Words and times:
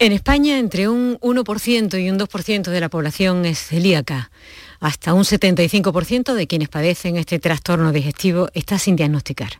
En 0.00 0.12
España, 0.12 0.58
entre 0.58 0.88
un 0.88 1.18
1% 1.20 2.02
y 2.02 2.10
un 2.10 2.18
2% 2.18 2.70
de 2.70 2.80
la 2.80 2.88
población 2.88 3.44
es 3.44 3.58
celíaca. 3.60 4.30
Hasta 4.80 5.14
un 5.14 5.22
75% 5.22 6.34
de 6.34 6.46
quienes 6.48 6.68
padecen 6.68 7.16
este 7.16 7.38
trastorno 7.38 7.92
digestivo 7.92 8.48
está 8.54 8.78
sin 8.78 8.96
diagnosticar. 8.96 9.52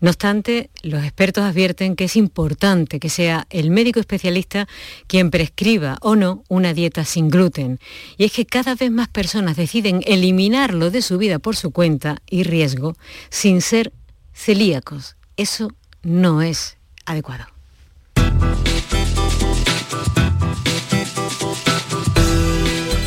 No 0.00 0.10
obstante, 0.10 0.70
los 0.82 1.02
expertos 1.02 1.44
advierten 1.44 1.96
que 1.96 2.04
es 2.04 2.16
importante 2.16 3.00
que 3.00 3.08
sea 3.08 3.46
el 3.50 3.70
médico 3.70 4.00
especialista 4.00 4.68
quien 5.06 5.30
prescriba 5.30 5.98
o 6.02 6.14
no 6.14 6.44
una 6.48 6.72
dieta 6.72 7.04
sin 7.04 7.28
gluten. 7.28 7.80
Y 8.16 8.24
es 8.24 8.32
que 8.32 8.46
cada 8.46 8.74
vez 8.76 8.90
más 8.90 9.08
personas 9.08 9.56
deciden 9.56 10.02
eliminarlo 10.06 10.90
de 10.90 11.02
su 11.02 11.18
vida 11.18 11.38
por 11.38 11.56
su 11.56 11.72
cuenta 11.72 12.18
y 12.30 12.44
riesgo 12.44 12.94
sin 13.28 13.60
ser 13.60 13.92
celíacos. 14.32 15.16
Eso 15.36 15.72
no 16.02 16.42
es 16.42 16.76
adecuado. 17.06 17.46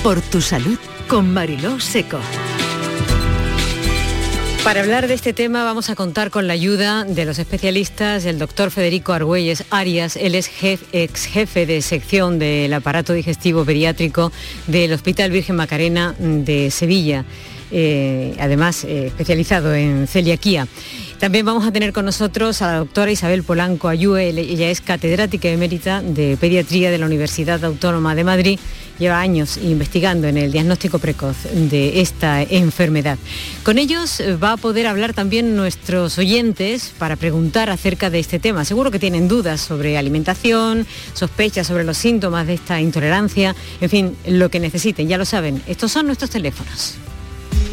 Por 0.07 0.21
tu 0.21 0.39
salud 0.39 0.77
con 1.09 1.33
Mariló 1.33 1.81
Seco. 1.81 2.17
Para 4.63 4.79
hablar 4.79 5.09
de 5.09 5.13
este 5.13 5.33
tema 5.33 5.65
vamos 5.65 5.89
a 5.89 5.95
contar 5.95 6.31
con 6.31 6.47
la 6.47 6.53
ayuda 6.53 7.03
de 7.03 7.25
los 7.25 7.39
especialistas, 7.39 8.23
el 8.23 8.39
doctor 8.39 8.71
Federico 8.71 9.11
Argüelles 9.11 9.65
Arias, 9.69 10.15
él 10.15 10.35
es 10.35 10.49
ex 10.63 11.25
jefe 11.25 11.65
de 11.65 11.81
sección 11.81 12.39
del 12.39 12.71
aparato 12.71 13.11
digestivo 13.11 13.65
pediátrico 13.65 14.31
del 14.67 14.93
Hospital 14.93 15.29
Virgen 15.29 15.57
Macarena 15.57 16.15
de 16.17 16.71
Sevilla. 16.71 17.25
Eh, 17.69 18.33
además 18.39 18.85
eh, 18.85 19.07
especializado 19.07 19.75
en 19.75 20.07
celiaquía. 20.07 20.69
También 21.19 21.45
vamos 21.45 21.67
a 21.67 21.71
tener 21.73 21.91
con 21.91 22.05
nosotros 22.05 22.61
a 22.61 22.67
la 22.67 22.77
doctora 22.77 23.11
Isabel 23.11 23.43
Polanco 23.43 23.89
Ayue, 23.89 24.29
ella 24.29 24.69
es 24.69 24.79
catedrática 24.79 25.49
emérita 25.49 26.01
de 26.01 26.37
pediatría 26.39 26.91
de 26.91 26.97
la 26.97 27.07
Universidad 27.07 27.65
Autónoma 27.65 28.15
de 28.15 28.23
Madrid, 28.23 28.59
lleva 28.99 29.19
años 29.19 29.57
investigando 29.57 30.27
en 30.27 30.37
el 30.37 30.51
diagnóstico 30.51 30.99
precoz 30.99 31.37
de 31.51 32.01
esta 32.01 32.41
enfermedad. 32.41 33.17
Con 33.63 33.77
ellos 33.77 34.21
va 34.41 34.53
a 34.53 34.57
poder 34.57 34.87
hablar 34.87 35.13
también 35.13 35.55
nuestros 35.55 36.17
oyentes 36.17 36.93
para 36.97 37.15
preguntar 37.15 37.69
acerca 37.69 38.09
de 38.09 38.19
este 38.19 38.39
tema. 38.39 38.65
Seguro 38.65 38.91
que 38.91 38.99
tienen 38.99 39.27
dudas 39.27 39.61
sobre 39.61 39.97
alimentación, 39.97 40.85
sospechas 41.13 41.67
sobre 41.67 41.83
los 41.83 41.97
síntomas 41.97 42.47
de 42.47 42.53
esta 42.55 42.81
intolerancia, 42.81 43.55
en 43.81 43.89
fin, 43.89 44.17
lo 44.25 44.49
que 44.49 44.59
necesiten, 44.59 45.07
ya 45.07 45.17
lo 45.17 45.25
saben, 45.25 45.61
estos 45.67 45.91
son 45.91 46.05
nuestros 46.05 46.29
teléfonos. 46.29 46.95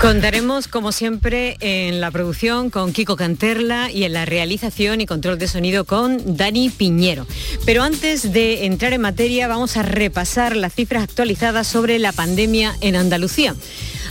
Contaremos, 0.00 0.68
como 0.68 0.92
siempre, 0.92 1.56
en 1.60 2.00
la 2.02 2.10
producción 2.10 2.68
con 2.68 2.92
Kiko 2.92 3.16
Canterla 3.16 3.90
y 3.90 4.04
en 4.04 4.12
la 4.12 4.26
realización 4.26 5.00
y 5.00 5.06
control 5.06 5.38
de 5.38 5.48
sonido 5.48 5.84
con 5.84 6.36
Dani 6.36 6.68
Piñero. 6.68 7.26
Pero 7.64 7.82
antes 7.82 8.32
de 8.32 8.66
entrar 8.66 8.92
en 8.92 9.00
materia, 9.00 9.48
vamos 9.48 9.76
a 9.78 9.82
repasar 9.82 10.54
las 10.54 10.74
cifras 10.74 11.02
actualizadas 11.02 11.66
sobre 11.66 11.98
la 11.98 12.12
pandemia 12.12 12.76
en 12.82 12.94
Andalucía. 12.94 13.56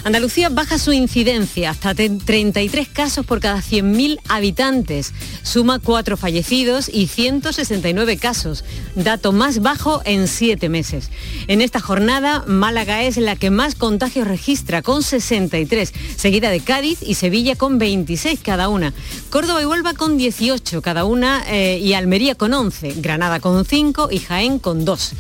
Andalucía 0.06 0.50
baja 0.50 0.78
su 0.78 0.94
incidencia 0.94 1.72
hasta 1.72 1.96
33 1.96 2.88
casos 2.90 3.26
por 3.26 3.40
cada 3.40 3.58
100.000 3.58 4.20
habitantes. 4.30 5.14
Suma 5.42 5.80
cuatro 5.80 6.16
fallecidos 6.16 6.90
y 6.94 7.08
169 7.08 8.18
casos, 8.18 8.64
dato 8.94 9.32
más 9.32 9.64
bajo 9.64 10.04
en 10.06 10.28
siete 10.28 10.70
meses. 10.70 11.10
En 11.48 11.60
esta 11.60 11.80
jornada, 11.80 12.44
Málaga 12.46 13.02
es 13.02 13.18
la 13.18 13.36
que 13.36 13.50
más 13.50 13.74
contagios 13.74 14.28
registra, 14.28 14.84
con 14.84 15.02
63, 15.02 15.92
seguida 16.18 16.52
de 16.52 16.60
Cádiz 16.60 17.00
y 17.02 17.16
Sevilla 17.16 17.56
con 17.56 17.80
26 17.80 18.42
cada 18.44 18.70
una. 18.70 18.94
Córdoba 19.32 19.64
y 19.64 19.66
Huelva 19.66 19.96
con 19.96 20.18
18 20.18 20.84
cada 20.84 21.06
una 21.06 21.44
eh, 21.48 21.80
y 21.82 21.94
Almería 21.94 22.36
con 22.36 22.54
11, 22.54 22.94
Granada 22.98 23.40
con 23.40 23.66
5 23.66 24.10
y 24.12 24.20
Jaén 24.20 24.60
con 24.60 24.86
2. 24.86 25.12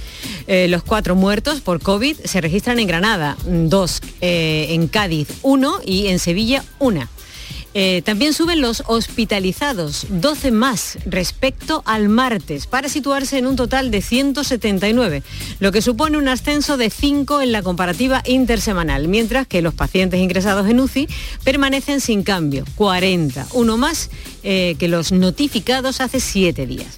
Eh, 0.45 0.67
los 0.69 0.83
cuatro 0.83 1.15
muertos 1.15 1.61
por 1.61 1.81
COVID 1.81 2.17
se 2.23 2.39
registran 2.39 2.77
en 2.77 2.85
Granada, 2.87 3.35
2 3.47 4.01
en 4.21 4.74
Cádiz 4.87 5.27
1 5.41 5.81
y 5.85 6.07
en 6.07 6.19
Sevilla 6.19 6.63
1. 6.79 7.07
Eh, 7.77 8.01
también 8.05 8.31
suben 8.31 8.61
los 8.61 8.83
hospitalizados, 8.87 10.07
12 10.09 10.51
más 10.51 10.97
respecto 11.05 11.83
al 11.85 12.07
martes, 12.07 12.67
para 12.67 12.87
situarse 12.87 13.37
en 13.37 13.45
un 13.45 13.57
total 13.57 13.91
de 13.91 14.01
179, 14.01 15.23
lo 15.59 15.73
que 15.73 15.81
supone 15.81 16.17
un 16.17 16.29
ascenso 16.29 16.77
de 16.77 16.89
5 16.89 17.41
en 17.41 17.51
la 17.51 17.63
comparativa 17.63 18.23
intersemanal, 18.25 19.09
mientras 19.09 19.45
que 19.45 19.61
los 19.61 19.73
pacientes 19.73 20.21
ingresados 20.21 20.69
en 20.69 20.79
UCI 20.79 21.09
permanecen 21.43 21.99
sin 21.99 22.23
cambio, 22.23 22.63
40, 22.75 23.45
uno 23.51 23.75
más 23.75 24.09
eh, 24.43 24.77
que 24.79 24.87
los 24.87 25.11
notificados 25.11 25.99
hace 25.99 26.21
7 26.21 26.65
días. 26.67 26.97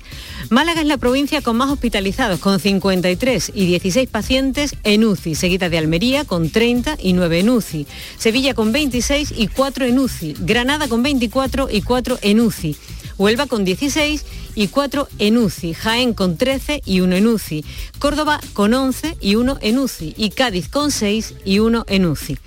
Málaga 0.49 0.79
es 0.79 0.87
la 0.87 0.97
provincia 0.97 1.41
con 1.41 1.57
más 1.57 1.69
hospitalizados, 1.69 2.39
con 2.39 2.59
53 2.59 3.51
y 3.53 3.65
16 3.65 4.07
pacientes 4.07 4.75
en 4.83 5.03
UCI, 5.03 5.35
seguida 5.35 5.67
de 5.67 5.77
Almería 5.77 6.23
con 6.23 6.49
30 6.49 6.97
y 7.01 7.11
9 7.11 7.39
en 7.39 7.49
UCI, 7.49 7.85
Sevilla 8.17 8.53
con 8.53 8.71
26 8.71 9.33
y 9.35 9.47
4 9.47 9.85
en 9.85 9.99
UCI, 9.99 10.35
Granada 10.39 10.87
con 10.87 11.03
24 11.03 11.67
y 11.69 11.81
4 11.81 12.19
en 12.21 12.39
UCI. 12.39 12.77
Huelva 13.17 13.47
con 13.47 13.65
16 13.65 14.25
y 14.55 14.67
4 14.67 15.09
en 15.19 15.37
UCI, 15.37 15.73
Jaén 15.73 16.13
con 16.13 16.37
13 16.37 16.81
y 16.85 17.01
1 17.01 17.15
en 17.15 17.27
UCI, 17.27 17.65
Córdoba 17.99 18.39
con 18.53 18.73
11 18.73 19.17
y 19.19 19.35
1 19.35 19.57
en 19.61 19.79
UCI 19.79 20.13
y 20.15 20.29
Cádiz 20.29 20.69
con 20.69 20.91
6 20.91 21.33
y 21.43 21.59
1 21.59 21.85
en 21.89 22.05
UCI. 22.05 22.37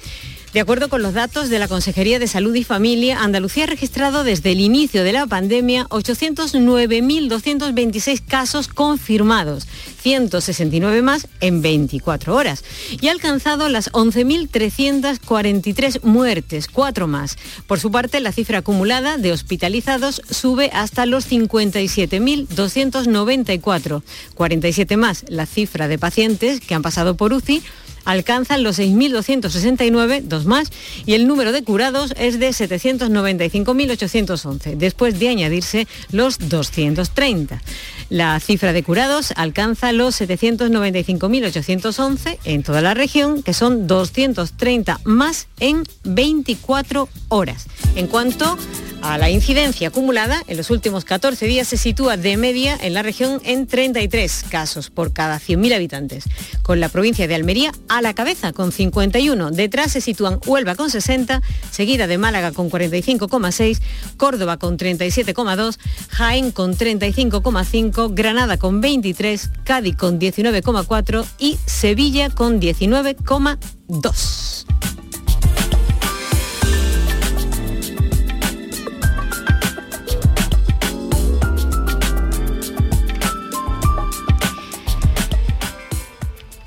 De 0.53 0.59
acuerdo 0.59 0.89
con 0.89 1.01
los 1.01 1.15
datos 1.15 1.49
de 1.49 1.61
la 1.61 1.69
Consejería 1.69 2.19
de 2.19 2.27
Salud 2.27 2.53
y 2.57 2.65
Familia, 2.65 3.23
Andalucía 3.23 3.63
ha 3.65 3.69
registrado 3.69 4.25
desde 4.25 4.51
el 4.51 4.59
inicio 4.59 5.05
de 5.05 5.13
la 5.13 5.29
pandemia 5.29 5.87
809.226 5.91 8.21
casos 8.27 8.67
confirmados, 8.67 9.69
169 10.03 11.03
más 11.03 11.29
en 11.41 11.63
24 11.63 12.35
horas, 12.35 12.65
y 13.01 13.07
ha 13.07 13.13
alcanzado 13.13 13.69
las 13.69 13.93
11.343 13.93 16.03
muertes, 16.03 16.67
4 16.67 17.07
más. 17.07 17.39
Por 17.69 17.79
su 17.79 17.93
parte, 17.93 18.19
la 18.19 18.33
cifra 18.33 18.59
acumulada 18.59 19.19
de 19.19 19.31
hospitalizados 19.31 20.21
sube 20.29 20.71
hasta 20.73 21.07
los 21.07 21.31
57.294, 21.31 24.03
47 24.35 24.97
más 24.97 25.25
la 25.29 25.47
cifra 25.47 25.87
de 25.87 25.97
pacientes 25.97 26.61
que 26.61 26.75
han 26.75 26.83
pasado 26.83 27.17
por 27.17 27.33
UCI 27.33 27.63
alcanzan 28.05 28.63
los 28.63 28.79
6.269, 28.79 30.21
dos 30.23 30.47
más, 30.47 30.71
y 31.07 31.15
el 31.15 31.27
número 31.27 31.51
de 31.53 31.65
curados 31.65 32.13
es 32.17 32.39
de 32.39 32.51
795.811, 32.51 34.77
después 34.77 35.19
de 35.19 35.29
añadirse 35.29 35.89
los 36.11 36.39
230. 36.39 37.61
La 38.09 38.41
cifra 38.41 38.73
de 38.73 38.83
curados 38.83 39.33
alcanza 39.37 39.93
los 39.93 40.19
795.811 40.21 42.39
en 42.45 42.63
toda 42.63 42.81
la 42.83 42.95
región, 42.95 43.43
que 43.43 43.55
son 43.55 43.87
230 43.87 45.01
más 45.05 45.47
en 45.61 45.85
24 46.05 47.09
horas. 47.29 47.67
En 47.95 48.09
cuanto 48.09 48.59
a 49.03 49.17
la 49.17 49.31
incidencia 49.31 49.89
acumulada, 49.89 50.43
en 50.47 50.57
los 50.57 50.71
últimos 50.71 51.05
14 51.05 51.47
días 51.47 51.69
se 51.69 51.77
sitúa 51.77 52.17
de 52.17 52.37
media 52.37 52.77
en 52.81 52.95
la 52.95 53.03
región 53.03 53.41
en 53.45 53.67
33 53.67 54.45
casos 54.51 54.91
por 54.91 55.13
cada 55.13 55.39
100.000 55.39 55.75
habitantes, 55.75 56.25
con 56.63 56.81
la 56.81 56.89
provincia 56.89 57.27
de 57.27 57.35
Almería 57.35 57.73
a 57.91 58.01
la 58.01 58.15
cabeza 58.15 58.55
con 58.55 58.73
51. 58.73 59.51
Detrás 59.51 59.93
se 59.93 60.01
sitúan 60.01 60.41
Huelva 60.47 60.77
con 60.77 60.89
60, 60.91 61.43
seguida 61.71 62.07
de 62.07 62.17
Málaga 62.17 62.53
con 62.53 62.71
45,6, 62.71 63.83
Córdoba 64.17 64.57
con 64.57 64.79
37,2, 64.79 65.79
Jaén 66.09 66.53
con 66.53 66.75
35,5, 66.77 68.15
Granada 68.15 68.57
con 68.57 68.81
23, 68.81 69.51
Cádiz 69.65 69.97
con 69.97 70.19
19,4 70.19 71.27
y 71.39 71.59
Sevilla 71.67 72.31
con 72.31 72.59
19,2. 72.61 75.00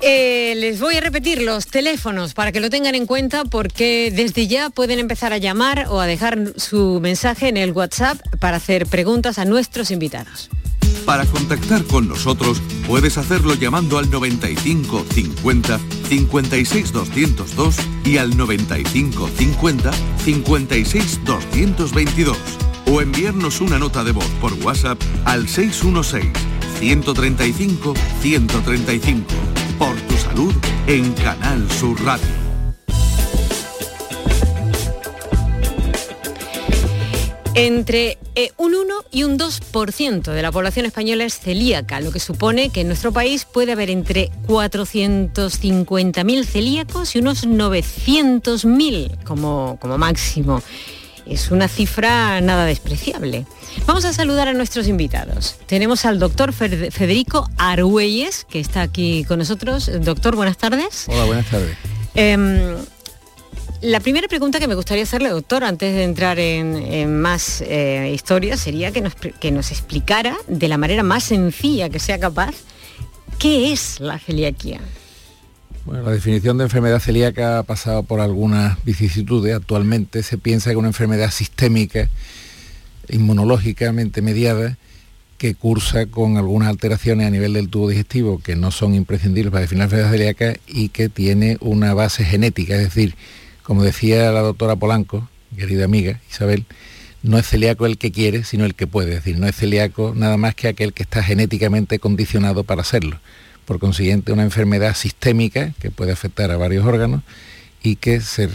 Eh, 0.06 0.54
les 0.56 0.80
voy 0.80 0.96
a 0.96 1.00
repetir 1.00 1.40
los 1.40 1.66
teléfonos 1.66 2.34
para 2.34 2.52
que 2.52 2.60
lo 2.60 2.68
tengan 2.68 2.94
en 2.94 3.06
cuenta 3.06 3.46
porque 3.46 4.12
desde 4.14 4.46
ya 4.46 4.68
pueden 4.68 4.98
empezar 4.98 5.32
a 5.32 5.38
llamar 5.38 5.86
o 5.88 5.98
a 5.98 6.06
dejar 6.06 6.52
su 6.56 7.00
mensaje 7.00 7.48
en 7.48 7.56
el 7.56 7.72
WhatsApp 7.72 8.18
para 8.38 8.58
hacer 8.58 8.84
preguntas 8.84 9.38
a 9.38 9.46
nuestros 9.46 9.90
invitados. 9.90 10.50
Para 11.06 11.24
contactar 11.24 11.84
con 11.84 12.06
nosotros 12.06 12.60
puedes 12.86 13.16
hacerlo 13.16 13.54
llamando 13.54 13.96
al 13.96 14.10
95 14.10 15.06
50 15.10 15.80
56 16.10 16.92
202 16.92 17.76
y 18.04 18.18
al 18.18 18.36
95 18.36 19.30
50 19.38 19.90
56 20.22 21.20
222 21.24 22.36
o 22.92 23.00
enviarnos 23.00 23.62
una 23.62 23.78
nota 23.78 24.04
de 24.04 24.12
voz 24.12 24.28
por 24.38 24.52
WhatsApp 24.64 25.00
al 25.24 25.48
616 25.48 26.30
135 26.78 27.94
135. 28.20 29.63
Por 29.78 29.96
tu 30.02 30.16
salud 30.16 30.54
en 30.86 31.12
Canal 31.14 31.70
Sur 31.72 32.02
Radio. 32.04 32.26
Entre 37.54 38.18
eh, 38.34 38.50
un 38.56 38.74
1 38.74 38.94
y 39.12 39.22
un 39.22 39.38
2% 39.38 40.22
de 40.32 40.42
la 40.42 40.50
población 40.50 40.86
española 40.86 41.24
es 41.24 41.38
celíaca, 41.38 42.00
lo 42.00 42.10
que 42.10 42.18
supone 42.18 42.70
que 42.70 42.80
en 42.80 42.88
nuestro 42.88 43.12
país 43.12 43.44
puede 43.44 43.70
haber 43.72 43.90
entre 43.90 44.32
450.000 44.48 46.44
celíacos 46.44 47.14
y 47.14 47.20
unos 47.20 47.46
900.000 47.46 49.22
como, 49.22 49.78
como 49.80 49.98
máximo. 49.98 50.62
Es 51.26 51.50
una 51.50 51.68
cifra 51.68 52.40
nada 52.40 52.66
despreciable. 52.66 53.46
Vamos 53.86 54.04
a 54.04 54.12
saludar 54.12 54.48
a 54.48 54.52
nuestros 54.52 54.88
invitados. 54.88 55.56
Tenemos 55.66 56.04
al 56.04 56.18
doctor 56.18 56.52
Federico 56.52 57.48
Argüelles, 57.56 58.46
que 58.48 58.60
está 58.60 58.82
aquí 58.82 59.24
con 59.24 59.38
nosotros. 59.38 59.90
Doctor, 60.00 60.36
buenas 60.36 60.58
tardes. 60.58 61.06
Hola, 61.08 61.24
buenas 61.24 61.46
tardes. 61.46 61.76
Em, 62.14 62.76
la 63.80 64.00
primera 64.00 64.28
pregunta 64.28 64.60
que 64.60 64.68
me 64.68 64.74
gustaría 64.74 65.02
hacerle, 65.02 65.30
doctor, 65.30 65.64
antes 65.64 65.94
de 65.94 66.04
entrar 66.04 66.38
en, 66.38 67.20
más 67.20 67.62
eh, 67.66 68.12
historias, 68.14 68.60
sería 68.60 68.92
que 68.92 69.00
nos, 69.00 69.14
que 69.14 69.50
nos 69.50 69.70
explicara 69.70 70.36
de 70.46 70.68
la 70.68 70.78
manera 70.78 71.02
más 71.02 71.24
sencilla 71.24 71.88
que 71.88 71.98
sea 71.98 72.18
capaz 72.18 72.54
qué 73.38 73.72
es 73.72 74.00
la 74.00 74.18
celiaquía. 74.18 74.80
Bueno, 75.84 76.02
la 76.02 76.12
definición 76.12 76.56
de 76.56 76.64
enfermedad 76.64 76.98
celíaca 76.98 77.58
ha 77.58 77.62
pasado 77.62 78.04
por 78.04 78.20
algunas 78.20 78.82
vicisitudes. 78.84 79.54
Actualmente 79.54 80.22
se 80.22 80.38
piensa 80.38 80.70
que 80.70 80.76
una 80.76 80.88
enfermedad 80.88 81.30
sistémica, 81.30 82.08
inmunológicamente 83.10 84.22
mediada, 84.22 84.78
que 85.36 85.54
cursa 85.54 86.06
con 86.06 86.38
algunas 86.38 86.70
alteraciones 86.70 87.26
a 87.26 87.30
nivel 87.30 87.52
del 87.52 87.68
tubo 87.68 87.90
digestivo 87.90 88.38
que 88.38 88.56
no 88.56 88.70
son 88.70 88.94
imprescindibles 88.94 89.50
para 89.50 89.60
definir 89.60 89.80
la 89.80 89.84
enfermedad 89.84 90.10
celíaca 90.10 90.54
y 90.66 90.88
que 90.88 91.10
tiene 91.10 91.58
una 91.60 91.92
base 91.92 92.24
genética, 92.24 92.76
es 92.76 92.84
decir, 92.84 93.14
como 93.62 93.82
decía 93.82 94.32
la 94.32 94.40
doctora 94.40 94.76
Polanco, 94.76 95.28
querida 95.54 95.84
amiga 95.84 96.20
Isabel, 96.30 96.64
no 97.22 97.36
es 97.36 97.46
celíaco 97.46 97.84
el 97.84 97.98
que 97.98 98.10
quiere, 98.10 98.44
sino 98.44 98.64
el 98.64 98.74
que 98.74 98.86
puede. 98.86 99.10
Es 99.10 99.16
decir, 99.16 99.38
no 99.38 99.46
es 99.46 99.56
celíaco 99.56 100.14
nada 100.16 100.38
más 100.38 100.54
que 100.54 100.68
aquel 100.68 100.94
que 100.94 101.02
está 101.02 101.22
genéticamente 101.22 101.98
condicionado 101.98 102.64
para 102.64 102.80
hacerlo. 102.80 103.20
Por 103.64 103.78
consiguiente, 103.78 104.32
una 104.32 104.42
enfermedad 104.42 104.94
sistémica 104.94 105.72
que 105.80 105.90
puede 105.90 106.12
afectar 106.12 106.50
a 106.50 106.56
varios 106.56 106.84
órganos 106.84 107.22
y 107.82 107.96
que 107.96 108.20
se 108.20 108.48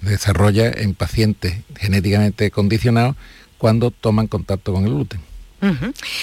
desarrolla 0.00 0.70
en 0.70 0.94
pacientes 0.94 1.54
genéticamente 1.76 2.50
condicionados 2.50 3.16
cuando 3.58 3.90
toman 3.90 4.26
contacto 4.26 4.72
con 4.72 4.84
el 4.84 4.90
gluten. 4.90 5.20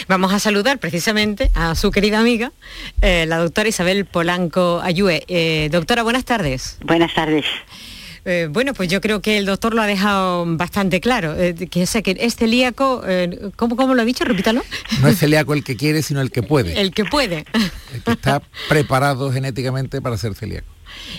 Vamos 0.07 0.33
a 0.33 0.39
saludar 0.39 0.79
precisamente 0.79 1.51
a 1.53 1.75
su 1.75 1.91
querida 1.91 2.19
amiga, 2.19 2.51
eh, 3.01 3.25
la 3.27 3.37
doctora 3.37 3.69
Isabel 3.69 4.05
Polanco 4.05 4.81
Ayue. 4.83 5.23
Eh, 5.27 5.69
doctora, 5.71 6.01
buenas 6.01 6.25
tardes. 6.25 6.77
Buenas 6.83 7.13
tardes. 7.13 7.45
Eh, 8.29 8.49
bueno, 8.51 8.73
pues 8.73 8.89
yo 8.89 8.99
creo 8.99 9.21
que 9.21 9.37
el 9.37 9.45
doctor 9.45 9.73
lo 9.73 9.81
ha 9.81 9.87
dejado 9.87 10.43
bastante 10.57 10.99
claro, 10.99 11.33
eh, 11.39 11.55
que, 11.55 11.83
es, 11.83 11.97
que 12.03 12.17
es 12.19 12.35
celíaco, 12.35 13.01
eh, 13.07 13.51
¿cómo, 13.55 13.95
lo 13.95 14.01
ha 14.01 14.05
dicho? 14.05 14.25
Repítalo. 14.25 14.65
No 15.01 15.07
es 15.07 15.17
celíaco 15.17 15.53
el 15.53 15.63
que 15.63 15.77
quiere, 15.77 16.01
sino 16.01 16.19
el 16.19 16.29
que 16.29 16.43
puede. 16.43 16.77
El 16.81 16.91
que 16.91 17.05
puede. 17.05 17.45
El 17.97 18.03
que 18.03 18.11
está 18.11 18.41
preparado 18.69 19.31
genéticamente 19.31 20.01
para 20.01 20.17
ser 20.17 20.35
celíaco. 20.35 20.67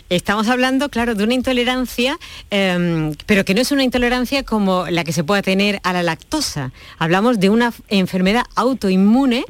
Estamos 0.09 0.49
hablando, 0.49 0.89
claro, 0.89 1.15
de 1.15 1.25
una 1.25 1.35
intolerancia, 1.35 2.19
em, 2.51 3.15
pero 3.27 3.45
que 3.45 3.55
no 3.55 3.61
es 3.61 3.71
una 3.71 3.85
intolerancia 3.85 4.43
como 4.43 4.87
la 4.89 5.05
que 5.05 5.13
se 5.13 5.25
pueda 5.25 5.43
tener 5.43 5.81
a 5.83 5.93
la 5.93 6.03
lactosa. 6.03 6.73
Hablamos 6.99 7.39
de 7.39 7.51
una 7.51 7.73
enfermedad 7.89 8.45
autoinmune 8.57 9.45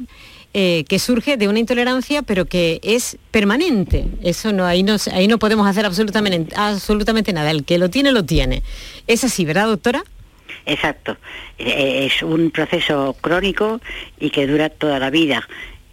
eh, 0.53 0.83
que 0.89 0.97
surge 0.97 1.37
de 1.37 1.47
una 1.47 1.59
intolerancia, 1.59 2.23
pero 2.23 2.45
que 2.45 2.79
es 2.83 3.17
permanente. 3.31 4.07
Eso 4.23 4.51
no, 4.51 4.65
ahí 4.65 4.81
no, 4.81 4.95
ahí 5.13 5.27
no 5.27 5.37
podemos 5.37 5.67
hacer 5.67 5.85
absolutamente, 5.85 6.55
absolutamente 6.55 7.33
nada. 7.33 7.51
El 7.51 7.63
que 7.63 7.77
lo 7.77 7.89
tiene, 7.89 8.11
lo 8.11 8.25
tiene. 8.25 8.63
Es 9.07 9.23
así, 9.23 9.45
¿verdad, 9.45 9.67
doctora? 9.67 10.03
Exacto. 10.65 11.17
Eh, 11.59 12.07
es 12.07 12.23
un 12.23 12.51
proceso 12.51 13.15
crónico 13.21 13.79
y 14.19 14.31
que 14.31 14.47
dura 14.47 14.69
toda 14.69 14.97
la 14.97 15.09
vida. 15.09 15.47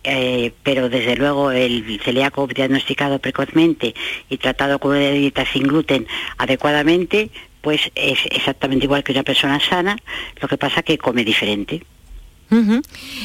Eh, 0.09 0.53
pero 0.63 0.89
desde 0.89 1.17
luego 1.17 1.51
el 1.51 2.01
celíaco 2.05 2.47
diagnosticado 2.47 3.19
precozmente 3.19 3.93
y 4.31 4.37
tratado 4.37 4.79
con 4.79 4.93
una 4.93 5.11
dieta 5.11 5.45
sin 5.53 5.65
gluten 5.65 6.07
adecuadamente, 6.39 7.31
pues 7.61 7.81
es 7.97 8.21
exactamente 8.31 8.85
igual 8.85 9.03
que 9.03 9.11
una 9.11 9.25
persona 9.25 9.59
sana, 9.59 9.97
lo 10.41 10.47
que 10.47 10.57
pasa 10.57 10.85
que 10.85 10.97
come 10.97 11.25
diferente. 11.25 11.83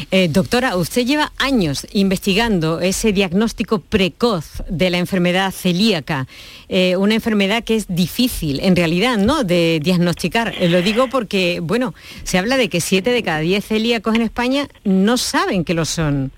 Eh, 0.09 0.27
doctora, 0.31 0.75
usted 0.75 1.05
lleva 1.05 1.31
años 1.37 1.85
investigando 1.91 2.79
ese 2.79 3.13
diagnóstico 3.13 3.79
precoz 3.79 4.63
de 4.67 4.89
la 4.89 4.97
enfermedad 4.97 5.51
celíaca, 5.51 6.27
eh, 6.67 6.95
una 6.95 7.13
enfermedad 7.13 7.63
que 7.63 7.75
es 7.75 7.85
difícil 7.87 8.59
en 8.61 8.75
realidad 8.75 9.19
¿no? 9.19 9.43
de 9.43 9.79
diagnosticar. 9.83 10.55
Lo 10.59 10.81
digo 10.81 11.09
porque, 11.09 11.59
bueno, 11.61 11.93
se 12.23 12.39
habla 12.39 12.57
de 12.57 12.69
que 12.69 12.81
7 12.81 13.11
de 13.11 13.21
cada 13.21 13.41
10 13.41 13.63
celíacos 13.63 14.15
en 14.15 14.23
España 14.23 14.67
no 14.83 15.17
saben 15.17 15.63
que 15.63 15.75
lo 15.75 15.85
son. 15.85 16.31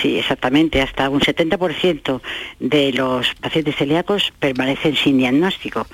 Sí, 0.00 0.18
exactamente. 0.18 0.80
Hasta 0.80 1.08
un 1.10 1.20
70% 1.20 2.20
de 2.60 2.92
los 2.92 3.34
pacientes 3.34 3.76
celíacos 3.76 4.32
permanecen 4.38 4.96
sin 4.96 5.18
diagnóstico. 5.18 5.86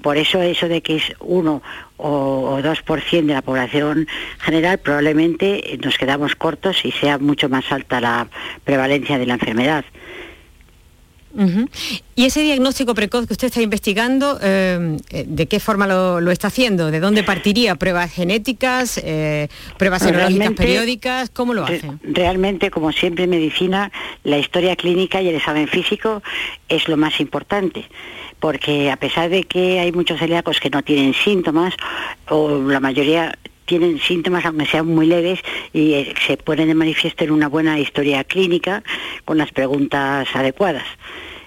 Por 0.00 0.16
eso 0.16 0.40
eso 0.40 0.68
de 0.68 0.80
que 0.80 0.96
es 0.96 1.12
uno 1.20 1.62
o, 1.98 2.58
2% 2.62 3.26
de 3.26 3.34
la 3.34 3.42
población 3.42 4.08
general, 4.38 4.78
probablemente 4.78 5.78
nos 5.82 5.98
quedamos 5.98 6.34
cortos 6.36 6.84
y 6.84 6.92
sea 6.92 7.18
mucho 7.18 7.48
más 7.48 7.70
alta 7.70 8.00
la 8.00 8.28
prevalencia 8.64 9.18
de 9.18 9.26
la 9.26 9.34
enfermedad. 9.34 9.84
¿Y 12.14 12.24
ese 12.24 12.42
diagnóstico 12.42 12.94
precoz 12.94 13.26
que 13.26 13.34
usted 13.34 13.46
está 13.48 13.62
investigando, 13.62 14.38
eh, 14.42 14.96
de 15.26 15.46
qué 15.46 15.60
forma 15.60 15.86
lo, 15.86 16.30
está 16.30 16.48
haciendo? 16.48 16.90
¿De 16.90 17.00
dónde 17.00 17.22
partiría? 17.22 17.76
¿Pruebas 17.76 18.12
genéticas? 18.12 19.00
Eh, 19.04 19.48
¿Pruebas 19.76 20.02
serológicas 20.02 20.52
periódicas? 20.52 21.30
¿Cómo 21.30 21.54
lo 21.54 21.64
hace? 21.64 21.90
Realmente, 22.02 22.70
como 22.70 22.92
siempre 22.92 23.24
en 23.24 23.30
medicina, 23.30 23.92
la 24.24 24.38
historia 24.38 24.74
clínica 24.76 25.22
y 25.22 25.28
el 25.28 25.36
examen 25.36 25.68
físico 25.68 26.22
es 26.68 26.88
lo 26.88 26.96
más 26.96 27.20
importante 27.20 27.86
porque 28.40 28.90
a 28.90 28.96
pesar 28.96 29.30
de 29.30 29.42
que 29.44 29.80
hay 29.80 29.90
muchos 29.90 30.20
celíacos 30.20 30.60
que 30.60 30.70
no 30.70 30.82
tienen 30.82 31.12
síntomas, 31.12 31.74
o 32.28 32.58
la 32.58 32.78
mayoría 32.78 33.36
tienen 33.68 34.00
síntomas 34.00 34.44
aunque 34.44 34.66
sean 34.66 34.86
muy 34.86 35.06
leves 35.06 35.40
y 35.72 35.92
eh, 35.92 36.14
se 36.26 36.36
ponen 36.38 36.68
de 36.68 36.74
manifiesto 36.74 37.22
en 37.22 37.30
una 37.30 37.48
buena 37.48 37.78
historia 37.78 38.24
clínica 38.24 38.82
con 39.24 39.38
las 39.38 39.52
preguntas 39.52 40.26
adecuadas. 40.34 40.86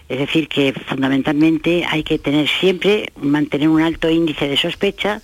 Es 0.07 0.19
decir, 0.19 0.47
que 0.47 0.73
fundamentalmente 0.73 1.83
hay 1.89 2.03
que 2.03 2.19
tener 2.19 2.47
siempre, 2.47 3.11
mantener 3.15 3.69
un 3.69 3.81
alto 3.81 4.09
índice 4.09 4.47
de 4.47 4.57
sospecha 4.57 5.21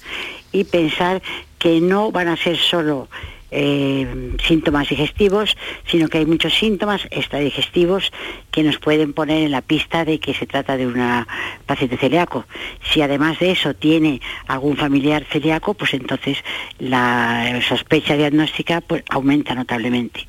y 0.52 0.64
pensar 0.64 1.22
que 1.60 1.80
no 1.82 2.12
van 2.12 2.30
a 2.30 2.38
ser 2.38 2.58
solo 2.58 3.10
eh, 3.52 4.36
síntomas 4.46 4.90
digestivos, 4.90 5.56
sino 5.86 6.08
que 6.08 6.20
hay 6.20 6.26
muchos 6.26 6.54
síntomas 6.54 7.08
extradigestivos 7.12 8.12
que 8.52 8.64
nos 8.64 8.78
pueden 8.78 9.14
poner 9.14 9.44
en 9.44 9.52
la 9.52 9.62
pista 9.62 10.06
de 10.06 10.20
que 10.20 10.34
se 10.34 10.46
trata 10.46 10.78
de 10.78 10.88
una 10.88 11.28
paciente 11.66 11.98
celíaco. 11.98 12.46
Si 12.92 13.02
además 13.02 13.40
de 13.40 13.52
eso 13.52 13.74
tiene 13.74 14.22
algún 14.48 14.78
familiar 14.78 15.26
celíaco, 15.26 15.74
pues 15.74 15.94
entonces 15.94 16.38
la 16.80 17.62
sospecha 17.68 18.16
diagnóstica 18.16 18.82
pues, 18.82 19.04
aumenta 19.10 19.56
notablemente. 19.56 20.28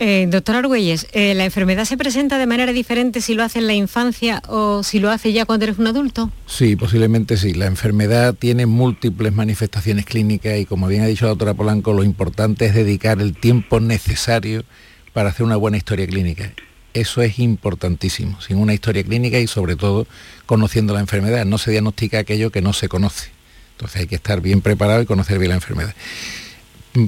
Eh, 0.00 0.26
doctor 0.28 0.56
Argüelles, 0.56 1.06
eh, 1.12 1.34
¿la 1.34 1.44
enfermedad 1.44 1.84
se 1.84 1.96
presenta 1.96 2.36
de 2.38 2.46
manera 2.46 2.72
diferente 2.72 3.20
si 3.20 3.34
lo 3.34 3.44
hace 3.44 3.60
en 3.60 3.68
la 3.68 3.74
infancia 3.74 4.42
o 4.48 4.82
si 4.82 4.98
lo 4.98 5.10
hace 5.10 5.32
ya 5.32 5.44
cuando 5.44 5.64
eres 5.64 5.78
un 5.78 5.86
adulto? 5.86 6.32
Sí, 6.46 6.74
posiblemente 6.74 7.36
sí. 7.36 7.54
La 7.54 7.66
enfermedad 7.66 8.34
tiene 8.34 8.66
múltiples 8.66 9.32
manifestaciones 9.32 10.04
clínicas 10.04 10.58
y 10.58 10.66
como 10.66 10.88
bien 10.88 11.02
ha 11.02 11.06
dicho 11.06 11.26
la 11.26 11.30
doctora 11.30 11.54
Polanco, 11.54 11.92
lo 11.92 12.02
importante 12.02 12.66
es 12.66 12.74
dedicar 12.74 13.20
el 13.20 13.36
tiempo 13.36 13.78
necesario 13.78 14.64
para 15.12 15.28
hacer 15.28 15.46
una 15.46 15.56
buena 15.56 15.76
historia 15.76 16.08
clínica. 16.08 16.52
Eso 16.92 17.22
es 17.22 17.38
importantísimo, 17.38 18.40
sin 18.40 18.56
una 18.56 18.74
historia 18.74 19.04
clínica 19.04 19.38
y 19.38 19.46
sobre 19.46 19.76
todo 19.76 20.08
conociendo 20.46 20.92
la 20.92 21.00
enfermedad. 21.00 21.44
No 21.44 21.58
se 21.58 21.70
diagnostica 21.70 22.18
aquello 22.18 22.50
que 22.50 22.62
no 22.62 22.72
se 22.72 22.88
conoce. 22.88 23.30
Entonces 23.72 24.00
hay 24.00 24.06
que 24.08 24.16
estar 24.16 24.40
bien 24.40 24.60
preparado 24.60 25.02
y 25.02 25.06
conocer 25.06 25.38
bien 25.38 25.50
la 25.50 25.56
enfermedad 25.56 25.94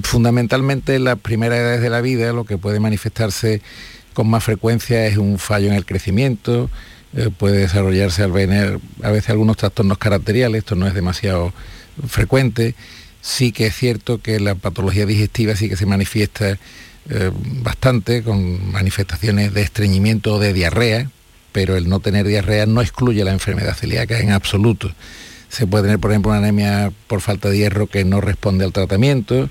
fundamentalmente 0.03 0.95
en 0.95 1.05
las 1.05 1.17
primeras 1.19 1.59
edades 1.59 1.81
de 1.81 1.89
la 1.89 2.01
vida 2.01 2.33
lo 2.33 2.45
que 2.45 2.57
puede 2.57 2.79
manifestarse 2.79 3.61
con 4.13 4.27
más 4.27 4.43
frecuencia 4.43 5.05
es 5.05 5.17
un 5.17 5.37
fallo 5.37 5.67
en 5.67 5.73
el 5.73 5.85
crecimiento, 5.85 6.69
eh, 7.15 7.29
puede 7.35 7.59
desarrollarse 7.59 8.23
al 8.23 8.31
venir 8.31 8.79
a 9.03 9.11
veces 9.11 9.29
algunos 9.29 9.57
trastornos 9.57 9.97
caracteriales, 9.97 10.59
esto 10.59 10.75
no 10.75 10.87
es 10.87 10.93
demasiado 10.93 11.53
frecuente, 12.07 12.75
sí 13.21 13.51
que 13.51 13.67
es 13.67 13.75
cierto 13.75 14.21
que 14.21 14.39
la 14.39 14.55
patología 14.55 15.05
digestiva 15.05 15.55
sí 15.55 15.69
que 15.69 15.77
se 15.77 15.85
manifiesta 15.85 16.57
eh, 17.09 17.31
bastante 17.61 18.23
con 18.23 18.71
manifestaciones 18.71 19.53
de 19.53 19.61
estreñimiento 19.61 20.35
o 20.35 20.39
de 20.39 20.51
diarrea, 20.51 21.09
pero 21.51 21.77
el 21.77 21.87
no 21.87 21.99
tener 21.99 22.27
diarrea 22.27 22.65
no 22.65 22.81
excluye 22.81 23.23
la 23.23 23.31
enfermedad 23.31 23.75
celíaca 23.75 24.19
en 24.19 24.31
absoluto. 24.31 24.91
Se 25.57 25.65
puede 25.65 25.85
tener, 25.85 25.97
por 25.97 26.11
ejemplo, 26.11 26.29
una 26.29 26.37
anemia 26.37 26.91
por 27.07 27.19
falta 27.19 27.49
de 27.49 27.57
hierro 27.57 27.87
que 27.87 28.05
no 28.05 28.21
responde 28.21 28.63
al 28.63 28.73
tratamiento 28.73 29.49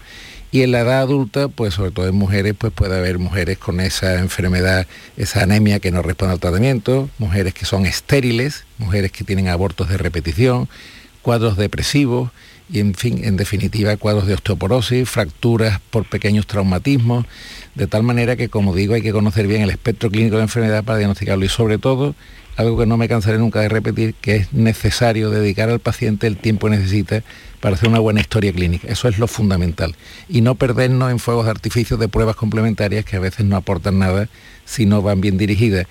y 0.52 0.62
en 0.62 0.70
la 0.70 0.82
edad 0.82 1.00
adulta, 1.00 1.48
pues 1.48 1.74
sobre 1.74 1.90
todo 1.90 2.06
en 2.06 2.14
mujeres, 2.14 2.54
pues 2.56 2.72
puede 2.72 2.96
haber 2.96 3.18
mujeres 3.18 3.58
con 3.58 3.80
esa 3.80 4.20
enfermedad, 4.20 4.86
esa 5.16 5.42
anemia 5.42 5.80
que 5.80 5.90
no 5.90 6.02
responde 6.02 6.34
al 6.34 6.38
tratamiento, 6.38 7.10
mujeres 7.18 7.54
que 7.54 7.64
son 7.64 7.86
estériles, 7.86 8.66
mujeres 8.78 9.10
que 9.10 9.24
tienen 9.24 9.48
abortos 9.48 9.88
de 9.88 9.96
repetición, 9.96 10.68
cuadros 11.22 11.56
depresivos 11.56 12.30
y 12.68 12.80
en 12.80 12.94
fin, 12.94 13.24
en 13.24 13.36
definitiva, 13.36 13.96
cuadros 13.96 14.26
de 14.26 14.34
osteoporosis, 14.34 15.08
fracturas 15.08 15.80
por 15.90 16.04
pequeños 16.08 16.46
traumatismos, 16.46 17.24
de 17.74 17.86
tal 17.86 18.02
manera 18.02 18.36
que, 18.36 18.48
como 18.48 18.74
digo, 18.74 18.94
hay 18.94 19.02
que 19.02 19.12
conocer 19.12 19.46
bien 19.46 19.62
el 19.62 19.70
espectro 19.70 20.10
clínico 20.10 20.36
de 20.36 20.40
la 20.40 20.44
enfermedad 20.44 20.82
para 20.82 20.98
diagnosticarlo 20.98 21.44
y 21.44 21.48
sobre 21.48 21.78
todo 21.78 22.14
algo 22.56 22.78
que 22.78 22.86
no 22.86 22.96
me 22.96 23.08
cansaré 23.08 23.38
nunca 23.38 23.60
de 23.60 23.68
repetir, 23.68 24.14
que 24.14 24.36
es 24.36 24.52
necesario 24.52 25.30
dedicar 25.30 25.68
al 25.68 25.78
paciente 25.78 26.26
el 26.26 26.38
tiempo 26.38 26.68
que 26.68 26.76
necesita 26.76 27.22
para 27.60 27.76
hacer 27.76 27.88
una 27.88 27.98
buena 27.98 28.20
historia 28.20 28.52
clínica. 28.52 28.88
Eso 28.88 29.08
es 29.08 29.18
lo 29.18 29.26
fundamental. 29.26 29.94
Y 30.28 30.40
no 30.40 30.54
perdernos 30.54 31.10
en 31.10 31.18
fuegos 31.18 31.44
de 31.44 31.50
artificio 31.50 31.98
de 31.98 32.08
pruebas 32.08 32.34
complementarias 32.34 33.04
que 33.04 33.16
a 33.16 33.20
veces 33.20 33.44
no 33.44 33.56
aportan 33.56 33.98
nada 33.98 34.28
si 34.64 34.86
no 34.86 35.02
van 35.02 35.20
bien 35.20 35.36
dirigidas. 35.36 35.86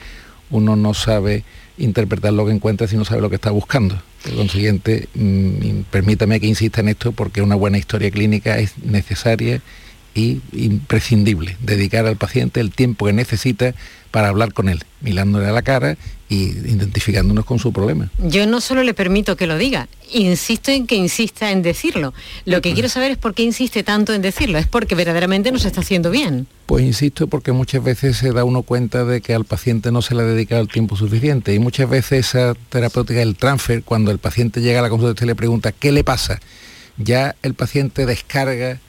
Uno 0.49 0.75
no 0.75 0.93
sabe 0.95 1.43
interpretar 1.77 2.33
lo 2.33 2.45
que 2.45 2.53
encuentra 2.53 2.87
si 2.87 2.97
no 2.97 3.05
sabe 3.05 3.21
lo 3.21 3.29
que 3.29 3.35
está 3.35 3.51
buscando. 3.51 4.01
Por 4.23 4.35
consiguiente, 4.35 5.07
mm, 5.13 5.81
permítame 5.91 6.39
que 6.39 6.47
insista 6.47 6.81
en 6.81 6.89
esto 6.89 7.11
porque 7.11 7.41
una 7.41 7.55
buena 7.55 7.77
historia 7.77 8.11
clínica 8.11 8.57
es 8.57 8.77
necesaria 8.79 9.61
y 10.13 10.41
imprescindible. 10.53 11.57
Dedicar 11.59 12.05
al 12.05 12.15
paciente 12.15 12.61
el 12.61 12.71
tiempo 12.71 13.05
que 13.05 13.13
necesita 13.13 13.75
para 14.11 14.29
hablar 14.29 14.53
con 14.53 14.69
él, 14.69 14.83
mirándole 15.01 15.47
a 15.47 15.51
la 15.51 15.61
cara 15.61 15.97
y 16.27 16.45
identificándonos 16.45 17.45
con 17.45 17.59
su 17.59 17.71
problema. 17.71 18.09
Yo 18.17 18.47
no 18.47 18.61
solo 18.61 18.83
le 18.83 18.93
permito 18.93 19.35
que 19.35 19.45
lo 19.45 19.57
diga, 19.57 19.87
insisto 20.11 20.71
en 20.71 20.87
que 20.87 20.95
insista 20.95 21.51
en 21.51 21.61
decirlo. 21.61 22.13
Lo 22.45 22.61
que 22.61 22.73
quiero 22.73 22.89
saber 22.89 23.11
es 23.11 23.17
por 23.17 23.33
qué 23.33 23.43
insiste 23.43 23.83
tanto 23.83 24.13
en 24.13 24.21
decirlo. 24.21 24.57
¿Es 24.57 24.67
porque 24.67 24.95
verdaderamente 24.95 25.51
nos 25.51 25.65
está 25.65 25.81
haciendo 25.81 26.09
bien? 26.09 26.47
Pues 26.65 26.83
insisto 26.83 27.27
porque 27.27 27.51
muchas 27.51 27.83
veces 27.83 28.17
se 28.17 28.31
da 28.31 28.43
uno 28.43 28.63
cuenta 28.63 29.05
de 29.05 29.21
que 29.21 29.35
al 29.35 29.45
paciente 29.45 29.91
no 29.91 30.01
se 30.01 30.15
le 30.15 30.23
ha 30.23 30.25
dedicado 30.25 30.61
el 30.61 30.67
tiempo 30.67 30.95
suficiente 30.95 31.53
y 31.53 31.59
muchas 31.59 31.89
veces 31.89 32.27
esa 32.27 32.55
terapéutica 32.69 33.19
del 33.19 33.35
transfer, 33.35 33.83
cuando 33.83 34.11
el 34.11 34.17
paciente 34.17 34.61
llega 34.61 34.79
a 34.79 34.83
la 34.83 34.89
consulta 34.89 35.11
y 35.11 35.13
usted 35.13 35.27
le 35.27 35.35
pregunta 35.35 35.71
qué 35.71 35.91
le 35.91 36.03
pasa, 36.03 36.39
ya 36.97 37.35
el 37.43 37.53
paciente 37.53 38.05
descarga 38.05 38.79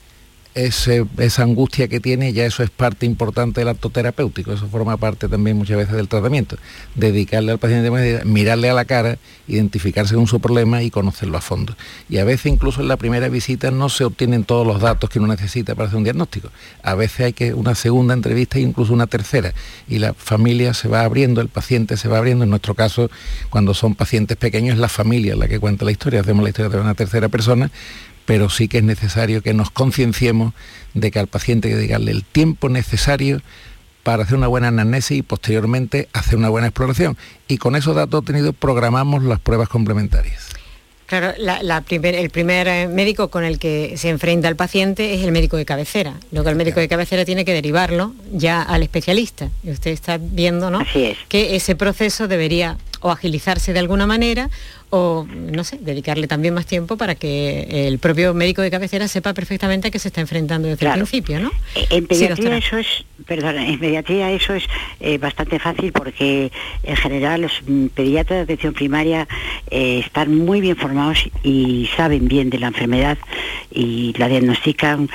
esa 0.56 1.42
angustia 1.42 1.86
que 1.86 2.00
tiene, 2.00 2.32
ya 2.32 2.46
eso 2.46 2.62
es 2.62 2.70
parte 2.70 3.04
importante 3.04 3.60
del 3.60 3.68
acto 3.68 3.90
terapéutico, 3.90 4.54
eso 4.54 4.66
forma 4.68 4.96
parte 4.96 5.28
también 5.28 5.58
muchas 5.58 5.76
veces 5.76 5.94
del 5.94 6.08
tratamiento. 6.08 6.56
Dedicarle 6.94 7.52
al 7.52 7.58
paciente, 7.58 8.24
mirarle 8.24 8.70
a 8.70 8.72
la 8.72 8.86
cara, 8.86 9.18
identificarse 9.48 10.14
con 10.14 10.26
su 10.26 10.40
problema 10.40 10.82
y 10.82 10.90
conocerlo 10.90 11.36
a 11.36 11.42
fondo. 11.42 11.76
Y 12.08 12.16
a 12.18 12.24
veces 12.24 12.46
incluso 12.46 12.80
en 12.80 12.88
la 12.88 12.96
primera 12.96 13.28
visita 13.28 13.70
no 13.70 13.90
se 13.90 14.04
obtienen 14.04 14.44
todos 14.44 14.66
los 14.66 14.80
datos 14.80 15.10
que 15.10 15.18
uno 15.18 15.28
necesita 15.28 15.74
para 15.74 15.88
hacer 15.88 15.98
un 15.98 16.04
diagnóstico. 16.04 16.48
A 16.82 16.94
veces 16.94 17.26
hay 17.26 17.32
que 17.34 17.52
una 17.52 17.74
segunda 17.74 18.14
entrevista 18.14 18.56
e 18.56 18.62
incluso 18.62 18.94
una 18.94 19.06
tercera. 19.06 19.52
Y 19.88 19.98
la 19.98 20.14
familia 20.14 20.72
se 20.72 20.88
va 20.88 21.02
abriendo, 21.02 21.42
el 21.42 21.48
paciente 21.48 21.98
se 21.98 22.08
va 22.08 22.16
abriendo. 22.16 22.44
En 22.44 22.50
nuestro 22.50 22.74
caso, 22.74 23.10
cuando 23.50 23.74
son 23.74 23.94
pacientes 23.94 24.38
pequeños, 24.38 24.74
es 24.74 24.80
la 24.80 24.88
familia 24.88 25.36
la 25.36 25.48
que 25.48 25.60
cuenta 25.60 25.84
la 25.84 25.92
historia. 25.92 26.20
Hacemos 26.20 26.42
la 26.42 26.48
historia 26.48 26.70
de 26.70 26.80
una 26.80 26.94
tercera 26.94 27.28
persona 27.28 27.70
pero 28.26 28.50
sí 28.50 28.68
que 28.68 28.78
es 28.78 28.84
necesario 28.84 29.40
que 29.40 29.54
nos 29.54 29.70
concienciemos 29.70 30.52
de 30.92 31.10
que 31.10 31.18
al 31.18 31.28
paciente 31.28 31.68
hay 31.68 31.74
que 31.74 31.78
dedicarle 31.78 32.10
el 32.10 32.24
tiempo 32.24 32.68
necesario 32.68 33.40
para 34.02 34.24
hacer 34.24 34.36
una 34.36 34.46
buena 34.46 34.68
anamnesis 34.68 35.18
y 35.18 35.22
posteriormente 35.22 36.08
hacer 36.12 36.36
una 36.36 36.48
buena 36.48 36.68
exploración. 36.68 37.16
Y 37.48 37.58
con 37.58 37.74
esos 37.74 37.96
datos 37.96 38.18
obtenidos 38.18 38.54
programamos 38.54 39.24
las 39.24 39.40
pruebas 39.40 39.68
complementarias. 39.68 40.48
Claro, 41.06 41.34
el 41.36 42.30
primer 42.30 42.66
eh, 42.66 42.88
médico 42.88 43.28
con 43.28 43.44
el 43.44 43.60
que 43.60 43.94
se 43.96 44.08
enfrenta 44.08 44.48
el 44.48 44.56
paciente 44.56 45.14
es 45.14 45.22
el 45.22 45.30
médico 45.30 45.56
de 45.56 45.64
cabecera. 45.64 46.14
Luego 46.32 46.50
el 46.50 46.56
médico 46.56 46.80
de 46.80 46.88
cabecera 46.88 47.24
tiene 47.24 47.44
que 47.44 47.52
derivarlo 47.52 48.12
ya 48.32 48.60
al 48.60 48.82
especialista. 48.82 49.48
Y 49.62 49.70
usted 49.70 49.92
está 49.92 50.18
viendo, 50.18 50.70
¿no? 50.70 50.80
Que 51.28 51.54
ese 51.54 51.76
proceso 51.76 52.26
debería 52.26 52.76
o 53.06 53.10
agilizarse 53.10 53.72
de 53.72 53.78
alguna 53.78 54.06
manera 54.06 54.50
o, 54.90 55.26
no 55.28 55.64
sé, 55.64 55.78
dedicarle 55.80 56.26
también 56.28 56.54
más 56.54 56.66
tiempo 56.66 56.96
para 56.96 57.14
que 57.14 57.86
el 57.88 57.98
propio 57.98 58.34
médico 58.34 58.62
de 58.62 58.70
cabecera 58.70 59.08
sepa 59.08 59.34
perfectamente 59.34 59.88
a 59.88 59.90
qué 59.90 59.98
se 59.98 60.08
está 60.08 60.20
enfrentando 60.20 60.68
desde 60.68 60.86
el 60.86 60.92
principio, 60.92 61.40
¿no? 61.40 61.50
Eh, 61.74 61.86
en 61.90 62.06
pediatría 62.06 62.56
eso 62.56 62.78
es, 62.78 63.04
perdón, 63.26 63.58
en 63.58 63.78
pediatría 63.78 64.30
eso 64.30 64.54
es 64.54 64.64
eh, 65.00 65.18
bastante 65.18 65.58
fácil 65.58 65.92
porque 65.92 66.52
en 66.82 66.96
general 66.96 67.42
los 67.42 67.52
pediatras 67.94 68.38
de 68.38 68.42
atención 68.44 68.74
primaria 68.74 69.26
eh, 69.70 70.02
están 70.04 70.36
muy 70.36 70.60
bien 70.60 70.76
formados 70.76 71.18
y 71.42 71.88
saben 71.96 72.28
bien 72.28 72.50
de 72.50 72.58
la 72.58 72.68
enfermedad 72.68 73.18
y 73.72 74.14
la 74.18 74.28
diagnostican 74.28 75.08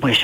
pues 0.00 0.18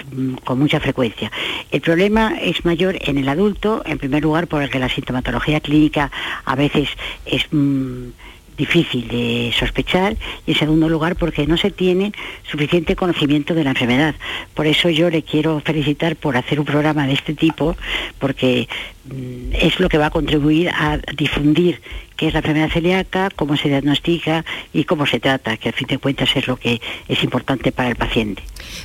con 0.45 0.59
mucha 0.59 0.81
frecuencia. 0.81 1.31
El 1.71 1.81
problema 1.81 2.37
es 2.41 2.65
mayor 2.65 2.97
en 3.01 3.19
el 3.19 3.29
adulto, 3.29 3.83
en 3.87 3.99
primer 3.99 4.23
lugar 4.23 4.47
porque 4.47 4.79
la 4.79 4.89
sintomatología 4.89 5.61
clínica 5.61 6.11
a 6.45 6.55
veces 6.55 6.89
es 7.27 7.45
mm, 7.51 8.09
difícil 8.57 9.09
de 9.09 9.53
sospechar 9.59 10.17
y 10.47 10.53
en 10.53 10.59
segundo 10.59 10.89
lugar 10.89 11.17
porque 11.17 11.47
no 11.47 11.57
se 11.57 11.71
tiene 11.71 12.13
suficiente 12.49 12.97
conocimiento 12.97 13.55
de 13.55 13.65
la 13.65 13.71
enfermedad. 13.71 14.15
Por 14.55 14.67
eso 14.67 14.89
yo 14.91 15.11
le 15.11 15.23
quiero 15.23 15.61
felicitar 15.61 16.17
por 16.17 16.37
hacer 16.37 16.61
un 16.61 16.67
programa 16.67 17.07
de 17.07 17.15
este 17.15 17.35
tipo 17.35 17.77
porque 18.19 18.69
mm, 19.07 19.55
es 19.55 19.81
lo 19.81 19.89
que 19.89 19.99
va 19.99 20.07
a 20.07 20.11
contribuir 20.11 20.69
a 20.71 20.99
difundir 21.17 21.81
qué 22.17 22.29
es 22.29 22.33
la 22.33 22.41
enfermedad 22.41 22.71
celíaca, 22.71 23.31
cómo 23.35 23.57
se 23.57 23.69
diagnostica 23.69 24.45
y 24.73 24.85
cómo 24.85 25.07
se 25.07 25.21
trata, 25.21 25.57
que 25.57 25.69
al 25.69 25.75
fin 25.75 25.87
de 25.89 25.99
cuentas 25.99 26.31
es 26.35 26.47
lo 26.47 26.57
que 26.57 26.81
es 27.09 27.25
importante 27.25 27.73
para 27.73 27.89
el 27.91 27.97
paciente. 27.97 28.43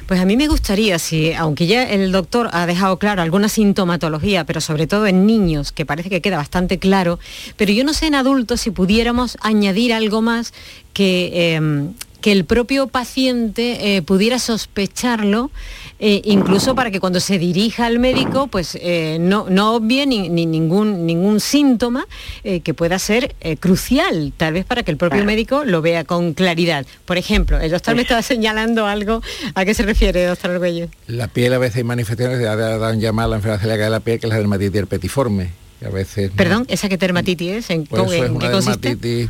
Pues 0.07 0.19
a 0.19 0.25
mí 0.25 0.35
me 0.35 0.47
gustaría, 0.47 0.99
si, 0.99 1.33
aunque 1.33 1.67
ya 1.67 1.83
el 1.83 2.11
doctor 2.11 2.49
ha 2.51 2.65
dejado 2.65 2.97
claro 2.97 3.21
alguna 3.21 3.49
sintomatología, 3.49 4.43
pero 4.45 4.61
sobre 4.61 4.87
todo 4.87 5.07
en 5.07 5.25
niños, 5.25 5.71
que 5.71 5.85
parece 5.85 6.09
que 6.09 6.21
queda 6.21 6.37
bastante 6.37 6.79
claro, 6.79 7.19
pero 7.57 7.71
yo 7.71 7.83
no 7.83 7.93
sé 7.93 8.07
en 8.07 8.15
adultos 8.15 8.61
si 8.61 8.71
pudiéramos 8.71 9.37
añadir 9.41 9.93
algo 9.93 10.21
más 10.21 10.53
que, 10.93 11.55
em, 11.55 11.93
que 12.21 12.31
el 12.31 12.45
propio 12.45 12.87
paciente 12.87 13.95
eh, 13.95 14.01
pudiera 14.01 14.39
sospecharlo 14.39 15.51
eh, 15.99 16.21
incluso 16.25 16.75
para 16.75 16.91
que 16.91 16.99
cuando 16.99 17.19
se 17.19 17.37
dirija 17.37 17.85
al 17.85 17.99
médico, 17.99 18.47
pues 18.47 18.77
eh, 18.81 19.17
no, 19.19 19.47
no 19.49 19.75
obvie 19.75 20.05
ni, 20.05 20.29
ningún, 20.29 21.05
ningún 21.05 21.39
síntoma 21.39 22.07
eh, 22.43 22.61
que 22.61 22.73
pueda 22.73 22.99
ser 22.99 23.35
crucial, 23.59 24.31
tal 24.37 24.53
vez 24.53 24.65
para 24.65 24.83
que 24.83 24.91
el 24.91 24.97
propio 24.97 25.23
médico 25.25 25.65
lo 25.65 25.81
vea 25.81 26.03
con 26.03 26.33
claridad. 26.33 26.85
Por 27.05 27.17
ejemplo, 27.17 27.59
el 27.59 27.71
doctor 27.71 27.95
me 27.95 28.03
estaba 28.03 28.21
señalando 28.21 28.85
algo, 28.85 29.21
¿a 29.55 29.65
qué 29.65 29.73
se 29.73 29.83
refiere, 29.83 30.25
doctor 30.25 30.51
Arguello? 30.51 30.87
La 31.07 31.27
piel 31.27 31.53
a 31.53 31.57
veces 31.57 31.77
hay 31.77 31.83
manifestaciones, 31.83 32.39
dan 32.41 32.99
llamar 32.99 33.25
a 33.25 33.27
la 33.29 33.35
enfermedad 33.37 33.61
celíaca 33.61 33.83
de 33.83 33.89
la 33.89 33.99
piel, 33.99 34.19
que 34.19 34.27
es 34.27 34.29
la 34.29 34.37
dermatitis 34.37 34.75
herpetiforme. 34.75 35.49
A 35.85 35.89
veces, 35.89 36.31
Perdón, 36.35 36.65
¿esa 36.67 36.89
qué 36.89 36.97
dermatitis 36.97 37.51
es? 37.51 37.69
¿En, 37.69 37.85
pues 37.85 38.11
qué 38.11 38.51
consiste? 38.51 39.29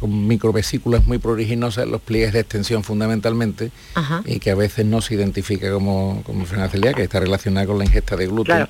Con 0.00 0.26
microvesículas 0.26 1.06
muy 1.06 1.18
pruriginosas, 1.18 1.86
los 1.86 2.00
pliegues 2.00 2.32
de 2.32 2.40
extensión 2.40 2.84
fundamentalmente, 2.84 3.70
y 4.24 4.38
que 4.38 4.50
a 4.50 4.54
veces 4.54 4.86
no 4.86 5.00
se 5.00 5.14
identifica 5.14 5.70
como, 5.70 6.22
como 6.24 6.40
enfermedad 6.40 6.70
celíaca, 6.70 6.96
que 6.96 7.02
está 7.02 7.20
relacionada 7.20 7.66
con 7.66 7.78
la 7.78 7.84
ingesta 7.84 8.16
de 8.16 8.26
gluten 8.26 8.68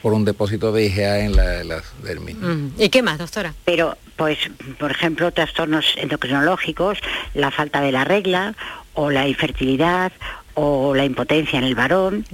por 0.00 0.12
un 0.12 0.24
depósito 0.24 0.72
de 0.72 0.86
IgA 0.86 1.20
en 1.20 1.36
la, 1.36 1.64
la 1.64 1.82
dermis. 2.02 2.36
¿Y 2.78 2.88
qué 2.88 3.02
más, 3.02 3.18
doctora? 3.18 3.54
Pero, 3.64 3.96
pues, 4.16 4.38
por 4.78 4.90
ejemplo, 4.90 5.32
trastornos 5.32 5.84
endocrinológicos, 5.96 6.98
la 7.34 7.50
falta 7.50 7.80
de 7.80 7.92
la 7.92 8.04
regla 8.04 8.54
o 8.94 9.10
la 9.10 9.26
infertilidad 9.26 10.12
o 10.54 10.94
la 10.94 11.04
impotencia 11.04 11.58
en 11.58 11.64
el 11.64 11.74
varón. 11.74 12.24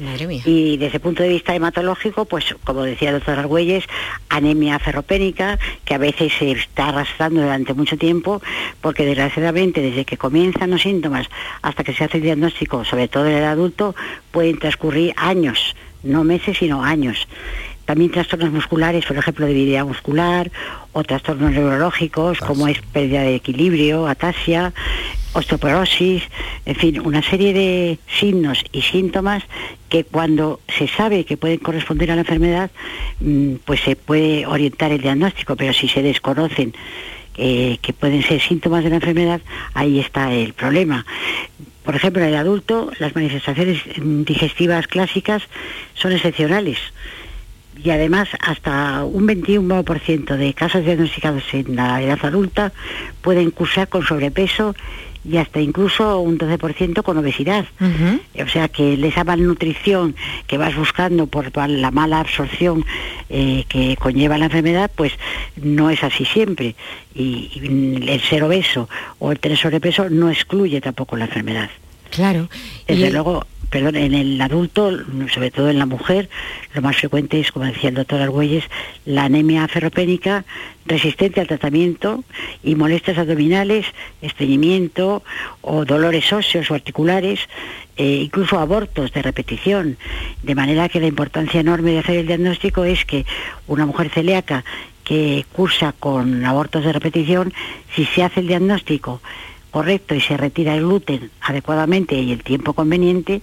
Y 0.44 0.76
desde 0.76 0.96
el 0.96 1.02
punto 1.02 1.22
de 1.22 1.28
vista 1.28 1.54
hematológico, 1.54 2.24
pues 2.24 2.54
como 2.64 2.82
decía 2.82 3.10
el 3.10 3.16
doctor 3.16 3.38
Argüelles, 3.38 3.84
anemia 4.28 4.78
ferropénica, 4.78 5.58
que 5.84 5.94
a 5.94 5.98
veces 5.98 6.32
se 6.38 6.52
está 6.52 6.88
arrastrando 6.88 7.42
durante 7.42 7.74
mucho 7.74 7.96
tiempo, 7.96 8.42
porque 8.80 9.04
desgraciadamente 9.04 9.80
desde 9.80 10.04
que 10.04 10.16
comienzan 10.16 10.70
los 10.70 10.82
síntomas 10.82 11.28
hasta 11.62 11.84
que 11.84 11.94
se 11.94 12.04
hace 12.04 12.18
el 12.18 12.24
diagnóstico, 12.24 12.84
sobre 12.84 13.08
todo 13.08 13.26
en 13.26 13.36
el 13.36 13.44
adulto, 13.44 13.94
pueden 14.30 14.58
transcurrir 14.58 15.14
años, 15.16 15.76
no 16.02 16.24
meses, 16.24 16.58
sino 16.58 16.82
años. 16.82 17.28
También 17.84 18.10
trastornos 18.10 18.52
musculares, 18.52 19.06
por 19.06 19.16
ejemplo, 19.16 19.46
debilidad 19.46 19.86
muscular, 19.86 20.50
o 20.98 21.04
trastornos 21.04 21.52
neurológicos, 21.52 22.38
como 22.40 22.66
es 22.66 22.82
pérdida 22.82 23.22
de 23.22 23.36
equilibrio, 23.36 24.08
atasia, 24.08 24.72
osteoporosis, 25.32 26.24
en 26.66 26.74
fin, 26.74 27.00
una 27.00 27.22
serie 27.22 27.52
de 27.52 27.98
signos 28.18 28.64
y 28.72 28.82
síntomas 28.82 29.44
que 29.88 30.02
cuando 30.02 30.60
se 30.76 30.88
sabe 30.88 31.24
que 31.24 31.36
pueden 31.36 31.58
corresponder 31.58 32.10
a 32.10 32.16
la 32.16 32.22
enfermedad, 32.22 32.70
mm, 33.20 33.54
pues 33.64 33.80
se 33.80 33.94
puede 33.94 34.46
orientar 34.46 34.90
el 34.90 35.00
diagnóstico, 35.00 35.54
pero 35.54 35.72
si 35.72 35.88
se 35.88 36.02
desconocen 36.02 36.74
eh, 37.36 37.78
que 37.80 37.92
pueden 37.92 38.22
ser 38.24 38.40
síntomas 38.40 38.82
de 38.82 38.90
la 38.90 38.96
enfermedad, 38.96 39.40
ahí 39.74 40.00
está 40.00 40.32
el 40.32 40.52
problema. 40.54 41.06
Por 41.84 41.94
ejemplo, 41.94 42.22
en 42.22 42.30
el 42.30 42.34
adulto 42.34 42.90
las 42.98 43.14
manifestaciones 43.14 43.78
digestivas 43.96 44.88
clásicas 44.88 45.44
son 45.94 46.10
excepcionales 46.12 46.78
y 47.82 47.90
además 47.90 48.28
hasta 48.40 49.04
un 49.04 49.26
21% 49.26 50.36
de 50.36 50.54
casos 50.54 50.84
diagnosticados 50.84 51.44
en 51.52 51.76
la 51.76 52.02
edad 52.02 52.18
adulta 52.22 52.72
pueden 53.22 53.50
cursar 53.50 53.88
con 53.88 54.04
sobrepeso 54.04 54.74
y 55.24 55.36
hasta 55.36 55.60
incluso 55.60 56.20
un 56.20 56.38
12% 56.38 57.02
con 57.02 57.18
obesidad. 57.18 57.66
O 57.80 58.48
sea 58.48 58.68
que 58.68 58.94
esa 59.06 59.24
malnutrición 59.24 60.14
que 60.46 60.56
vas 60.56 60.74
buscando 60.74 61.26
por 61.26 61.50
la 61.68 61.90
mala 61.90 62.20
absorción 62.20 62.84
eh, 63.28 63.64
que 63.68 63.96
conlleva 63.96 64.38
la 64.38 64.46
enfermedad, 64.46 64.90
pues 64.94 65.12
no 65.56 65.90
es 65.90 66.02
así 66.02 66.24
siempre. 66.24 66.76
Y, 67.14 67.50
el 68.08 68.20
ser 68.22 68.42
obeso 68.42 68.88
o 69.18 69.32
el 69.32 69.38
tener 69.38 69.58
sobrepeso 69.58 70.08
no 70.08 70.30
excluye 70.30 70.80
tampoco 70.80 71.16
la 71.16 71.26
enfermedad. 71.26 71.68
Claro. 72.10 72.48
Desde 72.86 73.10
luego, 73.10 73.44
perdón, 73.70 73.96
en 73.96 74.14
el 74.14 74.40
adulto, 74.40 74.90
sobre 75.32 75.50
todo 75.50 75.68
en 75.68 75.78
la 75.78 75.86
mujer, 75.86 76.28
lo 76.74 76.82
más 76.82 76.96
frecuente 76.96 77.40
es, 77.40 77.52
como 77.52 77.66
decía 77.66 77.90
el 77.90 77.96
doctor 77.96 78.20
Argüelles, 78.20 78.64
la 79.04 79.24
anemia 79.24 79.66
ferropénica 79.68 80.44
resistente 80.86 81.40
al 81.40 81.46
tratamiento 81.46 82.24
y 82.62 82.74
molestias 82.74 83.18
abdominales, 83.18 83.86
estreñimiento 84.22 85.22
o 85.60 85.84
dolores 85.84 86.32
óseos 86.32 86.70
o 86.70 86.74
articulares, 86.74 87.40
eh, 87.96 88.22
incluso 88.24 88.58
abortos 88.58 89.12
de 89.12 89.22
repetición. 89.22 89.98
De 90.42 90.54
manera 90.54 90.88
que 90.88 91.00
la 91.00 91.06
importancia 91.06 91.60
enorme 91.60 91.92
de 91.92 91.98
hacer 91.98 92.16
el 92.16 92.26
diagnóstico 92.26 92.84
es 92.84 93.04
que 93.04 93.26
una 93.66 93.84
mujer 93.84 94.08
celíaca 94.08 94.64
que 95.04 95.44
cursa 95.52 95.94
con 95.98 96.44
abortos 96.44 96.84
de 96.84 96.92
repetición, 96.92 97.52
si 97.94 98.04
se 98.04 98.22
hace 98.22 98.40
el 98.40 98.48
diagnóstico 98.48 99.20
correcto 99.70 100.14
y 100.14 100.20
se 100.20 100.36
retira 100.36 100.74
el 100.74 100.80
gluten 100.80 101.30
adecuadamente 101.40 102.16
y 102.16 102.32
el 102.32 102.42
tiempo 102.42 102.72
conveniente, 102.72 103.42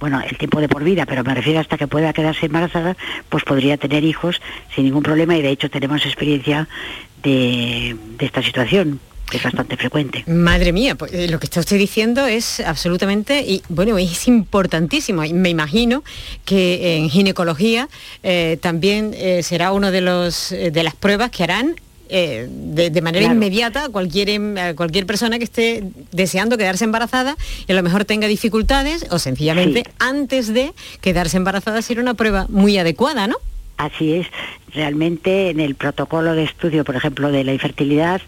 bueno, 0.00 0.20
el 0.20 0.36
tiempo 0.36 0.60
de 0.60 0.68
por 0.68 0.82
vida, 0.82 1.06
pero 1.06 1.22
me 1.22 1.34
refiero 1.34 1.60
hasta 1.60 1.78
que 1.78 1.86
pueda 1.86 2.12
quedarse 2.12 2.46
embarazada, 2.46 2.96
pues 3.28 3.44
podría 3.44 3.76
tener 3.76 4.02
hijos 4.04 4.40
sin 4.74 4.84
ningún 4.84 5.02
problema 5.02 5.36
y 5.36 5.42
de 5.42 5.50
hecho 5.50 5.70
tenemos 5.70 6.04
experiencia 6.04 6.68
de, 7.22 7.96
esta 8.18 8.42
situación 8.42 9.00
que 9.30 9.36
es 9.38 9.42
bastante 9.44 9.76
frecuente. 9.76 10.24
Madre 10.26 10.72
mía, 10.72 10.94
pues, 10.94 11.12
eh, 11.14 11.28
lo 11.28 11.38
que 11.38 11.46
está 11.46 11.60
usted 11.60 11.78
diciendo 11.78 12.26
es 12.26 12.60
absolutamente, 12.60 13.40
y 13.40 13.62
bueno, 13.70 13.96
es 13.96 14.28
importantísimo. 14.28 15.22
Me 15.32 15.48
imagino 15.48 16.04
que 16.44 16.98
en 16.98 17.08
ginecología 17.08 17.88
eh, 18.22 18.58
también 18.60 19.14
eh, 19.14 19.42
será 19.42 19.72
uno 19.72 19.90
de 19.90 20.02
de 20.02 20.82
las 20.82 20.94
pruebas 20.96 21.30
que 21.30 21.44
harán 21.44 21.76
eh, 22.14 22.46
de, 22.50 23.00
manera 23.00 23.24
inmediata 23.24 23.88
cualquier, 23.88 24.28
em, 24.28 24.54
cualquier 24.74 25.06
persona 25.06 25.38
que 25.38 25.44
esté 25.44 25.82
deseando 26.12 26.58
quedarse 26.58 26.84
embarazada 26.84 27.38
y 27.66 27.72
a 27.72 27.74
lo 27.74 27.82
mejor 27.82 28.04
tenga 28.04 28.26
dificultades 28.26 29.06
o 29.10 29.18
sencillamente 29.18 29.84
antes 29.98 30.52
de 30.52 30.74
quedarse 31.00 31.38
embarazada 31.38 31.80
será 31.80 32.02
una 32.02 32.12
prueba 32.12 32.46
muy 32.50 32.76
adecuada, 32.76 33.26
¿no? 33.26 33.36
Así 33.78 34.12
es, 34.12 34.26
realmente 34.74 35.50
en 35.50 35.60
el 35.60 35.74
protocolo 35.74 36.34
de 36.34 36.44
estudio, 36.44 36.84
por 36.84 36.96
ejemplo, 36.96 37.30
de 37.30 37.44
la 37.44 37.52
infertilidad, 37.52 38.22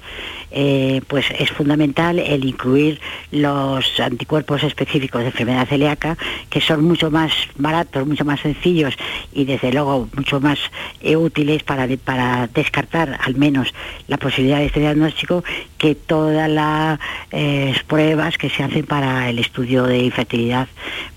eh, 0.51 1.01
pues 1.09 1.27
es 1.39 1.51
fundamental 1.51 2.19
el 2.19 2.45
incluir 2.45 3.01
los 3.33 3.99
anticuerpos 3.99 4.63
específicos 4.63 5.23
de 5.23 5.29
enfermedad 5.29 5.67
celíaca, 5.67 6.17
que 6.49 6.61
son 6.61 6.85
mucho 6.85 7.11
más 7.11 7.33
baratos, 7.57 8.07
mucho 8.07 8.25
más 8.25 8.41
sencillos 8.41 8.95
y 9.33 9.47
desde 9.47 9.73
luego 9.73 10.09
mucho 10.15 10.41
más 10.41 10.59
eh, 11.01 11.17
útiles 11.17 11.63
para, 11.65 11.89
para 11.97 12.47
descartar 12.47 13.19
al 13.21 13.35
menos 13.35 13.75
la 14.07 14.17
posibilidad 14.17 14.59
de 14.59 14.67
este 14.67 14.81
diagnóstico 14.81 15.43
que 15.79 15.95
todas 15.95 16.49
las 16.49 17.01
eh, 17.33 17.75
pruebas 17.89 18.39
que 18.39 18.51
se 18.51 18.63
hacen 18.63 18.87
para 18.87 19.29
el 19.31 19.39
estudio 19.39 19.85
de 19.85 19.99
infertilidad 19.99 20.69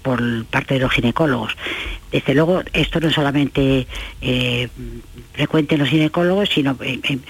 por 0.02 0.46
parte 0.46 0.76
de 0.76 0.80
los 0.80 0.92
ginecólogos. 0.92 1.56
Desde 2.12 2.34
luego, 2.34 2.62
esto 2.74 3.00
no 3.02 3.12
solamente 3.12 3.86
frecuente 5.34 5.76
en 5.76 5.82
los 5.82 5.90
ginecólogos, 5.90 6.50
sino 6.50 6.78
en, 6.82 7.24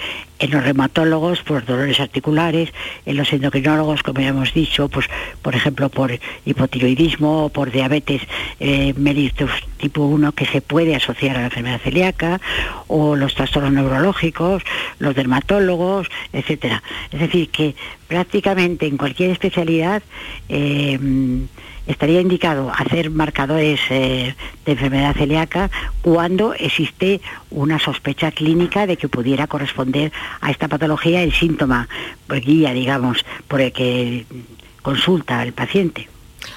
los 0.49 0.63
reumatólogos 0.63 1.41
por 1.41 1.65
dolores 1.65 1.99
articulares, 1.99 2.71
en 3.05 3.17
los 3.17 3.31
endocrinólogos, 3.33 4.03
como 4.03 4.21
ya 4.21 4.29
hemos 4.29 4.53
dicho, 4.53 4.87
pues 4.87 5.07
por 5.41 5.55
ejemplo 5.55 5.89
por 5.89 6.17
hipotiroidismo 6.45 7.45
o 7.45 7.49
por 7.49 7.71
diabetes 7.71 8.21
eh, 8.59 8.93
mellitus 8.95 9.51
tipo 9.77 10.03
1 10.03 10.31
que 10.31 10.45
se 10.45 10.61
puede 10.61 10.95
asociar 10.95 11.37
a 11.37 11.41
la 11.41 11.45
enfermedad 11.45 11.81
celíaca, 11.81 12.39
o 12.87 13.15
los 13.15 13.35
trastornos 13.35 13.73
neurológicos, 13.73 14.63
los 14.99 15.15
dermatólogos, 15.15 16.07
etcétera. 16.33 16.83
Es 17.11 17.19
decir, 17.19 17.49
que 17.49 17.75
prácticamente 18.07 18.87
en 18.87 18.97
cualquier 18.97 19.31
especialidad 19.31 20.01
eh, 20.49 20.99
estaría 21.87 22.21
indicado 22.21 22.71
hacer 22.71 23.09
marcadores 23.09 23.79
eh, 23.89 24.35
de 24.65 24.71
enfermedad 24.71 25.15
celíaca 25.15 25.71
cuando 26.01 26.53
existe 26.53 27.21
una 27.49 27.79
sospecha 27.79 28.31
clínica 28.31 28.85
de 28.85 28.97
que 28.97 29.07
pudiera 29.07 29.47
corresponder 29.47 30.11
a 30.41 30.51
esta 30.51 30.67
patología 30.67 31.23
el 31.23 31.33
síntoma 31.33 31.87
pues, 32.27 32.45
guía, 32.45 32.73
digamos, 32.73 33.25
por 33.47 33.61
el 33.61 33.71
que 33.71 34.25
consulta 34.81 35.43
el 35.43 35.53
paciente. 35.53 36.07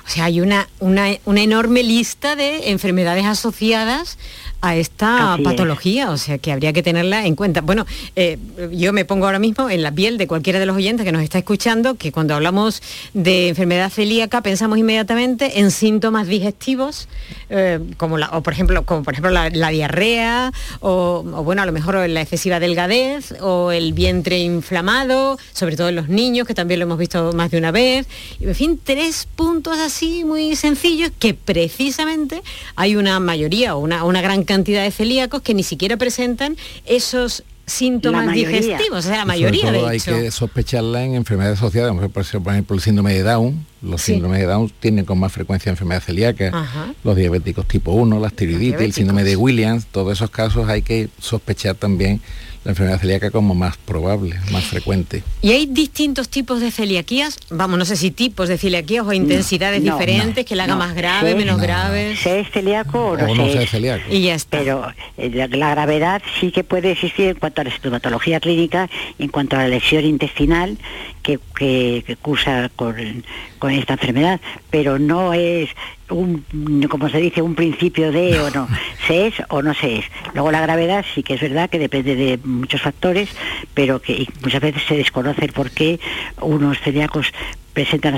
O 0.05 0.09
sea, 0.09 0.27
hay 0.27 0.41
una, 0.41 0.69
una, 0.79 1.09
una 1.25 1.41
enorme 1.41 1.83
lista 1.83 2.37
de 2.37 2.71
enfermedades 2.71 3.25
asociadas 3.25 4.19
a 4.61 4.77
esta 4.77 5.39
patología, 5.43 6.11
o 6.11 6.17
sea 6.17 6.39
que 6.39 6.53
habría 6.53 6.73
que 6.73 6.83
tenerla 6.83 7.27
en 7.27 7.35
cuenta. 7.35 7.61
Bueno, 7.61 7.87
eh, 8.17 8.39
yo 8.73 8.93
me 8.93 9.05
pongo 9.05 9.27
ahora 9.27 9.39
mismo 9.39 9.71
en 9.71 9.83
la 9.83 9.93
piel 9.93 10.19
de 10.19 10.27
cualquiera 10.27 10.59
de 10.59 10.67
los 10.67 10.77
oyentes 10.77 11.05
que 11.05 11.13
nos 11.13 11.23
está 11.23 11.39
escuchando, 11.39 11.95
que 11.95 12.13
cuando 12.13 12.35
hablamos 12.35 12.83
de 13.15 13.49
enfermedad 13.49 13.91
celíaca 13.91 14.43
pensamos 14.43 14.79
inmediatamente 14.79 15.61
en 15.61 15.71
síntomas 15.71 16.27
digestivos, 16.27 17.09
eh, 17.49 17.81
como 17.97 18.19
la, 18.19 18.29
o 18.31 18.43
por 18.43 18.53
ejemplo, 18.53 18.85
como 18.85 19.03
por 19.03 19.15
ejemplo 19.15 19.31
la, 19.31 19.71
diarrea, 19.71 20.53
o, 20.81 21.23
bueno, 21.23 21.63
a 21.63 21.67
lo 21.67 21.73
mejor 21.73 22.09
la 22.09 22.21
excesiva 22.21 22.61
delgadez, 22.61 23.33
o 23.41 23.73
el 23.73 23.93
vientre 23.93 24.39
inflamado, 24.39 25.39
sobre 25.53 25.77
todo 25.77 25.89
en 25.89 25.97
los 25.97 26.09
niños, 26.09 26.47
que 26.47 26.55
también 26.55 26.81
lo 26.81 26.85
hemos 26.85 26.99
visto 26.99 27.33
más 27.33 27.51
de 27.51 27.59
una 27.59 27.71
vez. 27.71 28.07
En 28.41 28.55
fin, 28.55 28.81
tres 28.83 29.27
puntos 29.37 29.79
así 29.79 30.25
muy 30.25 30.57
sencillos 30.57 31.11
que 31.19 31.35
precisamente 31.35 32.43
hay 32.77 32.97
una 32.97 33.21
mayoría 33.21 33.77
o 33.77 33.79
una, 33.79 34.05
una 34.05 34.21
gran 34.21 34.45
cantidad 34.51 34.83
de 34.83 34.91
celíacos 34.91 35.43
que 35.43 35.55
ni 35.55 35.63
siquiera 35.63 35.97
presentan 35.97 36.57
esos 36.85 37.45
síntomas 37.67 38.35
digestivos, 38.35 39.07
o 39.07 39.09
sea, 39.09 39.19
la 39.19 39.25
mayoría 39.25 39.71
de 39.71 39.87
hay 39.87 40.01
que 40.01 40.29
sospecharla 40.33 41.05
en 41.05 41.15
enfermedades 41.15 41.59
asociadas, 41.59 41.95
por 41.95 42.23
ejemplo, 42.23 42.75
el 42.75 42.81
síndrome 42.81 43.15
de 43.15 43.23
Down, 43.23 43.65
los 43.81 44.03
síndromes 44.03 44.41
de 44.41 44.47
Down 44.47 44.73
tienen 44.81 45.05
con 45.05 45.21
más 45.21 45.31
frecuencia 45.31 45.71
enfermedad 45.71 46.03
celíaca, 46.03 46.67
los 47.05 47.15
diabéticos 47.15 47.69
tipo 47.69 47.93
1, 47.93 48.19
la 48.19 48.31
tiroiditis, 48.31 48.81
el 48.81 48.93
síndrome 48.93 49.23
de 49.23 49.37
Williams, 49.37 49.87
todos 49.87 50.15
esos 50.15 50.31
casos 50.31 50.69
hay 50.69 50.83
que 50.83 51.11
sospechar 51.21 51.77
también 51.77 52.21
la 52.65 52.73
enfermedad 52.73 53.01
celíaca 53.01 53.31
como 53.31 53.55
más 53.55 53.77
probable, 53.79 54.39
más 54.53 54.65
frecuente. 54.65 55.23
¿Y 55.41 55.53
hay 55.53 55.67
distintos 55.67 56.29
tipos 56.29 56.61
de 56.61 56.71
celiaquías? 56.71 57.39
Vamos, 57.49 57.79
no 57.79 57.85
sé 57.87 57.97
si 57.97 58.11
tipos 58.11 58.49
de 58.49 58.59
celiaquías 58.59 59.07
o 59.07 59.13
intensidades 59.15 59.83
diferentes, 59.83 60.45
que 60.45 60.55
la 60.57 60.65
haga 60.65 60.77
más 60.77 60.95
grave, 60.95 61.35
menos 61.35 61.61
grave. 61.61 62.17
¿Se 62.17 62.41
es 62.41 62.51
celíaco 62.51 63.13
o 63.13 63.17
no, 63.17 63.35
no 63.35 63.47
se 63.47 63.63
es 63.63 63.71
celíaco. 63.71 64.05
Y 64.11 64.23
ya 64.23 64.35
está. 64.35 64.59
Pero 64.59 64.87
eh, 65.17 65.31
la, 65.31 65.71
gravedad 65.71 66.21
sí 66.39 66.51
que 66.51 66.63
puede 66.63 66.93
existir 66.93 67.29
en 67.29 67.37
cuanto 67.37 67.63
a 67.63 67.65
la 67.65 67.71
estomatología 67.71 68.41
clínica, 68.41 68.91
en 69.19 69.29
cuanto 69.29 69.57
a 69.57 69.61
la 69.61 69.69
lesión 69.69 70.05
intestinal 70.05 70.77
que, 71.23 71.39
que, 71.55 72.17
cursa 72.21 72.71
con, 72.77 73.25
con 73.59 73.71
esta 73.71 73.95
enfermedad, 73.95 74.41
pero 74.71 74.99
no 74.99 75.33
es 75.33 75.71
un, 76.11 76.87
como 76.89 77.09
se 77.09 77.19
dice, 77.19 77.43
un 77.43 77.55
principio 77.55 78.13
de 78.13 78.41
o 78.41 78.51
no, 78.51 78.69
se 79.07 79.29
es 79.29 79.35
o 79.49 79.63
no 79.63 79.75
se 79.75 79.99
es. 79.99 80.05
Luego 80.35 80.51
la 80.51 80.61
gravedad 80.61 81.05
sí 81.15 81.23
que 81.23 81.35
es 81.35 81.41
verdad 81.41 81.71
que 81.71 81.79
depende 81.79 82.17
de 82.17 82.39
muchos 82.45 82.83
factores, 82.83 83.29
pero 83.75 84.01
que 84.01 84.27
muchas 84.43 84.61
veces 84.61 84.83
se 84.87 84.97
desconoce 84.97 85.45
el 85.45 85.53
por 85.53 85.71
qué 85.71 86.01
unos 86.41 86.79
celíacos 86.81 87.33
presentan 87.73 88.17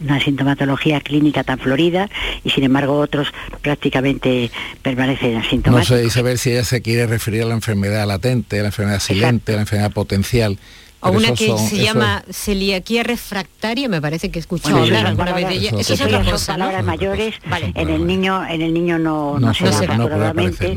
una 0.00 0.20
sintomatología 0.20 1.00
clínica 1.00 1.44
tan 1.44 1.58
florida 1.58 2.08
y 2.42 2.50
sin 2.50 2.64
embargo 2.64 2.98
otros 2.98 3.28
prácticamente 3.62 4.50
permanecen 4.82 5.36
asintomáticos. 5.36 5.90
No 5.90 5.96
sé, 5.96 6.10
saber 6.10 6.38
si 6.38 6.52
ella 6.52 6.64
se 6.64 6.80
quiere 6.80 7.06
referir 7.06 7.42
a 7.42 7.46
la 7.46 7.54
enfermedad 7.54 8.06
latente, 8.06 8.58
a 8.58 8.62
la 8.62 8.68
enfermedad 8.68 9.00
silente, 9.00 9.52
a 9.52 9.56
la 9.56 9.62
enfermedad 9.62 9.92
potencial. 9.92 10.58
O 11.02 11.10
una 11.10 11.32
que 11.32 11.56
se 11.56 11.78
llama 11.78 12.22
celiaquía 12.30 13.02
refractaria, 13.02 13.88
me 13.88 14.02
parece 14.02 14.30
que 14.30 14.38
he 14.38 14.40
escuchado 14.40 14.82
hablar 14.82 15.06
alguna 15.06 15.32
vez 15.32 15.48
de 15.48 15.54
ella. 15.54 15.70
Eso, 15.78 15.94
es 15.94 16.00
otra 16.00 16.22
cosa, 16.24 16.52
palabras 16.52 16.84
mayores. 16.84 17.34
En 17.74 17.88
el 17.88 18.06
niño, 18.06 18.46
en 18.46 18.62
el 18.62 18.74
niño 18.74 18.98
no, 18.98 19.38
no, 19.38 19.54
se, 19.54 19.64
da, 19.64 19.96
naturalmente 19.96 20.76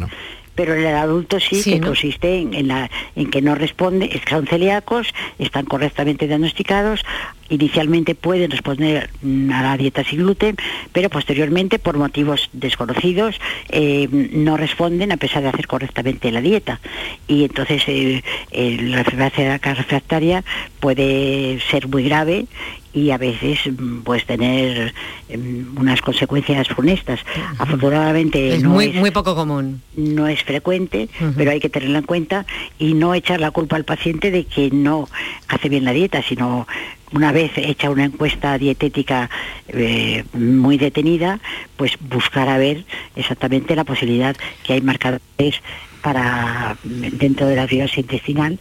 pero 0.56 0.76
en 0.76 0.86
el 0.86 0.96
adulto 0.96 1.40
sí, 1.40 1.64
que 1.64 1.82
consiste 1.82 2.40
en, 2.40 2.68
la, 2.68 2.90
en 3.16 3.30
que 3.30 3.42
no 3.42 3.56
responde, 3.56 4.22
son 4.30 4.48
celíacos, 4.48 5.08
están 5.40 5.66
correctamente 5.66 6.28
diagnosticados, 6.28 7.04
inicialmente 7.50 8.16
pueden 8.16 8.52
responder 8.52 9.10
a 9.24 9.62
la 9.62 9.78
dieta 9.78 10.04
sin 10.04 10.20
gluten, 10.20 10.56
pero 10.92 11.10
posteriormente 11.10 11.80
por 11.80 11.98
motivos 11.98 12.50
desconocidos 12.54 13.40
eh, 13.70 14.08
no 14.12 14.58
responden 14.58 15.12
a 15.12 15.18
pesar 15.18 15.44
de 15.44 15.50
hacer 15.50 15.68
correctamente 15.68 16.32
la 16.32 16.42
dieta. 16.42 16.80
Y 17.28 17.44
entonces 17.44 17.84
eh, 17.88 18.22
la 18.52 19.00
enfermedad 19.00 19.60
refractaria 19.64 20.44
puede 20.80 21.60
ser 21.70 21.88
muy 21.88 22.04
grave 22.04 22.46
y 22.94 23.10
a 23.10 23.18
veces 23.18 23.60
pues 24.04 24.26
tener 24.26 24.94
em, 25.30 25.66
unas 25.78 26.02
consecuencias 26.02 26.68
funestas. 26.68 27.20
Afortunadamente 27.58 28.56
es 28.56 28.64
no 28.64 28.70
muy, 28.70 28.86
es, 28.86 28.96
muy 28.96 29.12
poco 29.12 29.36
común. 29.36 29.82
no 29.96 30.28
es 30.28 30.44
frecuente, 30.44 31.10
pero 31.36 31.52
hay 31.52 31.60
que 31.60 31.70
tenerla 31.70 32.00
en 32.00 32.06
cuenta 32.06 32.46
y 32.78 32.94
no 32.94 33.14
echar 33.14 33.40
la 33.42 33.52
culpa 33.52 33.76
al 33.76 33.84
paciente 33.84 34.32
de 34.32 34.46
que 34.46 34.70
no 34.72 35.10
hace 35.48 35.70
bien 35.70 35.86
la 35.86 35.94
dieta, 35.94 36.22
sino 36.22 36.68
una 37.12 37.32
vez 37.32 37.52
hecha 37.56 37.90
una 37.90 38.06
encuesta 38.06 38.58
dietética 38.58 39.30
eh, 39.68 40.24
muy 40.34 40.78
detenida, 40.78 41.40
pues 41.78 41.98
buscar 42.00 42.50
a 42.50 42.58
ver 42.58 42.86
exactamente 43.16 43.76
la 43.76 43.84
posibilidad 43.84 44.36
que 44.64 44.74
hay 44.74 44.82
marcadores 44.82 45.62
para 46.02 46.78
dentro 46.84 47.48
de 47.48 47.56
la 47.56 47.68
fibrosis 47.68 48.00
intestinal 48.00 48.60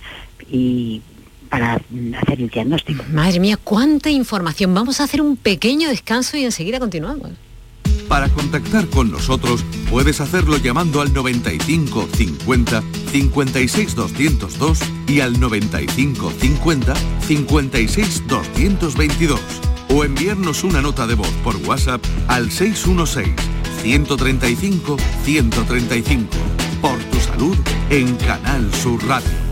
y 0.51 1.03
para 1.53 1.75
hacer 1.75 2.41
el 2.41 2.49
diagnóstico. 2.49 3.05
Madre 3.13 3.39
mía, 3.39 3.59
cuánta 3.63 4.09
información. 4.09 4.73
Vamos 4.73 5.01
a 5.01 5.05
hacer 5.05 5.21
un 5.21 5.37
pequeño 5.37 5.91
descanso 5.91 6.39
y 6.39 6.47
enseguida 6.47 6.81
continuamos. 6.81 7.29
Para 8.09 8.31
contactar 8.31 8.87
con 8.89 9.11
nosotros 9.11 9.63
puedes 9.91 10.23
hacerlo 10.23 10.57
llamando 10.57 11.03
al 11.03 11.13
95 11.13 12.09
50 12.17 12.83
56 13.11 13.95
202 13.95 14.79
y 15.09 15.21
al 15.21 15.39
95 15.39 16.33
50 16.41 16.95
56 17.21 18.27
222 18.29 19.41
o 19.91 20.05
enviarnos 20.05 20.65
una 20.65 20.81
nota 20.81 21.07
de 21.07 21.17
voz 21.17 21.31
por 21.45 21.57
WhatsApp 21.57 22.03
al 22.29 22.51
616 22.51 23.29
135 23.83 24.97
135. 25.25 26.27
Por 26.81 26.99
tu 26.99 27.21
salud 27.21 27.57
en 27.91 28.17
Canal 28.17 28.73
Sur 28.75 29.07
Radio. 29.07 29.52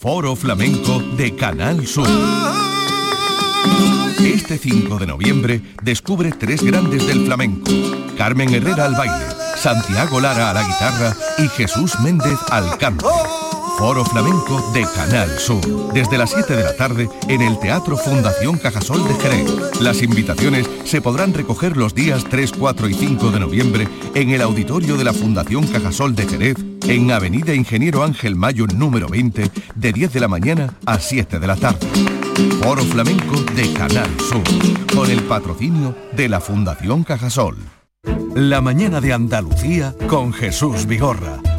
Foro 0.00 0.36
Flamenco 0.36 1.00
de 1.16 1.34
Canal 1.34 1.84
Sur. 1.84 2.06
Este 4.20 4.56
5 4.56 4.96
de 4.96 5.06
noviembre 5.08 5.60
descubre 5.82 6.30
tres 6.30 6.62
grandes 6.62 7.04
del 7.04 7.26
flamenco. 7.26 7.72
Carmen 8.16 8.54
Herrera 8.54 8.84
al 8.84 8.94
baile, 8.94 9.26
Santiago 9.56 10.20
Lara 10.20 10.50
a 10.50 10.54
la 10.54 10.62
guitarra 10.62 11.16
y 11.38 11.48
Jesús 11.48 11.98
Méndez 11.98 12.38
al 12.48 12.78
canto. 12.78 13.10
Foro 13.78 14.04
Flamenco 14.04 14.60
de 14.74 14.84
Canal 14.92 15.30
Sur. 15.38 15.92
Desde 15.92 16.18
las 16.18 16.30
7 16.30 16.56
de 16.56 16.64
la 16.64 16.76
tarde 16.76 17.08
en 17.28 17.40
el 17.40 17.60
Teatro 17.60 17.96
Fundación 17.96 18.58
Cajasol 18.58 19.06
de 19.06 19.14
Jerez. 19.14 19.80
Las 19.80 20.02
invitaciones 20.02 20.68
se 20.82 21.00
podrán 21.00 21.32
recoger 21.32 21.76
los 21.76 21.94
días 21.94 22.24
3, 22.28 22.52
4 22.58 22.88
y 22.88 22.94
5 22.94 23.30
de 23.30 23.38
noviembre 23.38 23.88
en 24.14 24.30
el 24.30 24.42
auditorio 24.42 24.96
de 24.96 25.04
la 25.04 25.12
Fundación 25.12 25.64
Cajasol 25.68 26.16
de 26.16 26.26
Jerez 26.26 26.56
en 26.88 27.12
Avenida 27.12 27.54
Ingeniero 27.54 28.02
Ángel 28.02 28.34
Mayo 28.34 28.66
número 28.66 29.08
20 29.08 29.48
de 29.76 29.92
10 29.92 30.12
de 30.12 30.20
la 30.20 30.28
mañana 30.28 30.74
a 30.84 30.98
7 30.98 31.38
de 31.38 31.46
la 31.46 31.54
tarde. 31.54 31.86
Foro 32.60 32.82
Flamenco 32.82 33.40
de 33.54 33.72
Canal 33.74 34.10
Sur, 34.28 34.42
con 34.92 35.08
el 35.08 35.22
patrocinio 35.22 35.94
de 36.16 36.28
la 36.28 36.40
Fundación 36.40 37.04
Cajasol. 37.04 37.56
La 38.34 38.60
mañana 38.60 39.00
de 39.00 39.12
Andalucía 39.12 39.94
con 40.08 40.32
Jesús 40.32 40.86
Vigorra, 40.86 41.38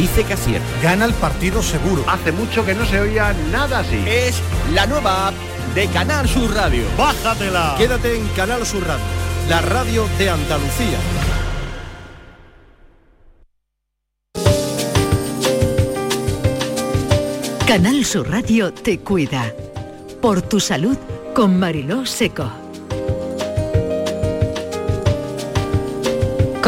dice 0.00 0.24
que 0.24 0.32
acierta. 0.32 0.66
Gana 0.82 1.04
el 1.04 1.12
partido 1.14 1.62
seguro. 1.62 2.04
Hace 2.08 2.32
mucho 2.32 2.64
que 2.64 2.74
no 2.74 2.86
se 2.86 3.00
oía 3.00 3.34
nada 3.52 3.80
así. 3.80 4.02
Es 4.06 4.40
la 4.72 4.86
nueva 4.86 5.28
app 5.28 5.34
de 5.74 5.86
Canal 5.88 6.26
Sur 6.26 6.54
Radio. 6.54 6.84
¡Bájatela! 6.96 7.74
Quédate 7.76 8.16
en 8.16 8.26
Canal 8.28 8.64
Sur 8.64 8.86
Radio, 8.86 9.04
la 9.48 9.60
radio 9.60 10.08
de 10.18 10.30
Andalucía. 10.30 10.98
Canal 17.66 18.04
Sur 18.04 18.30
Radio 18.30 18.72
te 18.72 19.00
cuida. 19.00 19.52
Por 20.22 20.40
tu 20.42 20.60
salud 20.60 20.96
con 21.34 21.58
Mariló 21.58 22.06
Seco. 22.06 22.50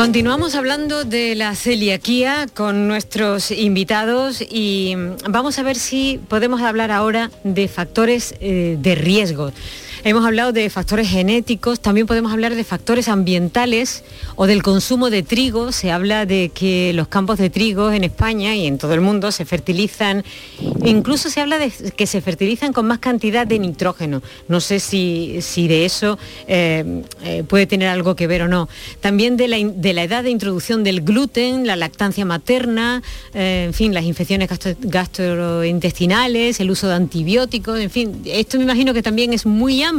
Continuamos 0.03 0.57
hablando 0.57 1.05
de 1.05 1.37
la 1.37 1.55
celiaquía 1.55 2.49
con 2.53 2.89
nuestros 2.89 3.53
invitados 3.53 4.43
y 4.43 4.97
vamos 5.29 5.61
a 5.61 5.63
ver 5.63 5.77
si 5.77 6.19
podemos 6.27 6.61
hablar 6.61 6.91
ahora 6.91 7.31
de 7.45 7.69
factores 7.69 8.35
eh, 8.41 8.77
de 8.81 8.97
riesgo. 8.97 9.53
Hemos 10.05 10.27
hablado 10.27 10.51
de 10.51 10.69
factores 10.69 11.09
genéticos, 11.09 11.79
también 11.79 12.09
podemos 12.09 12.33
hablar 12.33 12.57
de 12.57 12.65
factores 12.65 13.07
ambientales 13.07 14.03
o 14.35 14.49
del 14.49 14.61
consumo 14.61 15.11
de 15.11 15.23
trigo. 15.23 15.71
Se 15.71 15.93
habla 15.93 16.27
de 16.27 16.51
que 16.53 16.93
los 16.93 17.07
campos 17.07 17.39
de 17.39 17.51
trigo 17.51 17.93
en 17.93 18.03
España 18.03 18.57
y 18.57 18.67
en 18.67 18.79
todo 18.79 18.95
el 18.95 19.01
mundo 19.01 19.31
se 19.31 19.45
fertilizan, 19.45 20.25
incluso 20.85 21.31
se 21.31 21.41
habla 21.41 21.59
de 21.59 21.71
que 21.71 22.09
se 22.09 22.21
fertilizan 22.21 22.73
con 22.73 22.89
más 22.89 22.99
cantidad 22.99 23.47
de 23.47 23.61
nitrógeno. 23.61 24.23
No 24.49 24.61
sé 24.61 24.81
si, 24.81 25.37
si 25.41 25.69
de 25.69 25.85
eso 25.85 26.19
eh, 26.49 27.05
eh, 27.23 27.45
puede 27.47 27.67
tener 27.67 27.87
algo 27.87 28.17
que 28.17 28.27
ver 28.27 28.43
o 28.43 28.49
no. 28.49 28.69
También 29.01 29.37
de 29.37 29.47
la, 29.47 29.59
de 29.59 29.93
la 29.93 30.03
edad 30.03 30.25
de 30.25 30.31
introducción 30.31 30.83
del 30.83 31.03
gluten, 31.03 31.65
la 31.65 31.77
lactancia 31.77 32.25
materna, 32.25 33.05
eh, 33.35 33.67
en 33.69 33.73
fin, 33.73 33.95
las 33.95 34.03
infecciones 34.03 34.49
gastro- 34.51 34.75
gastrointestinales, 34.81 36.59
el 36.59 36.73
uso 36.73 36.89
de 36.89 36.95
antibióticos, 36.95 37.79
en 37.79 37.91
fin, 37.91 38.23
esto 38.25 38.59
me 38.59 38.65
imagino 38.65 38.93
que 38.95 39.03
también 39.05 39.33
es 39.33 39.47
muy 39.47 39.81
amplio. 39.81 39.92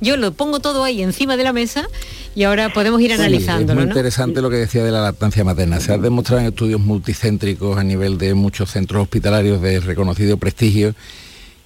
Yo 0.00 0.16
lo 0.16 0.32
pongo 0.32 0.60
todo 0.60 0.84
ahí 0.84 1.02
encima 1.02 1.36
de 1.36 1.44
la 1.44 1.52
mesa 1.52 1.88
y 2.34 2.44
ahora 2.44 2.72
podemos 2.72 3.00
ir 3.00 3.10
Sí, 3.10 3.14
analizándolo, 3.14 3.72
es 3.72 3.76
muy 3.76 3.84
¿no? 3.86 3.90
interesante 3.92 4.40
lo 4.40 4.50
que 4.50 4.56
decía 4.56 4.84
de 4.84 4.90
la 4.90 5.02
lactancia 5.02 5.44
materna. 5.44 5.80
Se 5.80 5.92
ha 5.92 5.98
demostrado 5.98 6.40
en 6.40 6.48
estudios 6.48 6.80
multicéntricos 6.80 7.78
a 7.78 7.84
nivel 7.84 8.18
de 8.18 8.34
muchos 8.34 8.70
centros 8.70 9.02
hospitalarios 9.02 9.60
de 9.60 9.80
reconocido 9.80 10.36
prestigio 10.36 10.94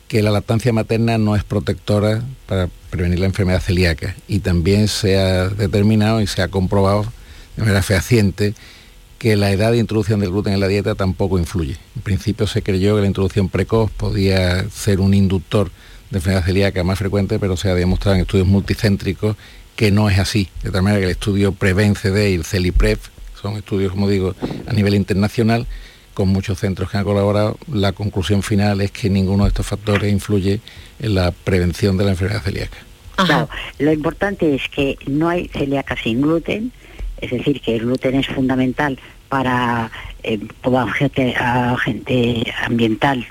que 0.09 0.23
la 0.23 0.31
lactancia 0.31 0.73
materna 0.73 1.19
no 1.19 1.37
es 1.37 1.45
protectora 1.45 2.23
para 2.47 2.69
prevenir 2.91 3.19
la 3.19 3.27
enfermedad 3.27 3.61
celíaca 3.61 4.17
y 4.27 4.39
también 4.39 4.89
se 4.89 5.19
ha 5.19 5.49
determinado 5.49 6.21
y 6.21 6.27
se 6.27 6.41
ha 6.41 6.49
comprobado 6.49 7.05
de 7.57 7.63
manera 7.63 7.83
fehaciente 7.83 8.55
que 9.19 9.37
la 9.37 9.51
edad 9.51 9.73
de 9.73 9.79
introducción 9.79 10.21
del 10.21 10.31
gluten 10.31 10.55
en 10.55 10.61
la 10.61 10.69
dieta 10.69 10.95
tampoco 10.95 11.39
influye. 11.39 11.77
En 11.97 12.03
principio 12.03 12.47
se 12.47 12.63
creyó 12.63 12.95
que 12.95 13.03
la 13.03 13.07
introducción 13.09 13.49
precoz 13.49 13.91
podía 13.91 14.69
ser 14.71 15.01
un 15.01 15.13
inductor 15.13 15.71
de 16.11 16.19
enfermedad 16.19 16.45
celíaca 16.45 16.85
más 16.85 16.99
frecuente, 16.99 17.39
pero 17.39 17.57
se 17.57 17.71
ha 17.71 17.75
demostrado 17.75 18.17
en 18.17 18.23
estudios 18.23 18.47
multicéntricos 18.47 19.37
que 19.77 19.91
no 19.91 20.11
es 20.11 20.19
así. 20.19 20.49
De 20.63 20.71
tal 20.71 20.83
manera 20.83 21.01
que 21.01 21.05
el 21.05 21.13
estudio 21.13 21.53
Prevence 21.53 22.09
y 22.31 22.35
el 22.35 22.45
CELIPREV 22.45 22.99
son 23.41 23.57
estudios, 23.57 23.93
como 23.93 24.09
digo, 24.09 24.35
a 24.67 24.73
nivel 24.73 24.95
internacional, 24.95 25.67
con 26.15 26.29
muchos 26.29 26.59
centros 26.59 26.91
que 26.91 26.99
han 26.99 27.05
colaborado. 27.05 27.57
La 27.73 27.93
conclusión 27.93 28.43
final 28.43 28.81
es 28.81 28.91
que 28.91 29.09
ninguno 29.09 29.45
de 29.45 29.49
estos 29.51 29.67
factores 29.67 30.13
influye 30.13 30.61
en 30.99 31.15
la 31.15 31.31
prevención 31.31 31.97
de 31.97 32.05
la 32.05 32.11
enfermedad 32.11 32.43
celíaca. 32.43 32.79
Claro, 33.15 33.49
lo 33.79 33.93
importante 33.93 34.55
es 34.55 34.69
que 34.69 34.97
no 35.07 35.29
hay 35.29 35.49
celíaca 35.49 35.97
sin 36.03 36.23
gluten, 36.23 36.73
es 37.21 37.31
decir, 37.31 37.61
que 37.61 37.77
el 37.77 37.81
gluten 37.81 38.17
es 38.17 38.27
fundamental 38.27 38.99
para 39.29 39.91
eh, 40.23 40.41
como 40.63 40.81
agente, 40.81 41.37
agente 41.37 42.53
ambiental 42.65 43.27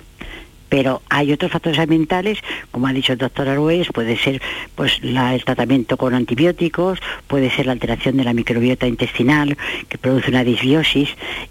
pero 0.69 1.01
hay 1.09 1.31
otros 1.31 1.51
factores 1.51 1.79
ambientales, 1.79 2.39
como 2.71 2.87
ha 2.87 2.93
dicho 2.93 3.13
el 3.13 3.19
doctor 3.19 3.47
Arués, 3.47 3.87
puede 3.93 4.17
ser 4.17 4.41
pues 4.75 4.99
el 5.01 5.43
tratamiento 5.43 5.97
con 5.97 6.13
antibióticos, 6.13 6.99
puede 7.27 7.49
ser 7.49 7.65
la 7.65 7.73
alteración 7.73 8.17
de 8.17 8.23
la 8.23 8.33
microbiota 8.33 8.87
intestinal 8.87 9.57
que 9.89 9.97
produce 9.97 10.29
una 10.29 10.43
disbiosis 10.43 11.09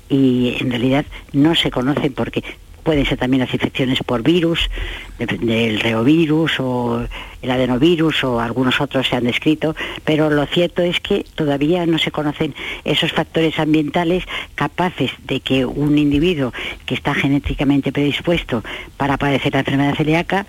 y 0.08 0.56
en 0.60 0.70
realidad 0.70 1.06
no 1.32 1.54
se 1.54 1.70
conocen 1.70 2.12
porque 2.12 2.42
pueden 2.86 3.04
ser 3.04 3.18
también 3.18 3.40
las 3.40 3.52
infecciones 3.52 3.98
por 4.04 4.22
virus, 4.22 4.70
del 5.18 5.80
reovirus 5.80 6.60
o 6.60 7.04
el 7.42 7.50
adenovirus 7.50 8.22
o 8.22 8.38
algunos 8.38 8.80
otros 8.80 9.08
se 9.08 9.16
han 9.16 9.24
descrito, 9.24 9.74
pero 10.04 10.30
lo 10.30 10.46
cierto 10.46 10.82
es 10.82 11.00
que 11.00 11.24
todavía 11.34 11.84
no 11.84 11.98
se 11.98 12.12
conocen 12.12 12.54
esos 12.84 13.10
factores 13.10 13.58
ambientales 13.58 14.22
capaces 14.54 15.10
de 15.24 15.40
que 15.40 15.66
un 15.66 15.98
individuo 15.98 16.52
que 16.86 16.94
está 16.94 17.12
genéticamente 17.12 17.90
predispuesto 17.90 18.62
para 18.96 19.16
padecer 19.16 19.52
la 19.54 19.60
enfermedad 19.60 19.96
celíaca, 19.96 20.46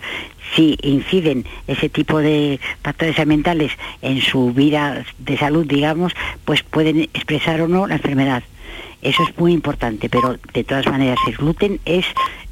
si 0.56 0.78
inciden 0.84 1.44
ese 1.66 1.90
tipo 1.90 2.20
de 2.20 2.60
factores 2.84 3.18
ambientales 3.18 3.72
en 4.04 4.22
su 4.22 4.54
vida 4.54 5.04
de 5.18 5.38
salud, 5.40 5.66
digamos, 5.66 6.14
pues 6.46 6.62
pueden 6.62 7.02
expresar 7.02 7.62
o 7.62 7.68
no 7.68 7.88
la 7.88 7.96
enfermedad. 7.96 8.44
Eso 9.02 9.24
es 9.24 9.38
muy 9.38 9.54
importante, 9.54 10.10
pero 10.10 10.38
de 10.54 10.64
todas 10.64 10.86
maneras 10.88 11.20
el 11.28 11.36
gluten 11.36 11.80
es 11.86 12.06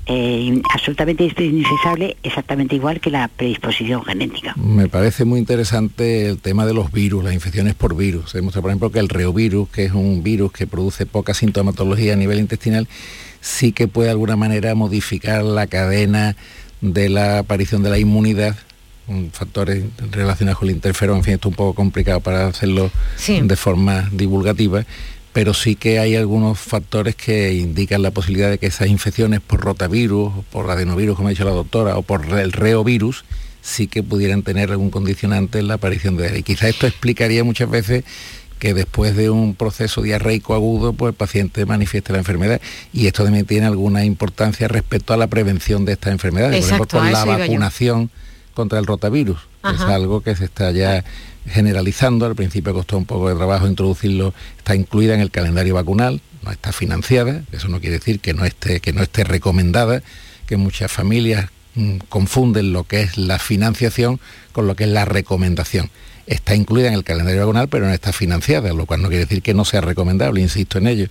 eh, 0.08 0.62
absolutamente 0.72 1.24
indispensable, 1.24 2.16
exactamente 2.22 2.76
igual 2.76 3.00
que 3.00 3.10
la 3.10 3.28
predisposición 3.28 4.04
genética. 4.06 4.54
Me 4.56 4.88
parece 4.88 5.26
muy 5.26 5.40
interesante 5.40 6.30
el 6.30 6.38
tema 6.38 6.68
de 6.68 6.76
los 6.76 6.92
virus, 6.92 7.24
las 7.24 7.34
infecciones 7.34 7.74
por 7.74 7.96
virus. 7.96 8.32
Se 8.32 8.38
demuestra, 8.38 8.62
por 8.62 8.70
ejemplo, 8.70 8.92
que 8.92 9.00
el 9.00 9.10
reovirus, 9.10 9.70
que 9.70 9.86
es 9.86 9.94
un 9.94 10.22
virus 10.22 10.52
que 10.52 10.68
produce 10.68 11.08
poca 11.08 11.34
sintomatología 11.34 12.14
a 12.14 12.18
nivel 12.18 12.40
intestinal, 12.40 12.88
sí 13.42 13.72
que 13.72 13.88
puede 13.88 14.08
de 14.08 14.12
alguna 14.12 14.36
manera 14.36 14.76
modificar 14.76 15.44
la 15.44 15.66
cadena 15.66 16.36
de 16.82 17.10
la 17.10 17.40
aparición 17.40 17.82
de 17.82 17.90
la 17.90 17.98
inmunidad 17.98 18.56
factores 19.32 19.84
relacionados 20.12 20.60
con 20.60 20.70
el 20.70 20.76
interferón, 20.76 21.18
en 21.18 21.24
fin, 21.24 21.34
esto 21.36 21.50
es 21.50 21.52
un 21.52 21.56
poco 21.56 21.74
complicado 21.76 22.20
para 22.22 22.48
hacerlo 22.48 22.90
de 23.28 23.56
forma 23.56 24.10
divulgativa, 24.12 24.86
pero 25.36 25.54
sí 25.54 25.76
que 25.76 26.00
hay 26.00 26.16
algunos 26.16 26.58
factores 26.58 27.14
que 27.14 27.56
indican 27.56 28.02
la 28.02 28.12
posibilidad 28.12 28.50
de 28.50 28.58
que 28.58 28.68
esas 28.68 28.88
infecciones 28.88 29.42
por 29.42 29.60
rotavirus, 29.60 30.32
o 30.34 30.46
por 30.50 30.72
adenovirus, 30.72 31.18
como 31.18 31.28
ha 31.28 31.32
dicho 31.32 31.44
la 31.44 31.52
doctora, 31.52 31.98
o 31.98 32.04
por 32.04 32.26
el 32.40 32.54
reovirus, 32.54 33.26
sí 33.62 33.88
que 33.88 34.02
pudieran 34.02 34.44
tener 34.44 34.72
algún 34.72 34.92
condicionante 34.92 35.60
en 35.60 35.68
la 35.68 35.74
aparición 35.74 36.16
de 36.16 36.28
él. 36.28 36.38
Y 36.38 36.44
quizá 36.44 36.70
esto 36.70 36.88
explicaría 36.88 37.44
muchas 37.44 37.70
veces 37.70 38.06
que 38.60 38.74
después 38.74 39.18
de 39.18 39.30
un 39.30 39.56
proceso 39.56 40.02
diarreico 40.02 40.54
agudo, 40.54 40.94
pues 40.94 41.10
el 41.10 41.16
paciente 41.18 41.66
manifieste 41.66 42.14
la 42.14 42.20
enfermedad. 42.20 42.62
Y 42.94 43.08
esto 43.08 43.26
también 43.26 43.46
tiene 43.46 43.66
alguna 43.66 44.06
importancia 44.06 44.70
respecto 44.70 45.14
a 45.14 45.18
la 45.18 45.28
prevención 45.28 45.84
de 45.84 45.92
estas 45.92 46.14
enfermedades. 46.14 46.62
por 46.62 46.76
ejemplo, 46.76 47.00
con 47.02 47.12
la 47.12 47.26
vacunación 47.26 48.10
contra 48.54 48.80
el 48.80 48.86
rotavirus. 48.86 49.40
Es 49.66 49.82
algo 49.82 50.22
que 50.22 50.34
se 50.38 50.46
está 50.46 50.72
ya 50.72 51.04
generalizando. 51.48 52.26
Al 52.26 52.36
principio 52.36 52.74
costó 52.74 52.98
un 52.98 53.06
poco 53.06 53.30
de 53.30 53.36
trabajo 53.36 53.68
introducirlo. 53.68 54.34
Está 54.58 54.76
incluida 54.76 55.14
en 55.14 55.22
el 55.22 55.32
calendario 55.32 55.76
vacunal, 55.76 56.22
no 56.44 56.52
está 56.52 56.72
financiada. 56.72 57.44
Eso 57.52 57.68
no 57.68 57.80
quiere 57.80 58.00
decir 58.00 58.20
que 58.20 58.34
no 58.34 58.46
esté, 58.46 58.80
que 58.80 58.94
no 58.94 59.02
esté 59.02 59.24
recomendada, 59.24 60.02
que 60.48 60.58
muchas 60.58 60.92
familias 60.92 61.50
mm, 61.76 61.98
confunden 62.10 62.74
lo 62.74 62.84
que 62.84 63.02
es 63.02 63.18
la 63.18 63.40
financiación 63.40 64.20
con 64.52 64.68
lo 64.68 64.76
que 64.76 64.86
es 64.86 64.90
la 64.90 65.06
recomendación 65.06 65.90
está 66.28 66.56
incluida 66.56 66.88
en 66.88 66.94
el 66.96 67.04
calendario 67.04 67.42
vacunal, 67.42 67.68
pero 67.68 67.86
no 67.86 67.94
está 67.94 68.12
financiada, 68.12 68.74
lo 68.74 68.86
cual 68.86 69.02
no 69.02 69.10
quiere 69.10 69.26
decir 69.26 69.42
que 69.42 69.54
no 69.54 69.66
sea 69.66 69.82
recomendable, 69.82 70.42
insisto 70.42 70.78
en 70.78 70.88
ello. 70.88 71.08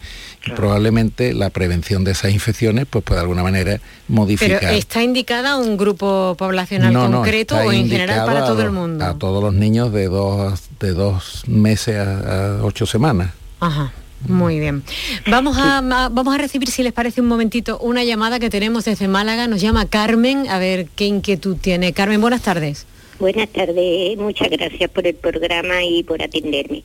Y 0.47 0.51
probablemente 0.51 1.35
la 1.35 1.51
prevención 1.51 2.05
de 2.05 2.13
esas 2.13 2.33
infecciones 2.33 2.87
pues 2.89 3.05
puede 3.05 3.19
de 3.19 3.23
alguna 3.23 3.43
manera 3.43 3.81
modificar. 4.09 4.61
¿Pero 4.61 4.73
está 4.73 5.03
indicada 5.03 5.57
un 5.57 5.77
grupo 5.77 6.35
poblacional 6.39 6.93
concreto 6.93 7.57
o 7.57 7.73
en 7.73 7.89
general 7.89 8.27
para 8.27 8.45
todo 8.45 8.63
el 8.63 8.71
mundo? 8.71 9.05
A 9.05 9.15
todos 9.15 9.43
los 9.43 9.55
niños 9.55 9.93
de 9.93 10.07
dos, 10.07 10.63
de 10.81 10.93
dos 10.93 11.45
meses 11.47 11.97
a, 11.97 12.59
ocho 12.63 12.87
semanas. 12.87 13.31
Ajá. 13.61 13.93
Muy 14.27 14.59
bien. 14.59 14.83
Vamos 15.27 15.59
a, 15.59 15.83
vamos 15.83 16.35
a 16.35 16.39
recibir, 16.39 16.71
si 16.71 16.83
les 16.83 16.95
parece 16.95 17.21
un 17.21 17.27
momentito, 17.27 17.79
una 17.81 18.05
llamada 18.05 18.41
que 18.41 18.49
tenemos 18.49 18.87
desde 18.87 19.07
Málaga. 19.07 19.49
Nos 19.49 19.61
llama 19.61 19.85
Carmen, 19.85 20.49
a 20.49 20.59
ver 20.59 20.87
qué 20.97 21.05
inquietud 21.05 21.59
tiene. 21.61 21.93
Carmen, 21.93 22.23
buenas 22.23 22.41
tardes. 22.41 22.87
Buenas 23.25 23.49
tardes, 23.49 24.19
muchas 24.19 24.51
gracias 24.51 24.91
por 24.91 25.07
el 25.07 25.15
programa 25.15 25.83
y 25.83 26.03
por 26.03 26.23
atenderme. 26.23 26.83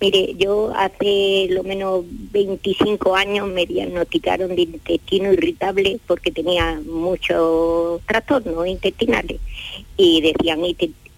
Mire, 0.00 0.34
yo 0.34 0.72
hace 0.74 1.46
lo 1.50 1.62
menos 1.62 2.04
25 2.32 3.14
años 3.14 3.46
me 3.46 3.66
diagnosticaron 3.66 4.56
de 4.56 4.62
intestino 4.62 5.32
irritable 5.32 6.00
porque 6.08 6.32
tenía 6.32 6.80
muchos 6.84 8.00
trastornos 8.04 8.66
intestinales 8.66 9.38
y 9.96 10.22
decían 10.22 10.62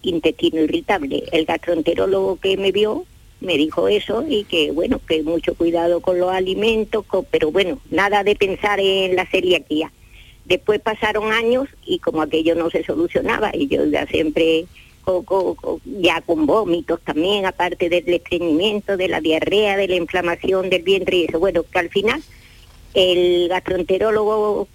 intestino 0.03 0.61
irritable. 0.61 1.23
El 1.31 1.45
gastroenterólogo 1.45 2.35
que 2.35 2.55
me 2.55 2.71
vio 2.71 3.05
me 3.41 3.57
dijo 3.57 3.87
eso 3.87 4.23
y 4.29 4.43
que 4.43 4.69
bueno, 4.69 5.01
que 5.03 5.23
mucho 5.23 5.55
cuidado 5.55 5.99
con 5.99 6.19
los 6.19 6.29
alimentos, 6.29 7.05
pero 7.31 7.51
bueno, 7.51 7.79
nada 7.89 8.23
de 8.23 8.35
pensar 8.35 8.79
en 8.79 9.15
la 9.15 9.25
celiaquía. 9.25 9.91
Después 10.49 10.81
pasaron 10.81 11.31
años 11.31 11.69
y 11.85 11.99
como 11.99 12.21
aquello 12.21 12.55
no 12.55 12.69
se 12.69 12.83
solucionaba 12.83 13.51
y 13.53 13.67
yo 13.67 13.85
ya 13.85 14.05
siempre 14.07 14.65
ya 15.85 16.21
con 16.21 16.45
vómitos 16.45 16.99
también, 17.01 17.45
aparte 17.45 17.89
del 17.89 18.07
estreñimiento, 18.07 18.97
de 18.97 19.07
la 19.07 19.21
diarrea, 19.21 19.77
de 19.77 19.87
la 19.87 19.95
inflamación 19.95 20.69
del 20.69 20.83
vientre 20.83 21.17
y 21.17 21.25
eso. 21.25 21.39
Bueno, 21.39 21.63
que 21.63 21.79
al 21.79 21.89
final 21.89 22.21
el 22.93 23.47
gastroenterólogo 23.49 24.67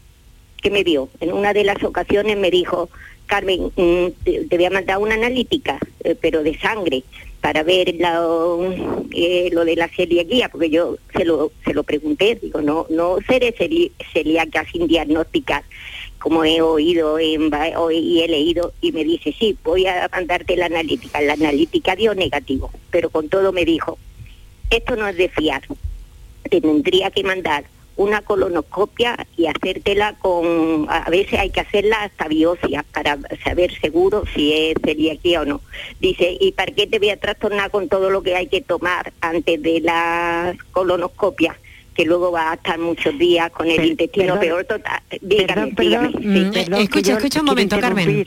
que 0.60 0.70
me 0.70 0.82
vio 0.82 1.08
en 1.20 1.32
una 1.32 1.52
de 1.52 1.64
las 1.64 1.82
ocasiones 1.84 2.36
me 2.36 2.50
dijo, 2.50 2.88
Carmen, 3.26 3.70
mm, 3.76 4.06
te, 4.24 4.56
voy 4.56 4.64
a 4.64 4.70
mandar 4.70 4.98
una 4.98 5.14
analítica, 5.14 5.78
eh, 6.02 6.16
pero 6.20 6.42
de 6.42 6.58
sangre 6.58 7.04
para 7.44 7.62
ver 7.62 7.90
eh, 7.90 9.50
lo 9.52 9.64
de 9.66 9.76
la 9.76 9.88
celiaquía, 9.88 10.48
porque 10.48 10.70
yo 10.70 10.96
se 11.14 11.26
lo, 11.26 11.52
se 11.62 11.74
lo 11.74 11.82
pregunté, 11.82 12.38
digo, 12.40 12.62
no, 12.62 12.86
no 12.88 13.18
seré 13.28 13.54
celíaca 14.14 14.64
sin 14.72 14.86
diagnosticar, 14.86 15.62
como 16.18 16.42
he 16.46 16.62
oído 16.62 17.18
en, 17.18 17.50
y 17.92 18.22
he 18.22 18.28
leído, 18.28 18.72
y 18.80 18.92
me 18.92 19.04
dice, 19.04 19.34
sí, 19.38 19.58
voy 19.62 19.86
a 19.86 20.08
mandarte 20.10 20.56
la 20.56 20.64
analítica. 20.64 21.20
La 21.20 21.34
analítica 21.34 21.94
dio 21.94 22.14
negativo, 22.14 22.70
pero 22.90 23.10
con 23.10 23.28
todo 23.28 23.52
me 23.52 23.66
dijo, 23.66 23.98
esto 24.70 24.96
no 24.96 25.06
es 25.06 25.18
de 25.18 25.28
fiar, 25.28 25.60
te 26.48 26.62
tendría 26.62 27.10
que 27.10 27.24
mandar 27.24 27.64
una 27.96 28.22
colonoscopia 28.22 29.26
y 29.36 29.46
hacértela 29.46 30.14
con, 30.18 30.86
a 30.88 31.08
veces 31.10 31.38
hay 31.38 31.50
que 31.50 31.60
hacerla 31.60 32.02
hasta 32.02 32.28
biopsia 32.28 32.84
para 32.92 33.18
saber 33.42 33.72
seguro 33.80 34.24
si 34.34 34.52
es 34.52 34.74
celiaquía 34.84 35.42
o 35.42 35.44
no. 35.44 35.60
Dice, 36.00 36.36
¿y 36.40 36.52
para 36.52 36.72
qué 36.72 36.86
te 36.86 36.98
voy 36.98 37.10
a 37.10 37.20
trastornar 37.20 37.70
con 37.70 37.88
todo 37.88 38.10
lo 38.10 38.22
que 38.22 38.34
hay 38.34 38.48
que 38.48 38.60
tomar 38.60 39.12
antes 39.20 39.62
de 39.62 39.80
la 39.80 40.56
colonoscopia? 40.72 41.56
Que 41.94 42.04
luego 42.04 42.32
va 42.32 42.50
a 42.50 42.54
estar 42.54 42.78
muchos 42.78 43.16
días 43.18 43.50
con 43.50 43.70
el 43.70 43.84
intestino 43.84 44.38
peor 44.38 44.64
total. 44.64 45.00
Dígame, 45.20 45.72
dígame. 45.76 46.08
Mm, 46.08 46.74
escucha, 46.74 47.12
escucha 47.14 47.40
un 47.40 47.46
momento, 47.46 47.78
Carmen. 47.78 48.26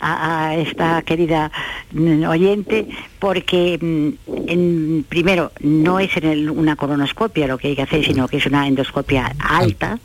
A, 0.00 0.48
a, 0.48 0.56
esta 0.56 1.02
querida 1.02 1.50
mm, 1.92 2.24
oyente, 2.24 2.86
porque 3.18 3.78
mm, 3.80 4.08
en, 4.46 5.06
primero 5.08 5.50
no 5.60 5.98
es 5.98 6.16
en 6.16 6.48
una 6.48 6.76
colonoscopia 6.76 7.48
lo 7.48 7.58
que 7.58 7.68
hay 7.68 7.76
que 7.76 7.82
hacer, 7.82 8.04
sino 8.04 8.28
que 8.28 8.36
es 8.36 8.46
una 8.46 8.66
endoscopia 8.68 9.34
alta 9.40 9.98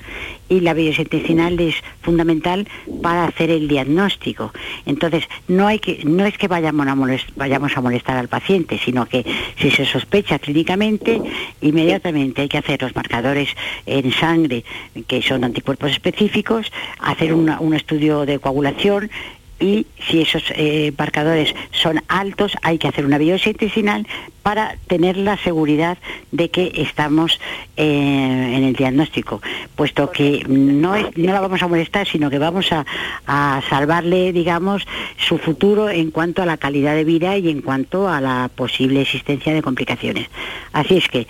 y 0.49 0.59
la 0.59 0.73
biopsia 0.73 1.03
intestinal 1.03 1.59
es 1.59 1.75
fundamental 2.01 2.67
para 3.01 3.25
hacer 3.25 3.49
el 3.49 3.67
diagnóstico. 3.67 4.51
Entonces, 4.85 5.23
no 5.47 5.67
hay 5.67 5.79
que 5.79 6.01
no 6.03 6.25
es 6.25 6.37
que 6.37 6.47
vayamos 6.47 6.87
a, 6.87 6.95
vayamos 7.35 7.77
a 7.77 7.81
molestar 7.81 8.17
al 8.17 8.27
paciente, 8.27 8.79
sino 8.83 9.05
que 9.05 9.25
si 9.57 9.71
se 9.71 9.85
sospecha 9.85 10.39
clínicamente, 10.39 11.21
inmediatamente 11.61 12.43
hay 12.43 12.49
que 12.49 12.57
hacer 12.57 12.81
los 12.81 12.95
marcadores 12.95 13.49
en 13.85 14.11
sangre, 14.11 14.63
que 15.07 15.21
son 15.21 15.43
anticuerpos 15.43 15.91
específicos, 15.91 16.71
hacer 16.99 17.33
un 17.33 17.73
estudio 17.73 18.25
de 18.25 18.39
coagulación 18.39 19.09
y 19.59 19.87
si 20.07 20.21
esos 20.21 20.43
eh, 20.55 20.91
marcadores 20.97 21.53
son 21.71 22.01
altos 22.07 22.53
hay 22.61 22.77
que 22.77 22.87
hacer 22.87 23.05
una 23.05 23.17
biopsia 23.17 23.51
intestinal 23.51 24.07
para 24.41 24.75
tener 24.87 25.15
la 25.15 25.37
seguridad 25.37 25.97
de 26.31 26.49
que 26.49 26.71
estamos 26.75 27.39
eh, 27.77 27.85
en 27.85 28.63
el 28.63 28.73
diagnóstico, 28.73 29.41
puesto 29.75 30.11
que 30.11 30.43
no, 30.47 30.95
es, 30.95 31.05
no 31.17 31.31
la 31.31 31.39
vamos 31.39 31.61
a 31.63 31.67
molestar, 31.67 32.07
sino 32.07 32.29
que 32.29 32.39
vamos 32.39 32.71
a, 32.73 32.85
a 33.25 33.61
salvarle, 33.69 34.33
digamos, 34.33 34.85
su 35.17 35.37
futuro 35.37 35.89
en 35.89 36.11
cuanto 36.11 36.41
a 36.41 36.45
la 36.45 36.57
calidad 36.57 36.93
de 36.95 37.05
vida 37.05 37.37
y 37.37 37.49
en 37.49 37.61
cuanto 37.61 38.09
a 38.09 38.19
la 38.19 38.49
posible 38.53 39.01
existencia 39.01 39.53
de 39.53 39.61
complicaciones. 39.61 40.27
Así 40.73 40.97
es 40.97 41.07
que, 41.07 41.27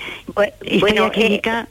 historia 0.64 0.80
bueno, 0.80 1.06
eh, 1.08 1.12
clínica... 1.12 1.68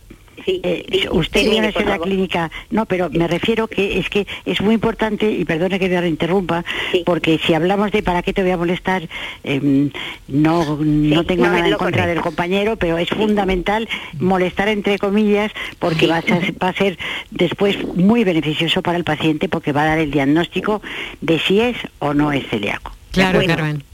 Eh, 0.46 1.08
usted 1.10 1.48
viene 1.48 1.68
a 1.68 1.72
ser 1.72 1.86
la 1.86 1.98
clínica, 1.98 2.50
no, 2.70 2.86
pero 2.86 3.10
me 3.10 3.26
refiero 3.28 3.68
que 3.68 3.98
es 3.98 4.08
que 4.08 4.26
es 4.44 4.60
muy 4.60 4.74
importante, 4.74 5.30
y 5.30 5.44
perdone 5.44 5.78
que 5.78 5.88
le 5.88 6.08
interrumpa, 6.08 6.64
porque 7.04 7.38
si 7.44 7.54
hablamos 7.54 7.92
de 7.92 8.02
para 8.02 8.22
qué 8.22 8.32
te 8.32 8.42
voy 8.42 8.50
a 8.50 8.56
molestar, 8.56 9.08
em, 9.44 9.90
no, 10.28 10.78
no 10.80 11.24
tengo 11.24 11.46
no, 11.46 11.52
nada 11.52 11.68
en 11.68 11.74
contra 11.74 12.06
del 12.06 12.20
compañero, 12.20 12.76
pero 12.76 12.98
es 12.98 13.08
fundamental 13.08 13.88
molestar 14.18 14.68
entre 14.68 14.98
comillas, 14.98 15.52
porque 15.78 16.06
va, 16.06 16.18
a 16.18 16.22
ser, 16.22 16.54
va 16.62 16.68
a 16.68 16.72
ser 16.72 16.98
después 17.30 17.76
muy 17.94 18.24
beneficioso 18.24 18.82
para 18.82 18.98
el 18.98 19.04
paciente, 19.04 19.48
porque 19.48 19.72
va 19.72 19.82
a 19.82 19.86
dar 19.86 19.98
el 19.98 20.10
diagnóstico 20.10 20.82
de 21.20 21.38
si 21.38 21.60
es 21.60 21.76
o 21.98 22.14
no 22.14 22.32
es 22.32 22.46
celíaco. 22.48 22.92
Claro, 23.12 23.38
Bueno, 23.38 23.54
Carmen. 23.54 23.91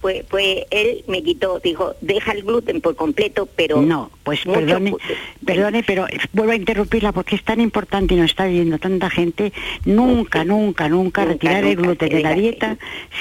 Pues, 0.00 0.24
pues 0.28 0.64
él 0.70 1.04
me 1.08 1.22
quitó, 1.22 1.60
dijo, 1.60 1.94
deja 2.00 2.32
el 2.32 2.42
gluten 2.42 2.80
por 2.80 2.96
completo, 2.96 3.46
pero... 3.54 3.82
No, 3.82 4.10
pues 4.22 4.40
perdone, 4.44 4.90
gluten. 4.90 5.16
perdone, 5.44 5.82
pero 5.82 6.06
vuelvo 6.32 6.52
a 6.52 6.56
interrumpirla 6.56 7.12
porque 7.12 7.36
es 7.36 7.44
tan 7.44 7.60
importante 7.60 8.14
y 8.14 8.16
nos 8.16 8.30
está 8.30 8.46
viendo 8.46 8.78
tanta 8.78 9.10
gente, 9.10 9.52
nunca, 9.84 10.44
nunca, 10.44 10.88
nunca 10.88 11.24
retirar 11.26 11.64
el 11.64 11.76
gluten 11.76 12.08
de 12.08 12.20
la 12.22 12.34
dieta 12.34 12.78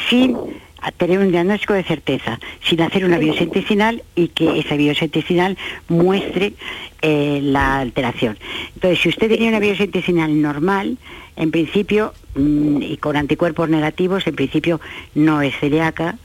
sin 0.09 0.37
a 0.81 0.91
tener 0.91 1.19
un 1.19 1.31
diagnóstico 1.31 1.73
de 1.73 1.83
certeza, 1.83 2.39
sin 2.63 2.81
hacer 2.81 3.05
una 3.05 3.17
biopsia 3.17 3.43
intestinal 3.43 4.03
y 4.15 4.29
que 4.29 4.59
esa 4.59 4.75
biopsia 4.75 5.05
intestinal 5.05 5.57
muestre 5.87 6.53
eh, 7.01 7.39
la 7.43 7.79
alteración. 7.79 8.37
Entonces, 8.75 8.99
si 8.99 9.09
usted 9.09 9.29
tenía 9.29 9.49
una 9.49 9.59
biopsia 9.59 9.85
intestinal 9.85 10.41
normal, 10.41 10.97
en 11.39 11.51
principio, 11.51 12.13
mm, 12.35 12.81
y 12.81 12.97
con 12.97 13.15
anticuerpos 13.15 13.69
negativos, 13.69 14.27
en 14.27 14.35
principio 14.35 14.79
no 15.15 15.41
es 15.41 15.55
celíaca 15.57 16.17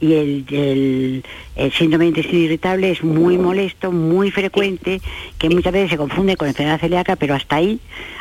y 0.00 0.14
el, 0.14 0.44
el- 0.50 1.24
el 1.56 1.72
síndrome 1.74 2.06
de 2.06 2.08
intestino 2.08 2.38
irritable 2.44 2.90
es 2.90 3.04
muy 3.04 3.36
molesto, 3.36 3.92
muy 3.92 4.30
frecuente, 4.30 5.00
que 5.38 5.50
muchas 5.50 5.74
veces 5.74 5.90
se 5.90 5.98
confunde 5.98 6.36
con 6.36 6.48
enfermedad 6.48 6.80
celíaca, 6.80 7.16
pero 7.16 7.34
hasta 7.34 7.56
ahí, 7.56 7.78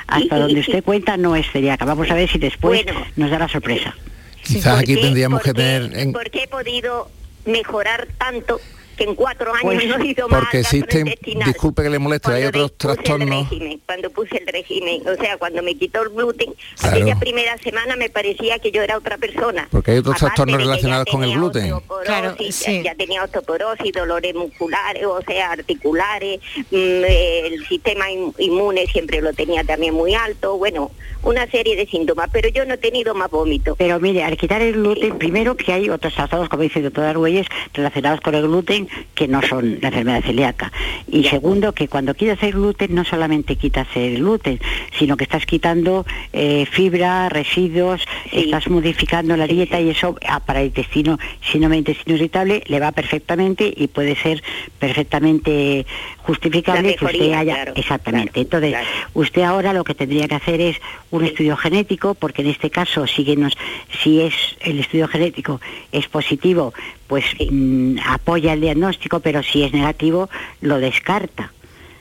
hasta 0.07 0.37
donde 0.37 0.59
usted 0.59 0.83
cuenta, 0.83 1.15
no 1.15 1.37
es 1.37 1.49
celíaca. 1.49 1.85
Vamos 1.85 2.11
a 2.11 2.15
ver 2.15 2.29
si 2.29 2.37
después 2.37 2.83
Bueno. 2.83 2.99
nos 3.15 3.31
da 3.31 3.39
la 3.39 3.47
sorpresa. 3.47 3.95
Quizás 4.43 4.79
aquí 4.79 4.93
¿Por 4.93 5.01
qué- 5.01 5.05
tendríamos 5.07 5.41
que 5.41 5.53
tener 5.53 5.97
en- 5.97 6.11
¿Por 6.11 6.29
qué 6.29 6.43
he 6.43 6.47
podido 6.49 7.09
mejorar 7.45 8.07
tanto 8.17 8.59
que 9.03 9.09
en 9.09 9.15
cuatro 9.15 9.51
años 9.53 9.63
Pues, 9.63 9.87
no 9.87 9.97
he 9.97 10.07
ido 10.07 10.27
más 10.29 10.41
porque 10.41 10.59
existen, 10.59 11.13
disculpe 11.45 11.83
que 11.83 11.89
le 11.89 11.99
moleste, 11.99 12.31
hay 12.31 12.43
Cuando 12.43 12.65
otros 12.65 12.71
puse 12.71 12.91
el 12.91 12.95
trastornos. 12.97 13.49
régimen, 13.49 13.81
cuando 13.85 14.09
puse 14.11 14.37
el 14.37 14.47
régimen, 14.47 15.01
o 15.07 15.15
sea, 15.15 15.37
cuando 15.37 15.63
me 15.63 15.75
quitó 15.75 16.03
el 16.03 16.09
gluten, 16.09 16.53
Claro. 16.79 16.95
aquella 16.97 17.19
primera 17.19 17.57
semana 17.57 17.95
me 17.95 18.09
parecía 18.09 18.59
que 18.59 18.71
yo 18.71 18.81
era 18.83 18.97
otra 18.97 19.17
persona. 19.17 19.67
Porque 19.71 19.91
hay 19.91 19.97
otros 19.97 20.15
Aparte 20.17 20.35
trastornos 20.35 20.61
relacionados 20.61 21.05
con 21.11 21.23
el 21.23 21.33
gluten. 21.33 21.73
Claro, 22.05 22.35
sí. 22.51 22.81
ya, 22.83 22.95
tenía 22.95 23.23
osteoporosis, 23.23 23.91
dolores 23.93 24.35
musculares, 24.35 25.05
o 25.05 25.21
sea, 25.21 25.51
articulares, 25.51 26.39
mm, 26.69 26.75
eh, 26.75 27.47
el 27.47 27.65
sistema 27.67 28.09
in- 28.11 28.33
inmune 28.37 28.85
siempre 28.87 29.21
lo 29.21 29.33
tenía 29.33 29.63
también 29.63 29.93
muy 29.93 30.13
alto, 30.13 30.57
bueno, 30.57 30.91
una 31.23 31.47
serie 31.47 31.75
de 31.75 31.85
síntomas, 31.85 32.29
pero 32.31 32.49
yo 32.49 32.65
no 32.65 32.73
he 32.73 32.77
tenido 32.77 33.13
más 33.13 33.29
vómito. 33.29 33.75
Pero 33.77 33.99
mire, 33.99 34.23
al 34.23 34.37
quitar 34.37 34.61
el 34.61 34.73
gluten, 34.73 35.17
primero 35.17 35.55
que 35.55 35.73
hay 35.73 35.89
otros 35.89 36.13
trastornos, 36.13 36.49
como 36.49 36.63
dice 36.63 36.79
el 36.79 36.85
doctor 36.85 37.05
Argüelles, 37.05 37.47
relacionados 37.73 38.21
con 38.21 38.35
el 38.35 38.43
gluten, 38.43 38.87
que 39.13 39.27
no 39.27 39.41
son 39.41 39.79
la 39.81 39.89
enfermedad 39.89 40.23
celíaca. 40.23 40.71
Y 41.07 41.25
segundo, 41.25 41.73
que 41.73 41.87
cuando 41.87 42.13
quitas 42.13 42.41
el 42.43 42.53
gluten, 42.53 42.95
no 42.95 43.05
solamente 43.05 43.55
quitas 43.55 43.87
el 43.95 44.17
gluten, 44.17 44.59
sino 44.97 45.17
que 45.17 45.23
estás 45.23 45.45
quitando 45.45 46.05
eh, 46.33 46.65
fibra, 46.71 47.29
residuos, 47.29 48.01
estás 48.31 48.67
modificando 48.69 49.37
la 49.37 49.47
dieta 49.47 49.79
y 49.79 49.89
eso 49.89 50.15
ah, 50.27 50.39
para 50.39 50.61
el 50.61 50.67
intestino, 50.67 51.19
síndrome 51.51 51.75
de 51.75 51.79
intestino 51.79 52.15
irritable, 52.15 52.63
le 52.67 52.79
va 52.79 52.91
perfectamente 52.91 53.71
y 53.75 53.87
puede 53.87 54.15
ser 54.15 54.43
perfectamente 54.79 55.85
justificable 56.23 56.95
que 56.95 57.05
usted 57.05 57.33
haya... 57.33 57.55
claro, 57.55 57.73
Exactamente. 57.75 58.41
Entonces, 58.41 58.75
usted 59.13 59.41
ahora 59.41 59.73
lo 59.73 59.83
que 59.83 59.95
tendría 59.95 60.27
que 60.27 60.35
hacer 60.35 60.61
es 60.61 60.77
un 61.11 61.25
estudio 61.25 61.55
genético, 61.57 62.15
porque 62.15 62.41
en 62.41 62.47
este 62.49 62.69
caso, 62.69 63.05
síguenos, 63.07 63.53
si 64.01 64.21
es 64.21 64.33
el 64.61 64.79
estudio 64.79 65.07
genético 65.07 65.59
es 65.91 66.07
positivo, 66.07 66.73
pues 67.07 67.25
mm, 67.49 67.97
apoya 68.07 68.53
el 68.53 68.61
diagnóstico, 68.61 69.19
pero 69.19 69.43
si 69.43 69.63
es 69.63 69.73
negativo, 69.73 70.29
lo 70.61 70.79
descarta. 70.79 71.51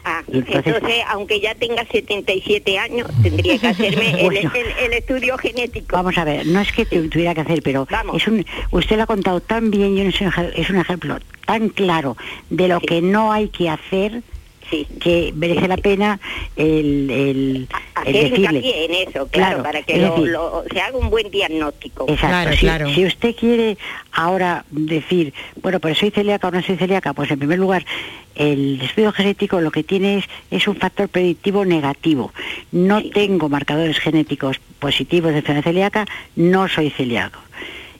Ah, 0.02 0.22
entonces- 0.32 0.66
entonces, 0.66 0.98
aunque 1.08 1.40
ya 1.40 1.54
tenga 1.56 1.84
77 1.84 2.78
años, 2.78 3.06
tendría 3.22 3.58
que 3.58 3.66
hacerme 3.66 4.10
el, 4.20 4.24
Bueno. 4.26 4.50
el- 4.54 4.84
el 4.86 4.92
estudio 4.94 5.36
genético. 5.36 5.94
Vamos 5.94 6.16
a 6.16 6.24
ver, 6.24 6.46
no 6.46 6.60
es 6.60 6.72
que 6.72 6.86
tu- 6.86 7.08
tuviera 7.10 7.34
que 7.34 7.42
hacer, 7.42 7.60
pero 7.62 7.86
es 8.16 8.26
un, 8.26 8.46
usted 8.70 8.96
lo 8.96 9.02
ha 9.02 9.06
contado 9.06 9.40
tan 9.40 9.70
bien 9.70 9.98
y 9.98 10.00
es 10.02 10.18
un, 10.22 10.28
ej- 10.28 10.52
es 10.56 10.70
un 10.70 10.76
ejemplo 10.78 11.18
tan 11.44 11.68
claro 11.68 12.16
de 12.48 12.68
lo 12.68 12.80
que 12.80 13.02
no 13.02 13.30
hay 13.32 13.48
que 13.48 13.68
hacer 13.68 14.22
que 15.00 15.32
merece 15.34 15.68
la 15.68 15.76
pena 15.76 16.20
el, 16.56 17.10
el, 17.10 17.68
decirle. 18.12 18.84
en 18.84 19.08
eso, 19.08 19.26
claro, 19.28 19.28
Claro, 19.30 19.62
para 19.62 19.82
que 19.82 19.96
lo- 19.98 20.14
decir- 20.16 20.28
lo- 20.30 20.64
se 20.72 20.80
haga 20.80 20.96
un 20.96 21.10
buen 21.10 21.30
diagnóstico. 21.30 22.06
Exacto. 22.08 22.56
si, 22.56 22.94
si 22.94 23.06
usted 23.06 23.34
quiere 23.36 23.76
ahora 24.12 24.64
decir, 24.70 25.32
bueno, 25.62 25.80
pero 25.80 25.94
soy 25.94 26.10
celíaca 26.10 26.48
o 26.48 26.50
no 26.50 26.62
soy 26.62 26.76
celíaca, 26.76 27.12
pues 27.12 27.30
en 27.30 27.38
primer 27.38 27.58
lugar, 27.58 27.84
el 28.36 28.80
estudio 28.80 29.12
genético 29.12 29.60
lo 29.60 29.70
que 29.70 29.82
tiene 29.82 30.18
es, 30.18 30.24
es 30.50 30.66
un 30.68 30.76
factor 30.76 31.08
predictivo 31.08 31.64
negativo. 31.64 32.32
No 32.72 33.02
tengo 33.02 33.48
marcadores 33.48 33.98
genéticos 33.98 34.58
positivos 34.78 35.32
de 35.32 35.38
enfermedad 35.38 35.64
celíaca, 35.64 36.06
no 36.36 36.68
soy 36.68 36.90
celíaco. 36.90 37.38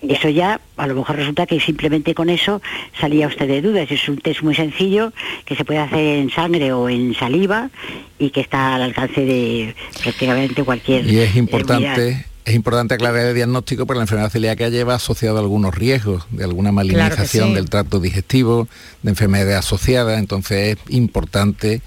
Eso 0.03 0.31
ya, 0.31 0.61
a 0.77 0.87
lo 0.87 0.95
mejor 0.95 1.17
resulta 1.17 1.47
que 1.47 1.61
simplemente 1.61 2.15
con 2.15 2.31
eso 2.31 2.63
salía 2.99 3.27
usted 3.27 3.47
de 3.47 3.61
dudas. 3.61 3.91
Es 3.91 4.09
un 4.09 4.17
test 4.17 4.43
muy 4.43 4.55
sencillo 4.55 5.13
que 5.45 5.57
se 5.57 5.65
puede 5.65 5.81
hacer 5.81 6.19
en 6.19 6.31
sangre 6.31 6.73
o 6.73 6.89
en 6.89 7.15
saliva 7.15 7.71
y 8.19 8.31
que 8.31 8.41
está 8.41 8.77
al 8.77 8.83
alcance 8.83 9.21
de 9.21 9.75
prácticamente 10.03 10.65
cualquier 10.65 11.07
Y 11.07 11.19
es 11.19 11.37
eh, 11.37 11.39
importante, 11.39 12.25
es 12.47 12.55
importante 12.55 12.95
aclarar 12.95 13.27
el 13.27 13.35
diagnóstico 13.35 13.87
porque 13.87 13.99
la 13.99 14.05
enfermedad 14.05 14.31
celíaca 14.31 14.71
lleva 14.71 14.95
asociado 14.95 15.39
algunos 15.39 15.75
riesgos 15.75 16.27
de 16.31 16.45
alguna 16.45 16.73
malignización 16.73 17.49
sí. 17.49 17.55
del 17.55 17.69
tracto 17.69 18.01
digestivo, 18.01 18.69
de 19.03 19.11
enfermedades 19.11 19.57
asociadas, 19.57 20.19
entonces 20.19 20.79
es 20.79 20.95
importante 20.95 21.83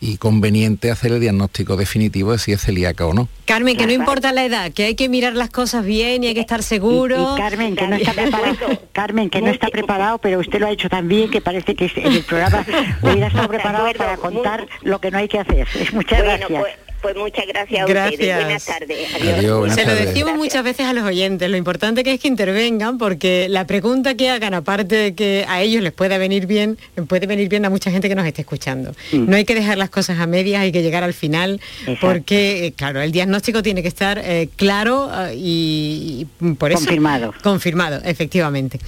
y 0.00 0.16
conveniente 0.16 0.90
hacer 0.90 1.12
el 1.12 1.20
diagnóstico 1.20 1.76
definitivo 1.76 2.32
de 2.32 2.38
si 2.38 2.52
es 2.52 2.60
celíaca 2.62 3.06
o 3.06 3.14
no. 3.14 3.28
Carmen, 3.44 3.76
que 3.76 3.86
no 3.86 3.92
importa 3.92 4.32
la 4.32 4.44
edad, 4.44 4.72
que 4.72 4.84
hay 4.84 4.94
que 4.94 5.08
mirar 5.08 5.34
las 5.34 5.50
cosas 5.50 5.84
bien 5.84 6.24
y 6.24 6.28
hay 6.28 6.34
que 6.34 6.40
estar 6.40 6.62
seguro. 6.62 7.34
Y, 7.36 7.38
y 7.38 7.42
Carmen, 7.42 7.76
que 7.76 7.86
no 7.88 7.96
está 7.96 8.12
preparado, 8.12 8.56
Carmen, 8.92 9.30
que 9.30 9.40
no 9.40 9.50
está 9.50 9.68
preparado, 9.68 10.18
pero 10.18 10.38
usted 10.40 10.60
lo 10.60 10.66
ha 10.66 10.70
hecho 10.70 10.88
tan 10.88 11.08
bien 11.08 11.30
que 11.30 11.40
parece 11.40 11.74
que 11.74 11.90
en 11.96 12.12
el 12.12 12.22
programa 12.24 12.64
hubiera 13.02 13.26
estado 13.28 13.48
preparado 13.48 13.88
para 13.96 14.16
contar 14.16 14.66
lo 14.82 15.00
que 15.00 15.10
no 15.10 15.18
hay 15.18 15.28
que 15.28 15.38
hacer. 15.38 15.66
Es 15.80 15.92
muchas 15.94 16.18
Bueno, 16.22 16.38
gracias. 16.38 16.60
pues, 16.60 16.87
pues 17.00 17.16
muchas 17.16 17.46
gracias 17.46 17.82
a 17.82 17.86
Gracias. 17.86 18.20
ustedes. 18.20 18.44
Buenas 18.44 18.64
tardes. 18.64 19.14
Adiós. 19.14 19.38
Adiós, 19.38 19.58
buenas 19.58 19.76
Se 19.76 19.86
lo 19.86 19.94
decimos 19.94 20.36
muchas 20.36 20.64
veces 20.64 20.86
a 20.86 20.92
los 20.92 21.04
oyentes, 21.04 21.48
lo 21.50 21.56
importante 21.56 22.04
que 22.04 22.14
es 22.14 22.20
que 22.20 22.28
intervengan 22.28 22.98
porque 22.98 23.46
la 23.48 23.66
pregunta 23.66 24.14
que 24.14 24.30
hagan, 24.30 24.54
aparte 24.54 24.96
de 24.96 25.14
que 25.14 25.44
a 25.48 25.62
ellos 25.62 25.82
les 25.82 25.92
pueda 25.92 26.18
venir 26.18 26.46
bien, 26.46 26.78
puede 27.08 27.26
venir 27.26 27.48
bien 27.48 27.64
a 27.64 27.70
mucha 27.70 27.90
gente 27.90 28.08
que 28.08 28.14
nos 28.14 28.26
esté 28.26 28.42
escuchando. 28.42 28.92
Mm. 29.12 29.30
No 29.30 29.36
hay 29.36 29.44
que 29.44 29.54
dejar 29.54 29.78
las 29.78 29.90
cosas 29.90 30.18
a 30.18 30.26
medias, 30.26 30.60
hay 30.60 30.72
que 30.72 30.82
llegar 30.82 31.04
al 31.04 31.14
final 31.14 31.60
porque, 32.00 32.66
eh, 32.66 32.72
claro, 32.72 33.00
el 33.00 33.12
diagnóstico 33.12 33.62
tiene 33.62 33.82
que 33.82 33.88
estar 33.88 34.20
eh, 34.22 34.48
claro 34.56 35.10
eh, 35.12 35.34
y, 35.36 36.26
y 36.40 36.52
por 36.54 36.72
eso... 36.72 36.80
Confirmado. 36.80 37.34
Confirmado, 37.42 38.00
efectivamente. 38.04 38.78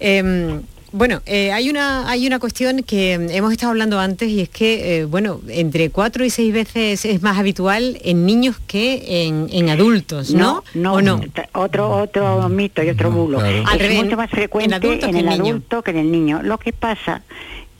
Em, 0.00 0.62
bueno, 0.96 1.22
eh, 1.26 1.50
hay, 1.50 1.68
una, 1.70 2.08
hay 2.08 2.24
una 2.26 2.38
cuestión 2.38 2.84
que 2.84 3.14
hemos 3.14 3.50
estado 3.52 3.70
hablando 3.72 3.98
antes 3.98 4.28
y 4.28 4.40
es 4.42 4.48
que, 4.48 5.00
eh, 5.00 5.04
bueno, 5.06 5.40
entre 5.48 5.90
cuatro 5.90 6.24
y 6.24 6.30
seis 6.30 6.52
veces 6.52 7.04
es 7.04 7.20
más 7.20 7.36
habitual 7.36 7.98
en 8.04 8.24
niños 8.24 8.56
que 8.68 9.26
en, 9.26 9.48
en 9.50 9.68
adultos, 9.70 10.30
¿no? 10.30 10.62
no, 10.74 10.94
¿O 10.94 11.02
no? 11.02 11.20
Otro, 11.52 11.90
otro 11.90 12.48
mito 12.48 12.82
y 12.84 12.90
otro 12.90 13.10
bulo. 13.10 13.38
claro. 13.40 13.64
Al 13.66 13.76
Es 13.80 13.82
revés, 13.82 14.04
mucho 14.04 14.16
más 14.16 14.30
frecuente 14.30 14.76
en 14.76 15.16
el 15.16 15.28
adulto 15.28 15.82
que 15.82 15.90
en 15.90 15.98
el 15.98 16.12
niño. 16.12 16.42
Lo 16.44 16.58
que 16.58 16.72
pasa 16.72 17.22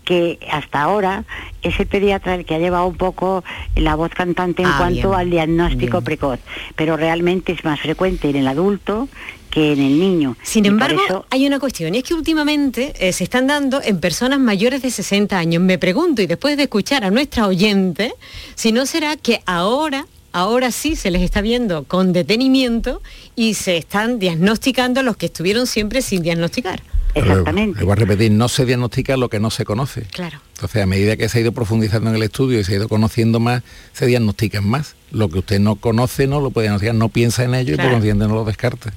que 0.05 0.39
hasta 0.51 0.83
ahora 0.83 1.25
es 1.63 1.81
el 1.81 1.87
pediatra 1.87 2.35
el 2.35 2.45
que 2.45 2.55
ha 2.55 2.59
llevado 2.59 2.87
un 2.87 2.97
poco 2.97 3.43
la 3.75 3.95
voz 3.95 4.11
cantante 4.11 4.61
en 4.63 4.69
Ah, 4.69 4.75
cuanto 4.77 5.09
bien. 5.11 5.21
al 5.21 5.31
diagnóstico 5.31 6.03
precoz, 6.03 6.41
pero 6.77 6.97
realmente 6.99 7.53
es 7.53 7.65
más 7.65 7.81
frecuente 7.81 8.29
en 8.29 8.37
el 8.37 8.47
adulto 8.49 9.09
que 9.55 9.73
en 9.73 9.81
el 9.81 9.99
niño. 9.99 10.37
Sin 10.43 10.67
embargo, 10.67 11.01
eso- 11.07 11.27
hay 11.31 11.47
una 11.47 11.59
cuestión, 11.61 11.95
y 11.95 11.99
es 11.99 12.05
que 12.05 12.15
últimamente 12.15 12.93
eh, 12.99 13.13
se 13.13 13.25
están 13.25 13.47
dando 13.47 13.81
en 13.83 14.01
personas 14.01 14.41
mayores 14.41 14.83
de 14.83 14.91
60 14.91 15.39
años. 15.39 15.63
Me 15.63 15.79
pregunto, 15.79 16.21
y 16.23 16.27
después 16.27 16.57
de 16.57 16.65
escuchar 16.65 17.05
a 17.05 17.11
nuestra 17.11 17.47
oyente, 17.47 18.13
si 18.57 18.73
no 18.73 18.85
será 18.87 19.17
que 19.17 19.41
ahora 19.47 20.07
ahora 20.33 20.73
sí 20.73 20.97
se 20.97 21.13
les 21.13 21.23
está 21.23 21.43
viendo 21.43 21.85
con 21.85 22.13
detenimiento 22.13 23.01
y 23.37 23.55
se 23.55 23.77
están 23.77 24.19
diagnosticando 24.19 25.05
los 25.05 25.17
que 25.17 25.27
estuvieron 25.27 25.69
siempre 25.69 26.03
sin 26.03 26.23
diagnosticar. 26.23 26.83
Exactamente. 27.15 27.79
Le 27.79 27.85
voy 27.85 27.93
a 27.93 27.95
repetir, 27.95 28.33
no 28.33 28.49
se 28.49 28.65
diagnostica 28.67 29.17
lo 29.17 29.29
que 29.29 29.39
no 29.39 29.51
se 29.53 29.65
conoce. 29.65 30.03
Claro. 30.11 30.41
Entonces, 30.55 30.83
a 30.83 30.87
medida 30.87 31.17
que 31.17 31.29
se 31.29 31.39
ha 31.39 31.41
ido 31.43 31.53
profundizando 31.53 32.11
en 32.11 32.17
el 32.17 32.23
estudio 32.25 32.59
y 32.59 32.65
se 32.65 32.73
ha 32.73 32.77
ido 32.79 32.89
conociendo 32.89 33.39
más, 33.39 33.63
se 33.93 34.07
diagnostican 34.07 34.69
más. 34.69 34.97
Lo 35.13 35.29
que 35.29 35.39
usted 35.39 35.61
no 35.61 35.77
conoce 35.77 36.27
no 36.27 36.41
lo 36.41 36.51
puede 36.51 36.65
diagnosticar, 36.67 36.97
no 36.97 37.09
piensa 37.11 37.45
en 37.45 37.55
ello 37.55 37.75
y 37.75 37.77
por 37.77 37.91
consiguiente 37.91 38.27
no 38.27 38.35
lo 38.35 38.45
descarta. 38.45 38.93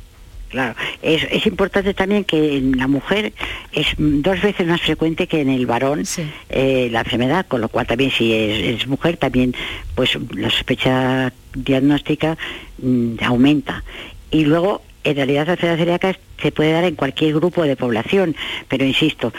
Claro, 0.50 0.76
es, 1.02 1.46
importante 1.46 1.94
también 1.94 2.24
que 2.24 2.58
en 2.58 2.78
la 2.78 2.88
mujer 2.88 3.34
es 3.74 3.88
dos 3.98 4.42
veces 4.42 4.66
más 4.66 4.80
frecuente 4.80 5.28
que 5.28 5.42
en 5.42 5.50
el 5.50 5.66
varón 5.66 6.04
eh, 6.50 6.88
la 6.90 7.00
enfermedad, 7.02 7.46
con 7.48 7.60
lo 7.60 7.68
cual 7.68 7.86
también 7.86 8.12
si 8.12 8.34
es, 8.34 8.88
mujer 8.88 9.18
también 9.18 9.54
pues 9.94 10.18
la 10.34 10.50
sospecha 10.50 11.34
diagnóstica 11.54 12.38
mm, 12.82 13.16
aumenta. 13.24 13.84
Y 14.32 14.46
luego 14.46 14.84
en 15.04 15.16
realidad 15.16 15.48
la 15.48 15.54
enfermedad 15.54 15.80
celíaca 15.80 16.20
se 16.42 16.52
puede 16.52 16.72
dar 16.72 16.84
en 16.84 16.96
cualquier 16.96 17.34
grupo 17.34 17.64
de 17.64 17.76
población, 17.76 18.36
pero 18.68 18.86
insisto, 18.86 19.34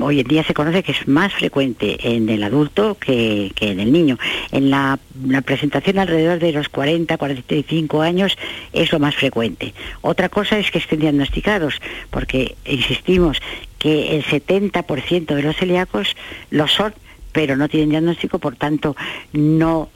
hoy 0.00 0.20
en 0.20 0.26
día 0.26 0.44
se 0.44 0.54
conoce 0.54 0.82
que 0.82 0.92
es 0.92 1.08
más 1.08 1.32
frecuente 1.32 1.96
en 2.14 2.28
el 2.28 2.42
adulto 2.42 2.96
que, 2.98 3.52
en 3.60 3.80
el 3.80 3.92
niño. 3.92 4.18
En 4.52 4.70
la, 4.70 4.98
presentación 5.44 5.98
alrededor 5.98 6.38
de 6.38 6.52
los 6.52 6.68
40, 6.68 7.16
45 7.16 8.02
años 8.02 8.36
es 8.72 8.92
lo 8.92 8.98
más 8.98 9.14
frecuente. 9.14 9.74
Otra 10.02 10.28
cosa 10.28 10.58
es 10.58 10.70
que 10.70 10.78
estén 10.78 11.00
diagnosticados, 11.00 11.80
porque 12.10 12.56
insistimos 12.64 13.40
que 13.78 14.16
el 14.16 14.24
70% 14.24 15.34
de 15.34 15.42
los 15.42 15.56
celíacos 15.56 16.16
lo 16.50 16.68
son, 16.68 16.94
pero 17.32 17.56
no 17.56 17.68
tienen 17.68 17.90
diagnóstico, 17.90 18.38
por 18.38 18.56
tanto 18.56 18.96
no 19.32 19.90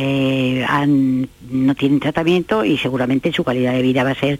eh, 0.00 0.64
no 1.50 1.74
tienen 1.74 1.98
tratamiento 1.98 2.64
y 2.64 2.78
seguramente 2.78 3.32
su 3.32 3.42
calidad 3.42 3.72
de 3.72 3.82
vida 3.82 4.04
va 4.04 4.10
a 4.10 4.14
ser 4.14 4.38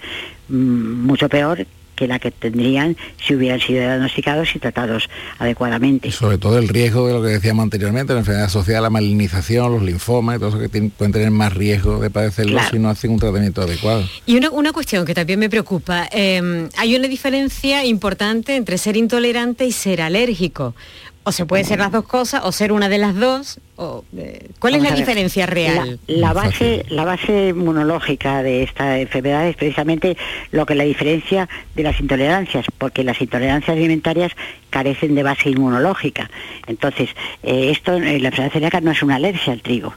mm, 0.49 1.05
mucho 1.05 1.29
peor 1.29 1.67
que 1.97 2.07
la 2.07 2.21
que 2.21 2.31
tendrían 2.31 2.97
si 3.27 3.35
hubieran 3.35 3.59
sido 3.59 3.81
diagnosticados 3.81 4.55
y 4.55 4.61
tratados 4.61 5.11
adecuadamente. 5.41 6.13
sobre 6.13 6.39
todo 6.39 6.57
el 6.61 6.69
riesgo 6.69 7.09
de 7.09 7.15
lo 7.15 7.23
que 7.23 7.31
decíamos 7.31 7.65
anteriormente, 7.65 8.13
la 8.13 8.21
enfermedad 8.21 8.47
asociada 8.47 8.79
a 8.79 8.83
la 8.83 8.91
malignización, 8.91 9.73
los 9.73 9.83
linfomas 9.83 10.37
y 10.37 10.39
todo 10.39 10.51
eso 10.51 10.61
que 10.61 10.69
pueden 10.69 11.13
tener 11.13 11.33
más 11.33 11.53
riesgo 11.55 11.99
de 11.99 12.09
padecerlo 12.09 12.61
si 12.71 12.79
no 12.79 12.89
hacen 12.89 13.11
un 13.11 13.19
tratamiento 13.19 13.63
adecuado. 13.63 14.05
Y 14.27 14.37
una, 14.37 14.73
cuestión 14.73 15.05
que 15.05 15.15
también 15.15 15.41
me 15.41 15.51
preocupa, 15.51 16.09
eh, 16.13 16.69
hay 16.77 16.95
una 16.95 17.09
diferencia 17.09 17.85
importante 17.85 18.55
entre 18.55 18.79
ser 18.79 18.97
intolerante 18.97 19.67
y 19.67 19.73
ser 19.73 20.03
alérgico 20.03 20.77
o 21.25 21.33
se 21.33 21.47
puede 21.47 21.65
ser 21.65 21.81
las 21.81 21.91
dos 21.91 22.05
cosas 22.05 22.43
o 22.45 22.53
ser 22.53 22.71
una 22.71 22.89
de 22.89 22.99
las 22.99 23.17
dos 23.17 23.59
o, 23.79 24.05
eh, 24.17 24.49
¿cuál 24.59 24.75
es 24.75 24.83
la 24.83 24.91
diferencia 24.91 25.47
real 25.47 26.01
la, 26.09 26.33
base 26.33 26.85
la 26.89 27.05
base 27.05 27.49
inmunológica 27.51 28.43
de 28.43 28.65
esta 28.65 28.99
enfermedad 28.99 29.47
es 29.49 29.57
precisamente 29.57 30.17
lo 30.51 30.67
que 30.67 30.75
la 30.75 30.83
diferencia 30.83 31.49
de 31.77 31.85
las 31.85 32.01
intolerancias 32.01 32.67
porque 32.77 33.05
las 33.05 33.21
intolerancias 33.21 33.77
alimentarias 33.77 34.33
carecen 34.71 35.15
de 35.15 35.23
base 35.23 35.51
inmunológica. 35.51 36.31
Entonces 36.67 37.11
eh, 37.43 37.71
esto 37.71 37.95
eh, 37.95 38.19
la 38.19 38.29
enfermedad 38.29 38.53
celíaca 38.53 38.81
no 38.81 38.91
es 38.91 39.03
una 39.03 39.17
alergia 39.17 39.53
al 39.53 39.63
trigo. 39.63 39.95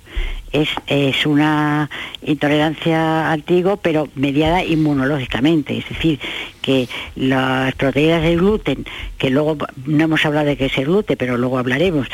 Es, 0.52 0.70
es 0.88 1.26
una 1.26 1.90
intolerancia 2.24 3.32
al 3.32 3.44
trigo 3.44 3.78
pero 3.78 4.10
mediada 4.16 4.64
inmunológicamente. 4.64 5.78
Es 5.78 5.90
decir 5.90 6.20
que 6.62 6.88
las 7.16 7.74
proteínas 7.76 8.22
del 8.22 8.38
gluten 8.38 8.86
que 9.18 9.30
luego 9.30 9.58
no 9.86 10.04
hemos 10.04 10.26
hablado 10.26 10.48
de 10.48 10.58
qué 10.58 10.66
es 10.66 10.78
el 10.78 10.86
gluten 10.86 11.18
pero 11.18 11.38
luego 11.38 11.58
hablaremos, 11.58 12.08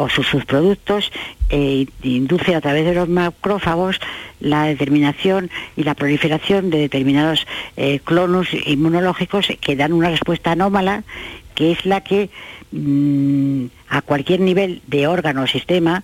o 0.00 0.08
sus 0.08 0.26
subproductos, 0.26 1.12
eh, 1.50 1.86
induce 2.02 2.54
a 2.54 2.60
través 2.60 2.84
de 2.86 2.94
los 2.94 3.08
macrófagos 3.08 4.00
la 4.40 4.64
determinación 4.64 5.50
y 5.76 5.84
la 5.84 5.94
proliferación 5.94 6.70
de 6.70 6.78
determinados 6.78 7.46
eh, 7.76 8.00
inmunológicos 8.66 9.48
que 9.60 9.76
dan 9.76 9.92
una 9.92 10.10
respuesta 10.10 10.52
anómala, 10.52 11.04
que 11.54 11.72
es 11.72 11.84
la 11.84 12.00
que 12.00 12.30
mm, 12.72 13.66
a 13.88 14.00
cualquier 14.02 14.40
nivel 14.40 14.80
de 14.86 15.06
órgano 15.06 15.42
o 15.42 15.46
sistema 15.46 16.02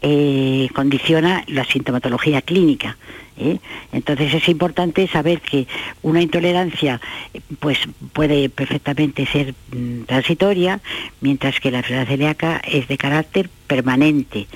eh, 0.00 0.68
condiciona 0.74 1.44
la 1.48 1.64
sintomatología 1.64 2.42
clínica. 2.42 2.96
¿Eh? 3.36 3.58
Entonces 3.92 4.34
es 4.34 4.48
importante 4.48 5.06
saber 5.08 5.40
que 5.40 5.66
una 6.02 6.22
intolerancia 6.22 7.00
pues 7.60 7.78
puede 8.12 8.48
perfectamente 8.48 9.26
ser 9.26 9.54
mm, 9.72 10.02
transitoria, 10.04 10.80
mientras 11.20 11.60
que 11.60 11.70
la 11.70 11.78
enfermedad 11.78 12.08
celíaca 12.08 12.62
es 12.64 12.88
de 12.88 12.98
carácter 12.98 13.50
permanente. 13.66 14.46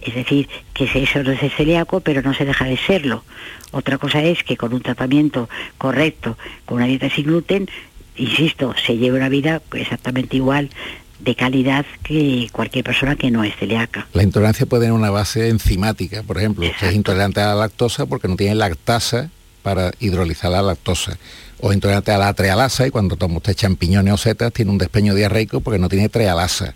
Es 0.00 0.14
decir, 0.14 0.48
que 0.72 0.84
eso 0.84 1.22
no 1.22 1.32
es 1.32 1.54
celíaco, 1.54 2.00
pero 2.00 2.22
no 2.22 2.32
se 2.32 2.44
deja 2.44 2.64
de 2.64 2.76
serlo. 2.76 3.24
Otra 3.72 3.98
cosa 3.98 4.22
es 4.22 4.44
que 4.44 4.56
con 4.56 4.72
un 4.72 4.80
tratamiento 4.80 5.48
correcto, 5.78 6.38
con 6.64 6.76
una 6.76 6.86
dieta 6.86 7.10
sin 7.10 7.26
gluten, 7.26 7.68
insisto, 8.16 8.74
se 8.86 8.96
lleve 8.96 9.18
una 9.18 9.28
vida 9.28 9.62
exactamente 9.72 10.36
igual 10.36 10.70
de 11.18 11.34
calidad 11.34 11.86
que 12.02 12.48
cualquier 12.52 12.84
persona 12.84 13.16
que 13.16 13.30
no 13.30 13.44
es 13.44 13.54
celíaca. 13.56 14.06
La 14.12 14.22
intolerancia 14.22 14.66
puede 14.66 14.82
tener 14.82 14.92
una 14.92 15.10
base 15.10 15.48
enzimática, 15.48 16.22
por 16.22 16.38
ejemplo, 16.38 16.66
usted 16.66 16.88
es 16.88 16.94
intolerante 16.94 17.40
a 17.40 17.48
la 17.48 17.54
lactosa 17.54 18.06
porque 18.06 18.28
no 18.28 18.36
tiene 18.36 18.54
lactasa 18.54 19.30
para 19.62 19.92
hidrolizar 19.98 20.52
la 20.52 20.62
lactosa, 20.62 21.18
o 21.60 21.72
intolerante 21.72 22.12
a 22.12 22.18
la 22.18 22.32
trealasa 22.34 22.86
y 22.86 22.90
cuando 22.90 23.16
toma 23.16 23.38
usted 23.38 23.54
champiñones 23.54 24.14
o 24.14 24.16
setas 24.16 24.52
tiene 24.52 24.70
un 24.70 24.78
despeño 24.78 25.14
diarreico 25.14 25.60
porque 25.60 25.78
no 25.78 25.88
tiene 25.88 26.08
trealasa, 26.08 26.74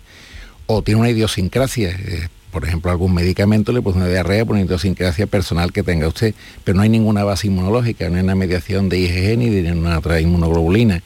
o 0.65 0.81
tiene 0.81 0.99
una 0.99 1.09
idiosincrasia, 1.09 1.91
eh, 1.91 2.27
por 2.51 2.65
ejemplo, 2.65 2.91
algún 2.91 3.13
medicamento 3.13 3.71
le 3.71 3.81
puede 3.81 3.97
una 3.97 4.07
diarrea 4.07 4.43
por 4.45 4.55
una 4.55 4.65
idiosincrasia 4.65 5.25
personal 5.25 5.71
que 5.71 5.83
tenga 5.83 6.07
usted, 6.07 6.35
pero 6.63 6.75
no 6.75 6.83
hay 6.83 6.89
ninguna 6.89 7.23
base 7.23 7.47
inmunológica, 7.47 8.09
no 8.09 8.15
hay 8.15 8.23
una 8.23 8.35
mediación 8.35 8.89
de 8.89 8.99
IgG 8.99 9.37
ni 9.37 9.49
de 9.49 9.71
una 9.71 9.97
otra 9.97 10.19
inmunoglobulina. 10.19 11.01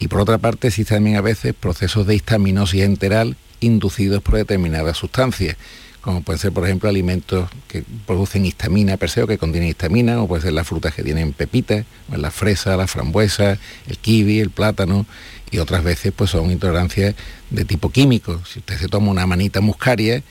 Y 0.00 0.08
por 0.08 0.20
otra 0.20 0.38
parte 0.38 0.68
existen 0.68 0.96
también 0.96 1.16
a 1.16 1.20
veces 1.20 1.54
procesos 1.54 2.06
de 2.06 2.16
histaminosis 2.16 2.82
enteral 2.82 3.36
inducidos 3.60 4.22
por 4.22 4.36
determinadas 4.36 4.96
sustancias, 4.96 5.56
como 6.00 6.22
pueden 6.22 6.40
ser 6.40 6.52
por 6.52 6.64
ejemplo 6.64 6.88
alimentos 6.88 7.50
que 7.68 7.84
producen 8.06 8.46
histamina 8.46 8.96
per 8.96 9.10
se 9.10 9.22
o 9.22 9.26
que 9.26 9.36
contienen 9.36 9.68
histamina, 9.68 10.22
o 10.22 10.26
puede 10.26 10.40
ser 10.42 10.54
las 10.54 10.66
frutas 10.66 10.94
que 10.94 11.02
tienen 11.02 11.34
pepitas, 11.34 11.84
o 12.10 12.16
la 12.16 12.30
fresa, 12.30 12.78
la 12.78 12.86
frambuesa, 12.86 13.58
el 13.86 13.98
kiwi, 13.98 14.40
el 14.40 14.48
plátano, 14.48 15.04
y 15.50 15.58
otras 15.58 15.84
veces 15.84 16.12
pues 16.16 16.30
son 16.30 16.50
intolerancias 16.50 17.14
de 17.50 17.64
tipo 17.66 17.90
químico. 17.90 18.40
Si 18.50 18.60
usted 18.60 18.78
se 18.78 18.88
toma 18.88 19.10
una 19.10 19.26
manita 19.26 19.60
muscaria, 19.60 20.22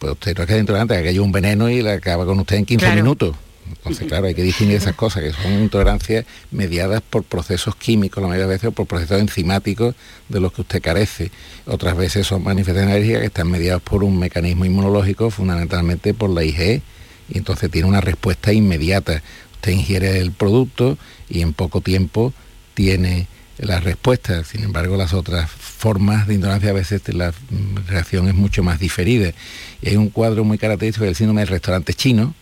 pues 0.00 0.14
usted 0.14 0.36
no 0.36 0.42
es 0.42 0.48
que 0.48 0.54
es 0.54 0.60
intolerante, 0.60 1.00
que 1.00 1.08
haya 1.08 1.22
un 1.22 1.30
veneno 1.30 1.70
y 1.70 1.80
la 1.80 1.92
acaba 1.92 2.26
con 2.26 2.40
usted 2.40 2.56
en 2.56 2.66
15 2.66 2.96
minutos. 2.96 3.36
Entonces, 3.76 4.06
claro, 4.06 4.26
hay 4.26 4.34
que 4.34 4.42
distinguir 4.42 4.76
esas 4.76 4.94
cosas, 4.94 5.22
que 5.22 5.32
son 5.32 5.52
intolerancias 5.52 6.24
mediadas 6.50 7.02
por 7.02 7.24
procesos 7.24 7.74
químicos, 7.76 8.22
la 8.22 8.28
mayoría 8.28 8.46
de 8.46 8.54
veces, 8.54 8.68
o 8.68 8.72
por 8.72 8.86
procesos 8.86 9.20
enzimáticos 9.20 9.94
de 10.28 10.40
los 10.40 10.52
que 10.52 10.62
usted 10.62 10.82
carece. 10.82 11.30
Otras 11.66 11.96
veces 11.96 12.26
son 12.26 12.42
manifestaciones 12.42 12.94
alérgicas 12.94 13.20
que 13.20 13.26
están 13.26 13.50
mediadas 13.50 13.82
por 13.82 14.04
un 14.04 14.18
mecanismo 14.18 14.64
inmunológico, 14.64 15.30
fundamentalmente 15.30 16.14
por 16.14 16.30
la 16.30 16.44
IgE, 16.44 16.82
y 17.28 17.38
entonces 17.38 17.70
tiene 17.70 17.88
una 17.88 18.00
respuesta 18.00 18.52
inmediata. 18.52 19.22
Usted 19.54 19.72
ingiere 19.72 20.18
el 20.18 20.32
producto 20.32 20.98
y 21.28 21.40
en 21.40 21.52
poco 21.52 21.80
tiempo 21.80 22.32
tiene 22.74 23.26
la 23.58 23.80
respuesta. 23.80 24.44
Sin 24.44 24.64
embargo, 24.64 24.96
las 24.96 25.14
otras 25.14 25.50
formas 25.50 26.26
de 26.26 26.34
intolerancia 26.34 26.70
a 26.70 26.74
veces 26.74 27.02
la 27.14 27.32
reacción 27.86 28.28
es 28.28 28.34
mucho 28.34 28.62
más 28.62 28.78
diferida. 28.78 29.32
Y 29.80 29.90
hay 29.90 29.96
un 29.96 30.10
cuadro 30.10 30.44
muy 30.44 30.58
característico 30.58 31.04
del 31.04 31.14
síndrome 31.14 31.42
del 31.42 31.48
restaurante 31.48 31.94
chino, 31.94 32.34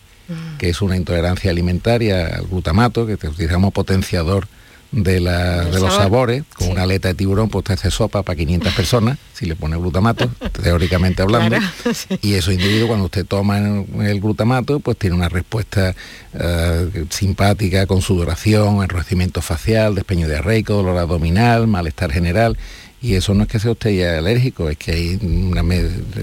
que 0.57 0.69
es 0.69 0.81
una 0.81 0.97
intolerancia 0.97 1.51
alimentaria 1.51 2.27
al 2.27 2.47
glutamato, 2.47 3.05
que 3.05 3.13
utilizamos 3.13 3.73
potenciador 3.73 4.47
de, 4.91 5.21
los 5.21 5.93
sabores, 5.93 6.43
con 6.55 6.69
una 6.69 6.83
aleta 6.83 7.07
de 7.07 7.13
tiburón, 7.13 7.49
pues 7.49 7.61
usted 7.61 7.75
hace 7.75 7.91
sopa 7.91 8.23
para 8.23 8.35
500 8.35 8.73
personas, 8.73 9.17
si 9.33 9.45
le 9.45 9.55
pone 9.55 9.77
glutamato, 9.77 10.29
teóricamente 10.61 11.21
hablando, 11.21 11.55
y 12.21 12.33
esos 12.33 12.53
individuos 12.53 12.87
cuando 12.87 13.05
usted 13.05 13.25
toma 13.25 13.57
el, 13.57 14.19
glutamato, 14.19 14.79
pues 14.79 14.97
tiene 14.97 15.15
una 15.15 15.29
respuesta 15.29 15.95
eh, 16.33 17.05
simpática 17.09 17.85
con 17.87 18.01
sudoración, 18.01 18.83
enrojecimiento 18.83 19.41
facial, 19.41 19.95
despeño 19.95 20.27
diarreico, 20.27 20.73
dolor 20.73 20.97
abdominal, 20.97 21.67
malestar 21.67 22.11
general, 22.11 22.57
y 23.01 23.15
eso 23.15 23.33
no 23.33 23.43
es 23.43 23.49
que 23.49 23.59
sea 23.59 23.71
usted 23.71 23.91
ya 23.91 24.17
alérgico, 24.17 24.69
es 24.69 24.77
que 24.77 24.91
hay 24.91 25.19
una 25.21 25.63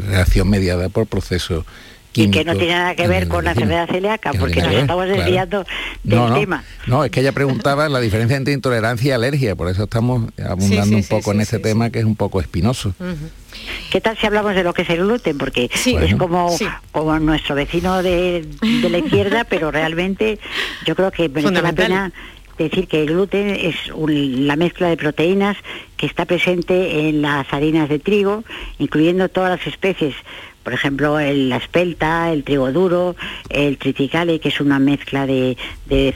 reacción 0.09 0.48
mediada 0.48 0.90
por 0.90 1.06
procesos 1.06 1.64
y 2.14 2.30
que 2.30 2.44
no 2.44 2.56
tiene 2.56 2.74
nada 2.74 2.94
que 2.94 3.06
ver 3.06 3.28
con 3.28 3.44
la 3.44 3.52
enfermedad 3.52 3.88
celíaca, 3.88 4.32
porque 4.32 4.61
nos 4.61 4.72
estamos 4.72 5.06
desviando 5.06 5.64
del 6.02 6.34
tema. 6.34 6.64
No, 6.86 7.04
es 7.04 7.11
que 7.11 7.20
ella 7.20 7.32
preguntaba 7.32 7.88
la 7.88 8.00
diferencia 8.00 8.36
entre 8.36 8.54
intolerancia 8.54 9.09
y 9.09 9.12
alergia, 9.12 9.54
por 9.54 9.68
eso 9.68 9.84
estamos 9.84 10.30
abundando 10.44 10.96
un 10.96 11.04
poco 11.04 11.32
en 11.32 11.40
este 11.40 11.59
tema 11.59 11.90
que 11.90 12.00
es 12.00 12.04
un 12.04 12.16
poco 12.16 12.40
espinoso. 12.40 12.94
¿Qué 13.90 14.00
tal 14.00 14.16
si 14.18 14.26
hablamos 14.26 14.54
de 14.54 14.64
lo 14.64 14.74
que 14.74 14.82
es 14.82 14.90
el 14.90 14.98
gluten? 14.98 15.38
Porque 15.38 15.70
es 15.72 16.14
como, 16.16 16.54
como 16.92 17.18
nuestro 17.18 17.54
vecino 17.54 18.02
de, 18.02 18.46
la 18.62 18.98
izquierda, 18.98 19.44
pero 19.44 19.70
realmente 19.70 20.38
yo 20.86 20.94
creo 20.94 21.11
que 21.11 21.28
merece 21.28 21.62
la 21.62 21.72
pena 21.72 22.12
decir 22.59 22.88
que 22.88 23.02
el 23.02 23.06
gluten 23.06 23.50
es 23.50 23.76
la 23.96 24.56
mezcla 24.56 24.88
de 24.88 24.96
proteínas 24.96 25.56
que 25.96 26.06
está 26.06 26.24
presente 26.24 27.09
en 27.09 27.22
las 27.22 27.46
harinas 27.52 27.88
de 27.88 28.00
trigo, 28.00 28.44
incluyendo 28.78 29.28
todas 29.28 29.59
las 29.59 29.66
especies 29.66 30.14
por 30.68 30.74
ejemplo, 30.74 31.18
el, 31.18 31.48
la 31.48 31.56
espelta, 31.56 32.30
el 32.30 32.44
trigo 32.44 32.70
duro, 32.72 33.16
el 33.48 33.78
triticale, 33.78 34.38
que 34.38 34.50
es 34.50 34.60
una 34.60 34.78
mezcla 34.78 35.26
de, 35.26 35.56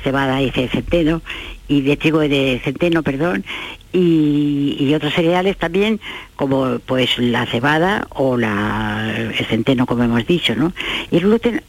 cebada 0.05 0.43
y 0.43 0.51
centeno, 0.51 1.23
y 1.69 1.81
de 1.81 1.97
trigo 1.97 2.23
y 2.23 2.29
de 2.29 2.61
centeno, 2.63 3.03
perdón, 3.03 3.47
y, 3.95 4.77
y 4.79 4.93
otros 4.93 5.15
cereales 5.15 5.57
también, 5.57 6.01
como 6.37 6.81
pues 6.85 7.17
la 7.17 7.47
cebada 7.47 8.07
o 8.11 8.37
la, 8.37 9.15
el 9.17 9.47
centeno, 9.47 9.87
como 9.87 10.05
hemos 10.05 10.27
dicho, 10.27 10.55
¿no? 10.55 10.75
Y 11.11 11.17
el 11.17 11.23
gluten 11.23 11.63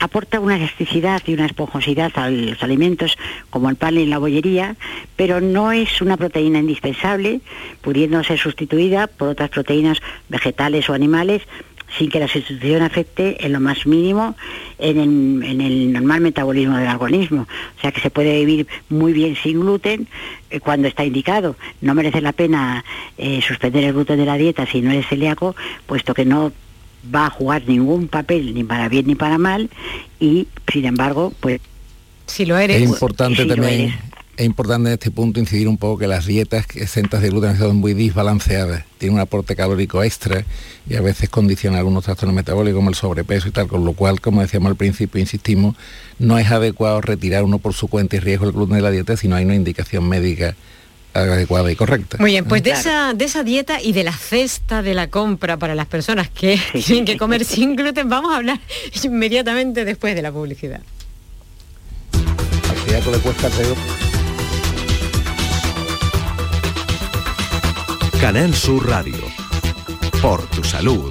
aporta 0.00 0.40
una 0.40 0.56
elasticidad 0.56 1.22
y 1.26 1.34
una 1.34 1.46
esponjosidad 1.46 2.10
a 2.14 2.30
los 2.30 2.62
alimentos 2.62 3.16
como 3.50 3.68
el 3.68 3.76
pan 3.76 3.98
y 3.98 4.06
la 4.06 4.18
bollería, 4.18 4.76
pero 5.14 5.40
no 5.40 5.72
es 5.72 6.00
una 6.00 6.16
proteína 6.16 6.58
indispensable, 6.58 7.42
pudiendo 7.82 8.24
ser 8.24 8.38
sustituida 8.38 9.06
por 9.06 9.28
otras 9.28 9.50
proteínas 9.50 9.98
vegetales 10.30 10.88
o 10.88 10.94
animales 10.94 11.42
sin 11.96 12.10
que 12.10 12.20
la 12.20 12.28
sustitución 12.28 12.82
afecte 12.82 13.44
en 13.44 13.52
lo 13.52 13.60
más 13.60 13.86
mínimo 13.86 14.36
en 14.78 14.98
el, 14.98 15.50
en 15.50 15.60
el 15.60 15.92
normal 15.92 16.20
metabolismo 16.20 16.76
del 16.76 16.88
organismo. 16.88 17.46
O 17.78 17.80
sea 17.80 17.92
que 17.92 18.00
se 18.00 18.10
puede 18.10 18.44
vivir 18.44 18.66
muy 18.88 19.12
bien 19.12 19.36
sin 19.36 19.60
gluten 19.60 20.08
eh, 20.50 20.60
cuando 20.60 20.88
está 20.88 21.04
indicado. 21.04 21.56
No 21.80 21.94
merece 21.94 22.20
la 22.20 22.32
pena 22.32 22.84
eh, 23.18 23.40
suspender 23.46 23.84
el 23.84 23.92
gluten 23.92 24.18
de 24.18 24.26
la 24.26 24.36
dieta 24.36 24.66
si 24.66 24.80
no 24.80 24.90
eres 24.90 25.06
celíaco, 25.06 25.56
puesto 25.86 26.14
que 26.14 26.24
no 26.24 26.52
va 27.14 27.26
a 27.26 27.30
jugar 27.30 27.62
ningún 27.66 28.08
papel 28.08 28.54
ni 28.54 28.64
para 28.64 28.88
bien 28.88 29.06
ni 29.06 29.14
para 29.14 29.38
mal 29.38 29.70
y 30.18 30.48
sin 30.70 30.84
embargo 30.84 31.32
pues 31.40 31.60
si 32.26 32.44
lo 32.44 32.58
eres 32.58 32.76
es 32.76 32.88
importante 32.88 33.42
si 33.42 33.48
lo 33.48 33.54
también 33.54 33.80
eres. 33.80 33.94
Es 34.40 34.46
importante 34.46 34.88
en 34.88 34.94
este 34.94 35.10
punto 35.10 35.38
incidir 35.38 35.68
un 35.68 35.76
poco 35.76 35.98
que 35.98 36.06
las 36.06 36.24
dietas 36.24 36.64
exentas 36.74 37.20
de 37.20 37.28
gluten 37.28 37.58
son 37.58 37.76
muy 37.76 37.92
desbalanceadas 37.92 38.84
tienen 38.96 39.16
un 39.16 39.20
aporte 39.20 39.54
calórico 39.54 40.02
extra 40.02 40.46
y 40.88 40.96
a 40.96 41.02
veces 41.02 41.28
condiciona 41.28 41.76
algunos 41.76 42.04
trastornos 42.04 42.34
metabólicos 42.34 42.78
como 42.78 42.88
el 42.88 42.94
sobrepeso 42.94 43.48
y 43.48 43.50
tal 43.50 43.68
con 43.68 43.84
lo 43.84 43.92
cual 43.92 44.22
como 44.22 44.40
decíamos 44.40 44.70
al 44.70 44.76
principio 44.76 45.20
insistimos 45.20 45.76
no 46.18 46.38
es 46.38 46.50
adecuado 46.50 47.02
retirar 47.02 47.44
uno 47.44 47.58
por 47.58 47.74
su 47.74 47.88
cuenta 47.88 48.16
y 48.16 48.20
riesgo 48.20 48.46
el 48.46 48.52
gluten 48.52 48.76
de 48.76 48.82
la 48.82 48.90
dieta 48.90 49.14
si 49.14 49.28
no 49.28 49.36
hay 49.36 49.44
una 49.44 49.56
indicación 49.56 50.08
médica 50.08 50.56
adecuada 51.12 51.70
y 51.70 51.76
correcta. 51.76 52.16
Muy 52.18 52.30
bien, 52.30 52.44
pues 52.44 52.62
de, 52.62 52.70
esa, 52.70 53.12
de 53.14 53.24
esa 53.24 53.42
dieta 53.42 53.82
y 53.82 53.92
de 53.92 54.04
la 54.04 54.12
cesta 54.12 54.80
de 54.80 54.94
la 54.94 55.08
compra 55.08 55.58
para 55.58 55.74
las 55.74 55.86
personas 55.86 56.30
que 56.30 56.58
tienen 56.86 57.04
que 57.04 57.18
comer 57.18 57.44
sin 57.44 57.76
gluten, 57.76 58.08
vamos 58.08 58.32
a 58.32 58.36
hablar 58.36 58.60
inmediatamente 59.02 59.84
después 59.84 60.14
de 60.14 60.22
la 60.22 60.32
publicidad. 60.32 60.80
Al 62.12 62.76
celíaco 62.76 63.10
le 63.10 63.18
cuesta 63.18 63.50
Canal 68.20 68.54
Sur 68.54 68.86
Radio. 68.86 69.16
Por 70.20 70.46
tu 70.48 70.62
salud. 70.62 71.10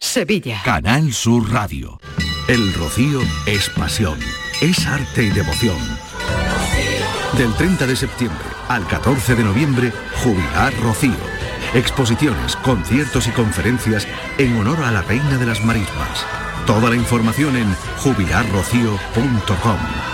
Sevilla. 0.00 0.60
Canal 0.64 1.12
Sur 1.12 1.52
Radio. 1.52 2.00
El 2.48 2.74
rocío 2.74 3.20
es 3.46 3.70
pasión, 3.70 4.18
es 4.60 4.84
arte 4.88 5.22
y 5.22 5.30
devoción. 5.30 5.78
Del 7.38 7.54
30 7.54 7.86
de 7.86 7.94
septiembre 7.94 8.44
al 8.68 8.84
14 8.88 9.36
de 9.36 9.44
noviembre, 9.44 9.92
Jubilar 10.24 10.74
Rocío. 10.82 11.14
Exposiciones, 11.74 12.56
conciertos 12.56 13.28
y 13.28 13.30
conferencias 13.30 14.08
en 14.36 14.56
honor 14.56 14.82
a 14.82 14.90
la 14.90 15.02
Reina 15.02 15.38
de 15.38 15.46
las 15.46 15.64
Marismas. 15.64 16.26
Toda 16.66 16.90
la 16.90 16.96
información 16.96 17.56
en 17.56 17.72
jubilarrocío.com. 18.02 20.13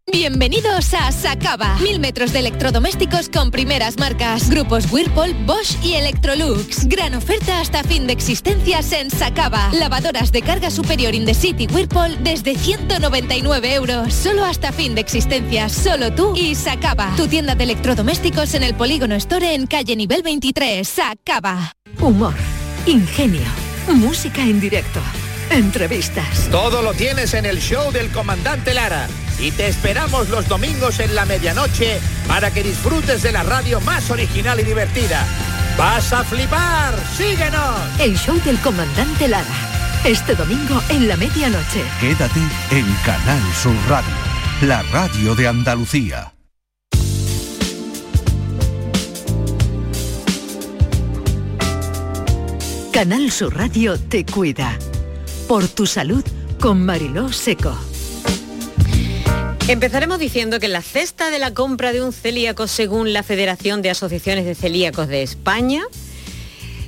Bienvenidos 0.11 0.93
a 0.93 1.09
Sacaba. 1.13 1.77
Mil 1.79 2.01
metros 2.01 2.33
de 2.33 2.39
electrodomésticos 2.39 3.29
con 3.29 3.49
primeras 3.49 3.97
marcas. 3.97 4.49
Grupos 4.49 4.91
Whirlpool, 4.91 5.33
Bosch 5.45 5.81
y 5.81 5.93
Electrolux. 5.93 6.85
Gran 6.87 7.15
oferta 7.15 7.61
hasta 7.61 7.81
fin 7.83 8.07
de 8.07 8.13
existencias 8.13 8.91
en 8.91 9.09
Sacaba. 9.09 9.69
Lavadoras 9.71 10.33
de 10.33 10.41
carga 10.41 10.69
superior 10.69 11.15
in 11.15 11.25
the 11.25 11.33
city 11.33 11.65
Whirlpool 11.71 12.21
desde 12.23 12.55
199 12.55 13.73
euros. 13.73 14.13
Solo 14.13 14.43
hasta 14.43 14.73
fin 14.73 14.95
de 14.95 15.01
existencias. 15.01 15.71
Solo 15.71 16.13
tú 16.13 16.35
y 16.35 16.55
Sacaba. 16.55 17.13
Tu 17.15 17.27
tienda 17.27 17.55
de 17.55 17.63
electrodomésticos 17.63 18.53
en 18.53 18.63
el 18.63 18.75
Polígono 18.75 19.15
Store 19.15 19.55
en 19.55 19.65
calle 19.65 19.95
nivel 19.95 20.23
23. 20.23 20.85
Sacaba. 20.87 21.73
Humor. 22.01 22.33
Ingenio. 22.85 23.47
Música 23.87 24.41
en 24.41 24.59
directo. 24.59 24.99
Entrevistas. 25.49 26.49
Todo 26.51 26.81
lo 26.81 26.93
tienes 26.93 27.33
en 27.33 27.45
el 27.45 27.59
show 27.59 27.91
del 27.91 28.09
comandante 28.11 28.73
Lara. 28.73 29.07
Y 29.41 29.49
te 29.49 29.67
esperamos 29.67 30.29
los 30.29 30.47
domingos 30.47 30.99
en 30.99 31.15
la 31.15 31.25
medianoche 31.25 31.99
para 32.27 32.51
que 32.51 32.61
disfrutes 32.61 33.23
de 33.23 33.31
la 33.31 33.41
radio 33.41 33.81
más 33.81 34.11
original 34.11 34.59
y 34.59 34.63
divertida. 34.63 35.25
¡Vas 35.79 36.13
a 36.13 36.23
flipar! 36.23 36.93
¡Síguenos! 37.17 37.79
El 37.99 38.15
show 38.15 38.39
del 38.45 38.59
comandante 38.59 39.27
Lara. 39.27 39.47
Este 40.05 40.35
domingo 40.35 40.79
en 40.89 41.07
la 41.07 41.17
medianoche. 41.17 41.83
Quédate 41.99 42.39
en 42.69 42.85
Canal 43.03 43.41
Sur 43.53 43.73
Radio, 43.89 44.13
la 44.61 44.83
radio 44.83 45.33
de 45.33 45.47
Andalucía. 45.47 46.33
Canal 52.93 53.31
Sur 53.31 53.57
Radio 53.57 53.99
te 53.99 54.23
cuida. 54.23 54.77
Por 55.47 55.67
tu 55.67 55.87
salud 55.87 56.23
con 56.59 56.85
Mariló 56.85 57.33
Seco. 57.33 57.90
Empezaremos 59.67 60.19
diciendo 60.19 60.59
que 60.59 60.67
la 60.67 60.81
cesta 60.81 61.29
de 61.29 61.39
la 61.39 61.53
compra 61.53 61.93
de 61.93 62.01
un 62.03 62.11
celíaco, 62.11 62.67
según 62.67 63.13
la 63.13 63.23
Federación 63.23 63.81
de 63.81 63.89
Asociaciones 63.89 64.45
de 64.45 64.55
Celíacos 64.55 65.07
de 65.07 65.21
España, 65.21 65.83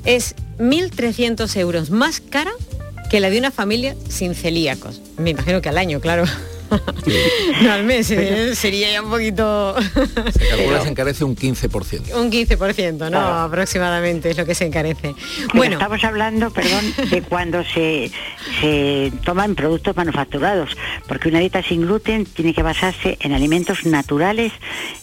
es 0.05 0.35
1.300 0.57 1.55
euros 1.57 1.91
más 1.91 2.19
cara 2.19 2.51
que 3.09 3.19
la 3.19 3.29
de 3.29 3.37
una 3.37 3.51
familia 3.51 3.95
sin 4.09 4.35
celíacos. 4.35 5.01
Me 5.17 5.29
imagino 5.29 5.61
que 5.61 5.69
al 5.69 5.77
año, 5.77 6.01
claro. 6.01 6.25
No 7.61 7.71
al 7.71 7.83
mes, 7.83 8.09
eh, 8.11 8.55
sería 8.55 8.91
ya 8.91 9.01
un 9.01 9.09
poquito... 9.09 9.75
Se 10.31 10.47
calcula 10.47 10.77
que 10.79 10.83
se 10.83 10.89
encarece 10.89 11.23
un 11.23 11.35
15%. 11.35 12.15
un 12.15 12.31
15%, 12.31 12.91
¿no? 12.97 13.09
Claro. 13.09 13.33
Aproximadamente 13.35 14.29
es 14.29 14.37
lo 14.37 14.45
que 14.45 14.55
se 14.55 14.65
encarece. 14.65 15.15
Pero 15.15 15.47
Bueno, 15.53 15.73
estamos 15.73 16.03
hablando, 16.03 16.51
perdón, 16.51 16.85
de 17.09 17.21
cuando 17.21 17.63
se, 17.63 18.11
se 18.61 19.11
toman 19.23 19.55
productos 19.55 19.95
manufacturados, 19.95 20.75
porque 21.07 21.29
una 21.29 21.39
dieta 21.39 21.61
sin 21.63 21.81
gluten 21.81 22.25
tiene 22.25 22.53
que 22.53 22.63
basarse 22.63 23.17
en 23.21 23.33
alimentos 23.33 23.85
naturales, 23.85 24.51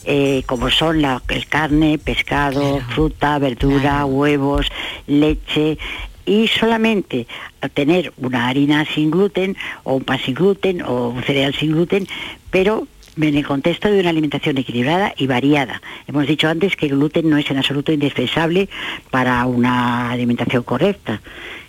eh, 0.04 0.42
como 0.46 0.70
son 0.70 1.02
la 1.02 1.22
el 1.28 1.46
carne, 1.46 1.98
pescado, 1.98 2.80
fruta, 2.94 3.38
verdura, 3.38 4.04
huevos, 4.04 4.66
leche. 5.06 5.78
Y 6.26 6.48
solamente 6.48 7.26
tener 7.74 8.12
una 8.16 8.48
harina 8.48 8.84
sin 8.84 9.10
gluten, 9.10 9.56
o 9.84 9.94
un 9.94 10.04
pan 10.04 10.18
sin 10.18 10.34
gluten, 10.34 10.82
o 10.82 11.08
un 11.08 11.22
cereal 11.22 11.54
sin 11.54 11.72
gluten, 11.72 12.06
pero 12.50 12.86
en 13.16 13.36
el 13.36 13.46
contexto 13.46 13.90
de 13.90 14.00
una 14.00 14.10
alimentación 14.10 14.56
equilibrada 14.58 15.14
y 15.16 15.26
variada. 15.26 15.82
Hemos 16.06 16.26
dicho 16.26 16.48
antes 16.48 16.76
que 16.76 16.86
el 16.86 16.92
gluten 16.92 17.28
no 17.28 17.36
es 17.36 17.50
en 17.50 17.58
absoluto 17.58 17.92
indispensable 17.92 18.68
para 19.10 19.44
una 19.46 20.10
alimentación 20.10 20.62
correcta. 20.62 21.20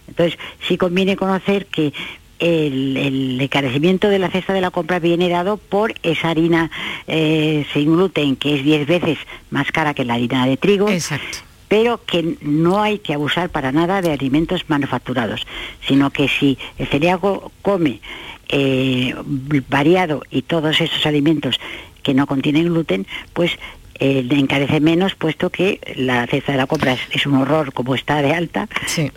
Entonces, 0.08 0.38
sí 0.68 0.78
conviene 0.78 1.16
conocer 1.16 1.66
que 1.68 1.94
el, 2.40 2.98
el 2.98 3.42
encarecimiento 3.42 4.10
de 4.10 4.20
la 4.20 4.30
cesta 4.30 4.54
de 4.54 4.62
la 4.62 4.72
compra 4.72 5.00
viene 5.00 5.30
dado 5.30 5.58
por 5.58 5.94
esa 6.04 6.30
harina 6.30 6.72
eh, 7.08 7.66
sin 7.72 7.94
gluten, 7.94 8.36
que 8.36 8.56
es 8.56 8.64
10 8.64 8.88
veces 8.88 9.18
más 9.52 9.72
cara 9.72 9.94
que 9.94 10.06
la 10.06 10.16
harina 10.16 10.46
de 10.46 10.58
trigo. 10.58 10.90
Pero 11.72 12.02
que 12.06 12.36
no 12.42 12.82
hay 12.82 13.00
que 13.00 13.14
abusar 13.14 13.50
para 13.50 13.72
nada 13.72 14.02
de 14.02 14.12
alimentos 14.12 14.66
manufacturados, 14.68 15.40
sino 15.88 16.10
que 16.12 16.28
si 16.28 16.58
el 16.78 16.88
celíaco 16.88 17.54
come 17.62 18.02
eh, 18.50 19.16
variado 19.70 20.24
y 20.30 20.42
todos 20.42 20.82
esos 20.82 21.06
alimentos 21.06 21.56
que 22.04 22.14
no 22.14 22.28
contienen 22.28 22.66
gluten, 22.66 23.08
pues 23.32 23.52
eh, 24.04 24.28
encarece 24.32 24.80
menos, 24.82 25.14
puesto 25.16 25.50
que 25.52 25.80
la 25.96 26.26
cesta 26.28 26.52
de 26.52 26.58
la 26.58 26.66
compra 26.66 26.94
es, 26.94 27.00
es 27.12 27.26
un 27.28 27.36
horror 27.36 27.72
como 27.72 27.94
está 27.94 28.22
de 28.24 28.34
alta, 28.34 28.68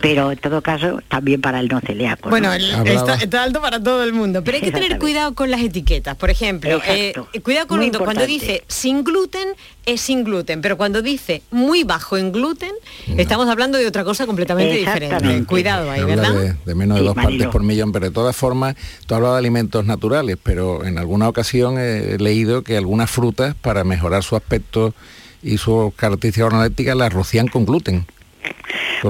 pero 0.00 0.30
en 0.30 0.36
todo 0.38 0.60
caso 0.62 1.00
también 1.08 1.40
para 1.40 1.58
el 1.58 1.68
no 1.68 1.80
celíaco. 1.80 2.28
¿no? 2.28 2.30
Bueno, 2.30 2.52
el- 2.52 2.70
está, 2.86 3.14
está 3.14 3.42
alto 3.42 3.62
para 3.62 3.82
todo 3.82 4.04
el 4.04 4.12
mundo, 4.12 4.44
pero 4.44 4.56
hay 4.58 4.62
que 4.62 4.70
tener 4.70 4.98
cuidado 4.98 5.34
con 5.34 5.50
las 5.50 5.60
etiquetas. 5.62 6.14
Por 6.16 6.28
ejemplo, 6.30 6.80
eh, 6.86 7.14
cuidado 7.42 7.66
con 7.66 7.80
cuando 8.04 8.26
dice 8.26 8.62
sin 8.68 9.02
gluten 9.02 9.48
es 9.86 10.00
sin 10.00 10.24
gluten, 10.24 10.60
pero 10.60 10.76
cuando 10.76 11.02
dice 11.02 11.42
muy 11.50 11.84
bajo 11.84 12.16
en 12.16 12.32
gluten 12.32 12.72
estamos 13.16 13.48
hablando 13.48 13.76
de 13.78 13.86
otra 13.86 14.04
cosa 14.04 14.26
completamente 14.26 14.74
diferente. 14.76 15.44
Cuidado 15.44 15.90
ahí, 15.90 16.02
¿verdad? 16.04 16.32
De, 16.34 16.54
de 16.64 16.74
menos 16.74 16.96
de 16.96 17.00
Sí, 17.02 17.06
dos 17.06 17.16
Marilo. 17.16 17.38
partes 17.38 17.52
por 17.52 17.62
millón, 17.62 17.92
pero 17.92 18.06
de 18.06 18.12
todas 18.12 18.34
formas, 18.36 18.76
tú 19.06 19.14
hablas 19.14 19.32
de 19.32 19.38
alimentos 19.38 19.84
naturales, 19.84 20.36
pero 20.42 20.84
en 20.84 20.98
alguna 20.98 21.28
ocasión 21.28 21.78
he 21.78 22.16
leído 22.18 22.62
que 22.62 22.76
algunas 22.76 23.10
frutas, 23.10 23.54
para 23.54 23.84
mejorar 23.84 24.22
su 24.22 24.36
aspecto 24.36 24.94
y 25.42 25.58
sus 25.58 25.92
características 25.94 26.46
organolépticas, 26.46 26.96
las 26.96 27.12
rocían 27.12 27.48
con 27.48 27.66
gluten. 27.66 28.06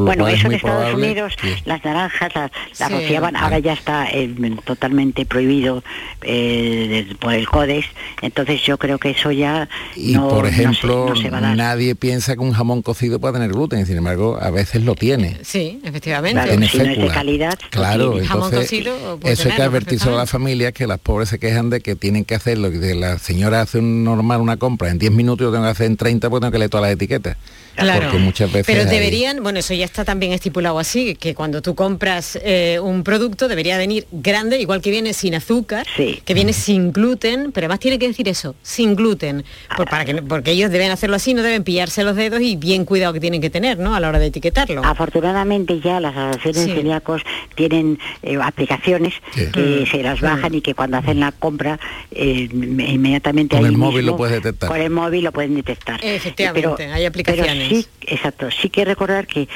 Bueno, 0.03 0.25
cual 0.25 0.35
es 0.35 0.41
eso 0.41 0.49
en 0.49 0.55
Estados 0.55 0.77
probable 0.85 1.07
Unidos, 1.07 1.37
las 1.65 1.85
naranjas 1.85 2.35
las, 2.35 2.51
las 2.79 2.89
Sí. 2.89 2.95
rociaban, 2.95 3.37
ahora 3.37 3.59
ya 3.59 3.73
está 3.73 4.09
eh, 4.11 4.35
totalmente 4.65 5.25
prohibido 5.27 5.83
eh, 6.23 7.07
por 7.21 7.33
el 7.35 7.47
CODES, 7.49 7.85
entonces 8.23 8.63
yo 8.63 8.79
creo 8.79 8.99
que 8.99 9.11
eso 9.11 9.31
ya 9.31 9.69
Y 9.97 10.15
no, 10.15 10.29
por 10.29 10.45
no 10.45 10.51
se- 10.51 10.55
ejemplo, 10.63 11.07
no 11.11 11.17
se 11.17 11.31
va 11.31 11.39
a 11.39 11.41
dar. 11.41 11.57
nadie 11.57 11.95
piensa 11.95 12.35
que 12.35 12.41
un 12.41 12.53
jamón 12.53 12.83
cocido 12.83 13.21
puede 13.21 13.35
tener 13.35 13.51
gluten, 13.53 13.87
sin 13.87 13.97
embargo, 13.97 14.39
a 14.41 14.51
veces 14.51 14.83
lo 14.83 14.95
tiene. 14.95 15.39
Sí, 15.43 15.81
efectivamente. 15.85 16.43
tiene 16.49 16.69
si 16.69 16.79
no 16.79 16.85
es 16.85 16.99
de 16.99 17.09
calidad, 17.09 17.59
no 17.63 17.69
Claro. 17.71 18.19
Jamón 18.25 18.51
cocido 18.51 19.19
puede 19.21 19.35
eso 19.35 19.43
hay 19.45 19.51
que 19.51 19.57
tenerlo 19.57 19.65
advertirlo 19.65 20.15
a 20.15 20.19
las 20.19 20.31
familias 20.31 20.73
que 20.73 20.87
las 20.87 20.99
pobres 20.99 21.29
se 21.29 21.39
quejan 21.39 21.71
de 21.71 21.81
que 21.81 21.95
tienen 21.95 22.25
que 22.25 22.35
hacerlo, 22.35 22.71
que 22.71 22.95
la 22.95 23.19
señora 23.19 23.61
hace 23.61 23.79
un 23.79 24.05
normal 24.05 24.41
una 24.41 24.57
compra 24.57 24.91
en 24.91 24.99
10 24.99 25.13
minutos, 25.13 25.45
yo 25.47 25.53
tengo 25.53 25.65
que 25.65 25.71
hacer 25.71 25.87
en 25.87 25.97
30 25.97 26.31
porque 26.31 26.43
tengo 26.43 26.53
que 26.53 26.59
leer 26.59 26.71
todas 26.71 26.83
las 26.87 26.93
etiquetas. 26.93 27.37
Claro. 27.77 28.03
Porque 28.03 28.19
muchas 28.19 28.51
veces 28.53 28.67
Pero 28.67 28.83
hay- 28.83 28.87
deberían, 28.97 29.43
bueno, 29.43 29.59
eso 29.59 29.75
ya 29.75 29.85
está 29.85 30.05
también 30.05 30.33
estipulado 30.33 30.79
así, 30.79 31.15
que 31.17 31.35
cuando 31.35 31.61
tú 31.63 31.75
compras 31.75 32.39
eh, 32.43 32.79
un 32.83 33.03
producto 33.05 33.49
debería 33.49 33.77
venir 33.79 34.07
grande, 34.13 34.61
igual 34.61 34.81
que 34.81 34.91
viene 34.91 35.13
sin 35.13 35.35
azúcar, 35.35 35.87
que 35.97 36.35
viene 36.35 36.53
sin 36.53 36.93
gluten, 36.93 37.53
pero 37.53 37.65
además 37.67 37.81
tiene 37.81 37.99
que 37.99 38.07
decir 38.09 38.29
eso, 38.29 38.55
sin 38.63 38.95
gluten, 38.97 39.45
por- 39.77 39.89
para 39.89 40.05
que, 40.05 40.15
porque 40.23 40.53
ellos 40.53 40.71
deben 40.71 40.91
hacerlo 40.91 41.17
así, 41.17 41.35
no 41.35 41.43
deben 41.43 41.65
pillarse 41.65 42.05
los 42.05 42.17
dedos 42.17 42.41
y 42.41 42.57
bien 42.57 42.85
cuidado 42.85 43.13
que 43.13 43.21
tienen 43.21 43.41
que 43.41 43.51
tener, 43.51 43.79
¿no? 43.79 43.95
A 43.95 44.01
la 44.01 44.09
hora 44.09 44.19
de 44.19 44.27
etiquetarlo. 44.27 44.85
Afortunadamente 44.85 45.81
ya 45.81 46.01
las 46.01 46.17
asociaciones 46.17 46.71
Sí. 46.71 46.77
celíacos 46.77 47.23
tienen 47.55 47.99
eh, 48.23 48.39
aplicaciones 48.41 49.15
que 49.35 49.85
Mm. 49.85 49.91
se 49.91 50.03
las 50.03 50.21
bajan 50.21 50.55
y 50.55 50.61
que 50.61 50.75
cuando 50.75 50.97
hacen 50.99 51.21
la 51.21 51.33
compra 51.33 51.79
eh, 52.13 52.49
inmediatamente 52.53 53.57
Con 53.57 53.65
ahí 53.65 53.73
el 53.73 53.79
móvil 53.79 53.97
mismo, 53.99 54.11
lo 54.13 54.17
puedes 54.17 54.43
detectar. 54.43 54.69
Con 54.69 54.81
el 54.81 54.91
móvil 54.91 55.25
lo 55.25 55.33
pueden 55.33 55.55
detectar. 55.55 56.01
Efectivamente, 56.03 56.87
hay 56.87 57.05
aplicaciones. 57.05 57.53
Pero 57.55 57.64
sí, 57.69 57.87
exacto, 58.03 58.51
sí 58.51 58.69
que 58.69 58.85
recordar 58.85 59.27
que 59.27 59.49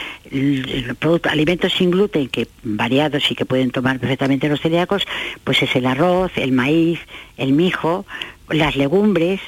producto, 0.99 1.29
alimentos 1.29 1.73
sin 1.73 1.91
gluten, 1.91 2.29
que 2.29 2.49
variados 2.63 3.31
y 3.31 3.35
que 3.35 3.45
pueden 3.45 3.71
tomar 3.71 3.99
perfectamente 3.99 4.49
los 4.49 4.61
celíacos, 4.61 5.07
pues 5.45 5.63
es 5.63 5.75
el 5.77 5.87
arroz, 5.87 6.33
el 6.37 6.53
maíz, 6.53 7.01
el 7.37 7.53
mijo, 7.53 8.05
las 8.49 8.77
legumbres, 8.77 9.41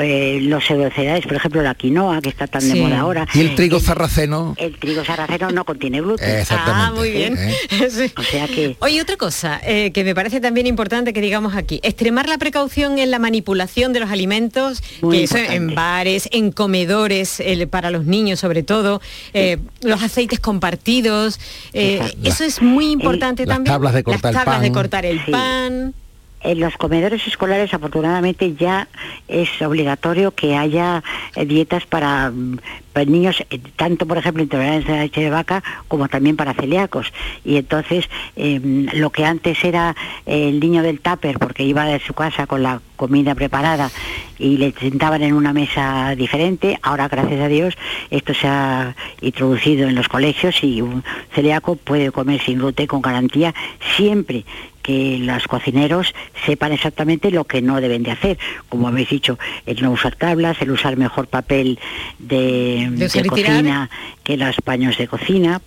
eh, 0.00 0.38
los 0.42 0.64
pseudocereales, 0.64 1.26
por 1.26 1.36
ejemplo 1.36 1.62
la 1.62 1.74
quinoa, 1.74 2.20
que 2.20 2.28
está 2.28 2.46
tan 2.46 2.66
de 2.68 2.74
moda 2.74 3.00
ahora. 3.00 3.26
Y 3.34 3.40
el 3.40 3.54
trigo 3.54 3.80
sarraceno. 3.80 4.54
El 4.58 4.76
trigo 4.78 5.04
sarraceno 5.04 5.50
no 5.50 5.64
contiene 5.64 6.00
gluten. 6.00 6.28
Exactamente. 6.38 6.84
Ah, 6.86 6.92
muy 6.94 7.10
bien. 7.10 7.36
¿Eh? 7.38 7.54
Sí. 7.90 8.12
O 8.16 8.22
sea 8.22 8.46
que... 8.48 8.76
Oye, 8.80 9.00
otra 9.00 9.16
cosa 9.16 9.60
eh, 9.64 9.90
que 9.92 10.04
me 10.04 10.14
parece 10.14 10.40
también 10.40 10.66
importante 10.66 11.12
que 11.12 11.20
digamos 11.20 11.54
aquí, 11.56 11.80
extremar 11.82 12.28
la 12.28 12.38
precaución 12.38 12.98
en 12.98 13.10
la 13.10 13.18
manipulación 13.18 13.92
de 13.92 14.00
los 14.00 14.10
alimentos, 14.10 14.82
Muy 15.00 15.18
que 15.18 15.24
eso 15.24 15.38
en 15.38 15.74
bares, 15.74 16.28
en 16.32 16.52
comedores, 16.52 17.40
el- 17.40 17.66
para 17.68 17.90
los 17.90 18.04
niños 18.04 18.40
sobre 18.40 18.62
todo, 18.62 19.00
eh, 19.34 19.58
los 19.82 20.02
aceites 20.02 20.38
compartidos, 20.40 21.40
eh, 21.72 22.00
eso 22.24 22.44
es 22.44 22.62
muy 22.62 22.90
importante 22.90 23.46
también. 23.46 23.72
tablas 23.74 23.94
de 23.94 24.02
cortar 24.04 24.30
el 24.30 24.34
Las 24.34 24.44
tablas 24.44 24.60
de 24.62 24.68
pan. 24.68 24.74
cortar 24.74 25.06
el 25.06 25.24
Sí. 25.24 25.30
pan. 25.32 25.94
En 26.40 26.60
los 26.60 26.76
comedores 26.76 27.26
escolares, 27.26 27.74
afortunadamente, 27.74 28.54
ya 28.54 28.86
es 29.26 29.60
obligatorio 29.60 30.30
que 30.30 30.56
haya 30.56 31.02
eh, 31.34 31.44
dietas 31.44 31.84
para, 31.86 32.30
mm, 32.30 32.58
niños, 33.06 33.44
eh, 33.50 33.60
tanto, 33.76 34.06
por 34.06 34.18
ejemplo, 34.18 34.42
intolerantes 34.42 34.88
a 34.88 34.96
la 34.96 35.02
leche 35.02 35.20
de 35.20 35.30
vaca, 35.30 35.62
como 35.86 36.08
también 36.08 36.36
para 36.36 36.54
celíacos. 36.54 37.12
Y 37.44 37.56
entonces, 37.56 38.08
eh, 38.36 38.60
lo 38.94 39.10
que 39.10 39.24
antes 39.24 39.62
era 39.64 39.94
el 40.26 40.58
niño 40.58 40.82
del 40.82 41.00
tupper, 41.00 41.38
porque 41.38 41.64
iba 41.64 41.84
de 41.84 42.00
su 42.00 42.14
casa 42.14 42.46
con 42.46 42.62
la 42.62 42.80
comida 42.96 43.34
preparada 43.34 43.90
y 44.38 44.56
le 44.56 44.72
sentaban 44.72 45.22
en 45.22 45.34
una 45.34 45.52
mesa 45.52 46.14
diferente, 46.16 46.78
ahora, 46.82 47.08
gracias 47.08 47.40
a 47.40 47.48
Dios, 47.48 47.74
esto 48.10 48.34
se 48.34 48.48
ha 48.48 48.94
introducido 49.20 49.88
en 49.88 49.94
los 49.94 50.08
colegios 50.08 50.62
y 50.62 50.82
un 50.82 51.04
celíaco 51.32 51.76
puede 51.76 52.10
comer 52.10 52.40
sin 52.40 52.58
gluten 52.58 52.86
con 52.86 53.02
garantía 53.02 53.54
siempre 53.96 54.44
que 54.88 55.18
los 55.18 55.46
cocineros 55.46 56.14
sepan 56.46 56.72
exactamente 56.72 57.30
lo 57.30 57.44
que 57.44 57.60
no 57.60 57.78
deben 57.78 58.02
de 58.04 58.10
hacer. 58.10 58.38
Como 58.70 58.88
habéis 58.88 59.10
dicho, 59.10 59.38
el 59.66 59.82
no 59.82 59.90
usar 59.90 60.16
tablas, 60.16 60.56
el 60.62 60.70
usar 60.70 60.96
mejor 60.96 61.26
papel 61.26 61.78
de, 62.18 62.88
cocina 63.28 63.90
que 64.24 64.38
los 64.38 64.56
paños 64.64 64.96
de 64.96 65.06
cocina 65.06 65.60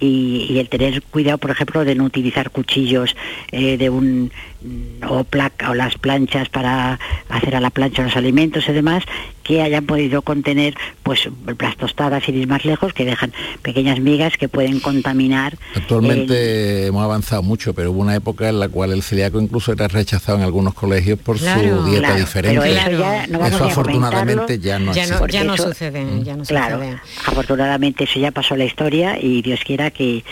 y, 0.00 0.46
y 0.50 0.58
el 0.58 0.68
tener 0.68 1.02
cuidado, 1.02 1.38
por 1.38 1.52
ejemplo, 1.52 1.84
de 1.84 1.94
no 1.94 2.02
utilizar 2.02 2.50
cuchillos 2.50 3.14
eh, 3.52 3.76
de 3.76 3.90
un 3.90 4.32
o 5.08 5.24
placa 5.24 5.70
o 5.70 5.74
las 5.74 5.96
planchas 5.98 6.48
para 6.48 6.98
hacer 7.28 7.54
a 7.56 7.60
la 7.60 7.70
plancha 7.70 8.02
los 8.02 8.16
alimentos 8.16 8.64
y 8.68 8.72
demás 8.72 9.04
que 9.42 9.60
hayan 9.60 9.84
podido 9.84 10.22
contener 10.22 10.74
pues 11.02 11.28
las 11.58 11.76
tostadas 11.76 12.26
y 12.28 12.32
ir 12.32 12.48
más 12.48 12.64
lejos 12.64 12.94
que 12.94 13.04
dejan 13.04 13.32
pequeñas 13.60 14.00
migas 14.00 14.38
que 14.38 14.48
pueden 14.48 14.80
contaminar 14.80 15.58
Actualmente 15.74 16.86
hemos 16.86 17.04
avanzado 17.04 17.42
mucho, 17.42 17.74
pero 17.74 17.90
hubo 17.92 18.00
una 18.00 18.14
época 18.14 18.48
en 18.48 18.58
la 18.58 18.68
cual 18.68 18.92
el 18.92 19.02
celíaco 19.02 19.40
incluso 19.40 19.72
era 19.72 19.86
rechazado 19.88 20.38
en 20.38 20.44
algunos 20.44 20.74
colegios 20.74 21.18
por 21.18 21.38
Claro, 21.38 21.84
su 21.84 21.90
dieta 21.90 22.06
claro, 22.08 22.20
diferente. 22.20 22.60
pero 22.60 22.74
eso 22.74 22.90
ya 22.90 23.26
no 23.26 23.38
vamos 23.38 23.54
Eso 23.54 23.64
ni 23.64 23.68
a 23.68 23.72
afortunadamente 23.72 24.58
ya 24.58 24.78
no 24.78 24.92
Ya 24.94 25.02
existe. 25.02 25.12
no, 25.12 25.18
Porque 25.18 25.32
ya 25.34 25.44
no 25.44 25.54
eso- 25.54 25.68
sucede, 25.68 26.06
ya 26.24 26.36
no 26.36 26.44
Claro, 26.44 26.76
sucede. 26.78 26.98
afortunadamente 27.26 28.04
eso 28.04 28.18
ya 28.18 28.30
pasó 28.30 28.56
la 28.56 28.64
historia 28.64 29.18
y 29.20 29.42
Dios 29.42 29.60
quiera 29.64 29.90
que, 29.90 30.24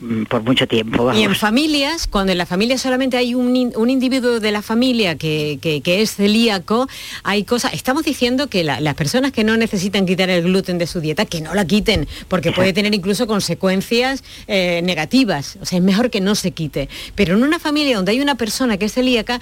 mm, 0.00 0.24
por 0.24 0.42
mucho 0.42 0.66
tiempo. 0.66 1.12
Y 1.14 1.22
en 1.22 1.34
familias, 1.36 2.06
cuando 2.06 2.32
en 2.32 2.38
la 2.38 2.46
familia 2.46 2.78
solamente 2.78 3.16
hay 3.16 3.34
un, 3.34 3.54
in- 3.56 3.72
un 3.76 3.90
individuo 3.90 4.40
de 4.40 4.50
la 4.50 4.62
familia 4.62 5.16
que, 5.16 5.58
que- 5.62 5.80
que 5.80 6.02
es 6.02 6.14
celíaco, 6.16 6.88
hay 7.22 7.44
cosas, 7.44 7.72
estamos 7.74 8.04
diciendo 8.04 8.48
que 8.48 8.64
la- 8.64 8.80
las 8.80 8.94
personas 8.94 9.32
que 9.32 9.44
no 9.44 9.56
necesitan 9.56 10.06
quitar 10.06 10.30
el 10.30 10.42
gluten 10.44 10.78
de 10.78 10.86
su 10.86 11.00
dieta, 11.00 11.24
que 11.26 11.40
no 11.40 11.54
la 11.54 11.64
quiten, 11.66 12.08
porque 12.28 12.52
puede 12.52 12.72
tener 12.72 12.94
incluso 12.94 13.26
consecuencias 13.26 14.22
eh, 14.46 14.80
negativas, 14.84 15.58
o 15.60 15.66
sea, 15.66 15.78
es 15.78 15.84
mejor 15.84 16.10
que 16.10 16.20
no 16.20 16.34
se 16.34 16.50
quite. 16.52 16.88
Pero 17.14 17.36
en 17.36 17.42
una 17.42 17.58
familia 17.58 17.96
donde 17.96 18.12
hay 18.12 18.20
una 18.20 18.34
persona 18.36 18.76
que 18.78 18.86
es 18.86 18.92
celíaca, 18.94 19.40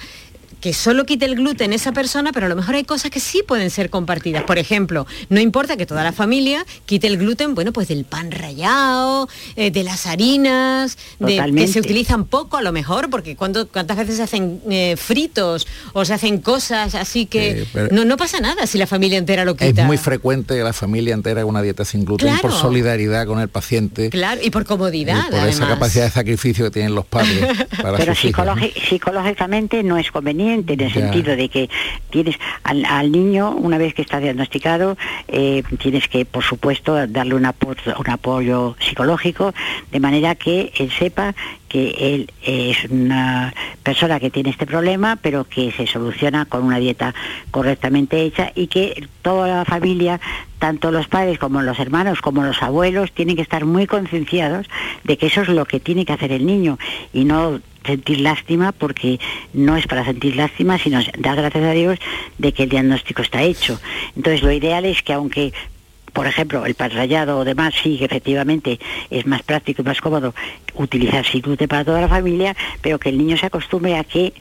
que 0.61 0.73
solo 0.73 1.05
quite 1.05 1.25
el 1.25 1.35
gluten 1.35 1.73
esa 1.73 1.91
persona, 1.91 2.31
pero 2.31 2.45
a 2.45 2.49
lo 2.49 2.55
mejor 2.55 2.75
hay 2.75 2.83
cosas 2.83 3.11
que 3.11 3.19
sí 3.19 3.43
pueden 3.47 3.69
ser 3.69 3.89
compartidas. 3.89 4.43
Por 4.43 4.57
ejemplo, 4.57 5.07
no 5.29 5.39
importa 5.39 5.77
que 5.77 5.85
toda 5.85 6.03
la 6.03 6.11
familia 6.11 6.65
quite 6.85 7.07
el 7.07 7.17
gluten, 7.17 7.55
bueno, 7.55 7.71
pues 7.71 7.87
del 7.87 8.03
pan 8.05 8.31
rallado, 8.31 9.29
eh, 9.55 9.71
de 9.71 9.83
las 9.83 10.05
harinas, 10.07 10.97
de, 11.19 11.51
que 11.55 11.67
se 11.67 11.79
utilizan 11.79 12.25
poco 12.25 12.57
a 12.57 12.61
lo 12.61 12.71
mejor, 12.71 13.09
porque 13.09 13.35
cuando, 13.35 13.67
cuántas 13.67 13.97
veces 13.97 14.17
se 14.17 14.23
hacen 14.23 14.61
eh, 14.69 14.95
fritos 14.97 15.67
o 15.93 16.03
se 16.05 16.13
hacen 16.13 16.39
cosas 16.39 16.95
así 16.95 17.25
que 17.25 17.65
no, 17.91 18.03
no 18.05 18.17
pasa 18.17 18.39
nada 18.39 18.67
si 18.67 18.77
la 18.77 18.87
familia 18.87 19.17
entera 19.17 19.45
lo 19.45 19.51
Es 19.51 19.57
quita. 19.69 19.83
muy 19.85 19.97
frecuente 19.97 20.55
que 20.55 20.63
la 20.63 20.73
familia 20.73 21.13
entera 21.13 21.41
haga 21.41 21.49
una 21.49 21.61
dieta 21.61 21.85
sin 21.85 22.03
gluten 22.05 22.27
Claro. 22.27 22.41
por 22.41 22.51
solidaridad 22.51 23.25
con 23.25 23.39
el 23.39 23.49
paciente 23.49 24.09
Claro, 24.09 24.41
y 24.43 24.49
por 24.49 24.65
comodidad, 24.65 25.25
y 25.29 25.31
por 25.31 25.47
esa 25.47 25.67
capacidad 25.67 26.05
de 26.05 26.11
sacrificio 26.11 26.65
que 26.65 26.71
tienen 26.71 26.95
los 26.95 27.05
padres 27.05 27.45
para 27.81 27.97
Pero 27.97 28.13
sus 28.15 28.25
hijos. 28.25 28.45
¿no? 28.45 28.55
psicologi- 28.55 28.89
psicológicamente 28.89 29.83
no 29.83 29.97
es 29.97 30.11
conveniente 30.11 30.48
en 30.53 30.65
el 30.67 30.77
Ya. 30.77 30.89
sentido 30.89 31.35
de 31.35 31.49
que 31.49 31.69
tienes 32.09 32.35
al, 32.63 32.85
al 32.85 33.11
niño, 33.11 33.51
una 33.51 33.77
vez 33.77 33.93
que 33.93 34.01
está 34.01 34.19
diagnosticado, 34.19 34.97
eh, 35.27 35.63
tienes 35.79 36.07
que, 36.07 36.25
por 36.25 36.43
supuesto, 36.43 37.07
darle 37.07 37.35
un 37.35 37.45
apoyo, 37.45 37.81
un 37.97 38.09
apoyo 38.09 38.75
psicológico, 38.79 39.53
de 39.91 39.99
manera 39.99 40.35
que 40.35 40.71
él 40.77 40.91
sepa 40.97 41.35
que 41.67 42.15
él 42.15 42.31
es 42.43 42.85
una 42.89 43.53
persona 43.83 44.19
que 44.19 44.31
tiene 44.31 44.49
este 44.49 44.65
problema, 44.65 45.17
pero 45.21 45.43
que 45.43 45.71
se 45.71 45.85
soluciona 45.85 46.45
con 46.45 46.63
una 46.63 46.79
dieta 46.79 47.13
correctamente 47.51 48.21
hecha 48.23 48.51
y 48.55 48.67
que 48.67 49.07
toda 49.21 49.47
la 49.47 49.65
familia, 49.65 50.19
tanto 50.57 50.91
los 50.91 51.07
padres 51.07 51.37
como 51.37 51.61
los 51.61 51.77
hermanos, 51.77 52.21
como 52.21 52.43
los 52.43 52.61
abuelos, 52.63 53.11
tienen 53.11 53.35
que 53.35 53.43
estar 53.43 53.65
muy 53.65 53.85
concienciados 53.85 54.67
de 55.03 55.17
que 55.19 55.27
eso 55.27 55.41
es 55.43 55.49
lo 55.49 55.65
que 55.65 55.79
tiene 55.79 56.05
que 56.05 56.13
hacer 56.13 56.31
el 56.31 56.45
niño 56.47 56.79
y 57.13 57.25
no 57.25 57.59
sentir 57.89 58.21
lástima 58.21 58.71
porque 58.71 59.19
no 59.53 59.75
es 59.77 59.87
para 59.87 60.05
sentir 60.05 60.35
lástima, 60.35 60.77
sino 60.77 60.99
dar 61.17 61.35
gracias 61.35 61.63
a 61.63 61.71
Dios 61.71 61.99
de 62.37 62.51
que 62.51 62.63
el 62.63 62.69
diagnóstico 62.69 63.21
está 63.21 63.43
hecho. 63.43 63.79
Entonces 64.15 64.43
lo 64.43 64.51
ideal 64.51 64.85
es 64.85 65.01
que 65.03 65.13
aunque 65.13 65.53
por 66.13 66.25
ejemplo, 66.25 66.65
el 66.65 66.73
pan 66.73 66.91
rallado 66.91 67.37
o 67.37 67.45
demás, 67.45 67.75
sí, 67.81 67.99
efectivamente 68.01 68.79
es 69.09 69.25
más 69.27 69.43
práctico 69.43 69.81
y 69.81 69.85
más 69.85 70.01
cómodo 70.01 70.33
utilizar 70.73 71.25
sin 71.25 71.41
gluten 71.41 71.67
para 71.67 71.85
toda 71.85 72.01
la 72.01 72.07
familia, 72.07 72.55
pero 72.81 72.99
que 72.99 73.09
el 73.09 73.17
niño 73.17 73.37
se 73.37 73.45
acostumbre 73.45 73.95
a 73.95 74.03
que 74.03 74.33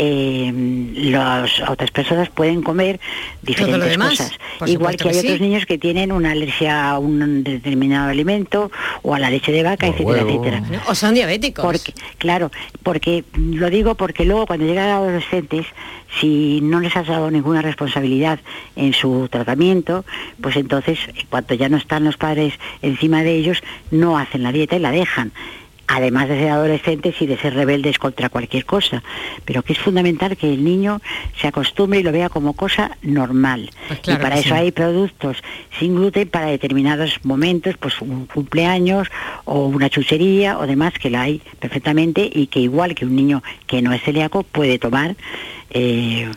eh, 0.00 0.52
las 0.94 1.60
otras 1.68 1.90
personas 1.90 2.28
pueden 2.30 2.62
comer 2.62 3.00
diferentes 3.42 3.98
cosas. 3.98 4.32
Igual 4.66 4.96
que 4.96 5.08
hay 5.08 5.18
otros 5.18 5.40
niños 5.40 5.66
que 5.66 5.76
tienen 5.76 6.12
una 6.12 6.30
alergia 6.30 6.90
a 6.90 6.98
un 7.00 7.42
determinado 7.42 8.08
alimento 8.08 8.70
o 9.02 9.14
a 9.14 9.18
la 9.18 9.28
leche 9.28 9.50
de 9.50 9.64
vaca, 9.64 9.88
etcétera, 9.88 10.22
etcétera. 10.22 10.62
O 10.86 10.94
son 10.94 11.14
diabéticos. 11.14 11.64
Porque, 11.64 11.92
claro, 12.18 12.52
porque 12.84 13.24
lo 13.36 13.70
digo 13.70 13.96
porque 13.96 14.24
luego 14.24 14.46
cuando 14.46 14.66
llegan 14.66 14.88
adolescentes, 14.88 15.66
si 16.20 16.60
no 16.62 16.78
les 16.78 16.96
has 16.96 17.08
dado 17.08 17.30
ninguna 17.30 17.60
responsabilidad 17.60 18.38
en 18.76 18.92
su 18.92 19.28
tratamiento, 19.28 20.04
pues 20.40 20.56
entonces, 20.56 20.98
cuando 21.28 21.54
ya 21.54 21.68
no 21.68 21.76
están 21.76 22.04
los 22.04 22.16
padres 22.16 22.54
encima 22.82 23.24
de 23.24 23.34
ellos, 23.34 23.62
no 23.90 24.16
hacen 24.16 24.44
la 24.44 24.52
dieta 24.52 24.76
y 24.76 24.80
la 24.80 24.92
dejan 24.92 25.32
además 25.88 26.28
de 26.28 26.38
ser 26.38 26.50
adolescentes 26.50 27.14
y 27.20 27.26
de 27.26 27.38
ser 27.38 27.54
rebeldes 27.54 27.98
contra 27.98 28.28
cualquier 28.28 28.66
cosa, 28.66 29.02
pero 29.44 29.62
que 29.62 29.72
es 29.72 29.78
fundamental 29.78 30.36
que 30.36 30.52
el 30.52 30.62
niño 30.62 31.00
se 31.40 31.48
acostumbre 31.48 32.00
y 32.00 32.02
lo 32.02 32.12
vea 32.12 32.28
como 32.28 32.52
cosa 32.52 32.96
normal. 33.02 33.70
Pues 33.88 34.00
y 34.06 34.20
para 34.20 34.38
eso 34.38 34.54
hay 34.54 34.70
productos 34.70 35.38
sin 35.78 35.96
gluten 35.96 36.28
para 36.28 36.46
determinados 36.46 37.18
momentos, 37.24 37.76
pues 37.80 38.00
un 38.02 38.26
cumpleaños 38.26 39.08
o 39.46 39.66
una 39.66 39.88
chuchería 39.88 40.58
o 40.58 40.66
demás 40.66 40.92
que 40.92 41.10
la 41.10 41.22
hay 41.22 41.40
perfectamente 41.58 42.28
y 42.32 42.48
que 42.48 42.60
igual 42.60 42.94
que 42.94 43.06
un 43.06 43.16
niño 43.16 43.42
que 43.66 43.80
no 43.80 43.92
es 43.92 44.02
celíaco 44.02 44.42
puede 44.42 44.78
tomar 44.78 45.16
eh, 45.70 46.30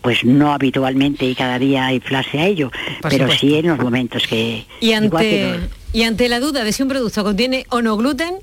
pues 0.00 0.24
no 0.24 0.52
habitualmente 0.52 1.24
y 1.24 1.34
cada 1.34 1.58
día 1.58 1.92
inflarse 1.92 2.38
a 2.38 2.46
ello, 2.46 2.70
pero 3.02 3.30
sí 3.32 3.54
en 3.54 3.68
los 3.68 3.78
momentos 3.78 4.26
que... 4.26 4.66
Y 4.80 4.92
ante, 4.92 5.60
y 5.94 6.02
ante 6.02 6.28
la 6.28 6.40
duda 6.40 6.62
de 6.62 6.72
si 6.74 6.82
un 6.82 6.90
producto 6.90 7.24
contiene 7.24 7.64
o 7.70 7.80
no 7.80 7.96
gluten, 7.96 8.34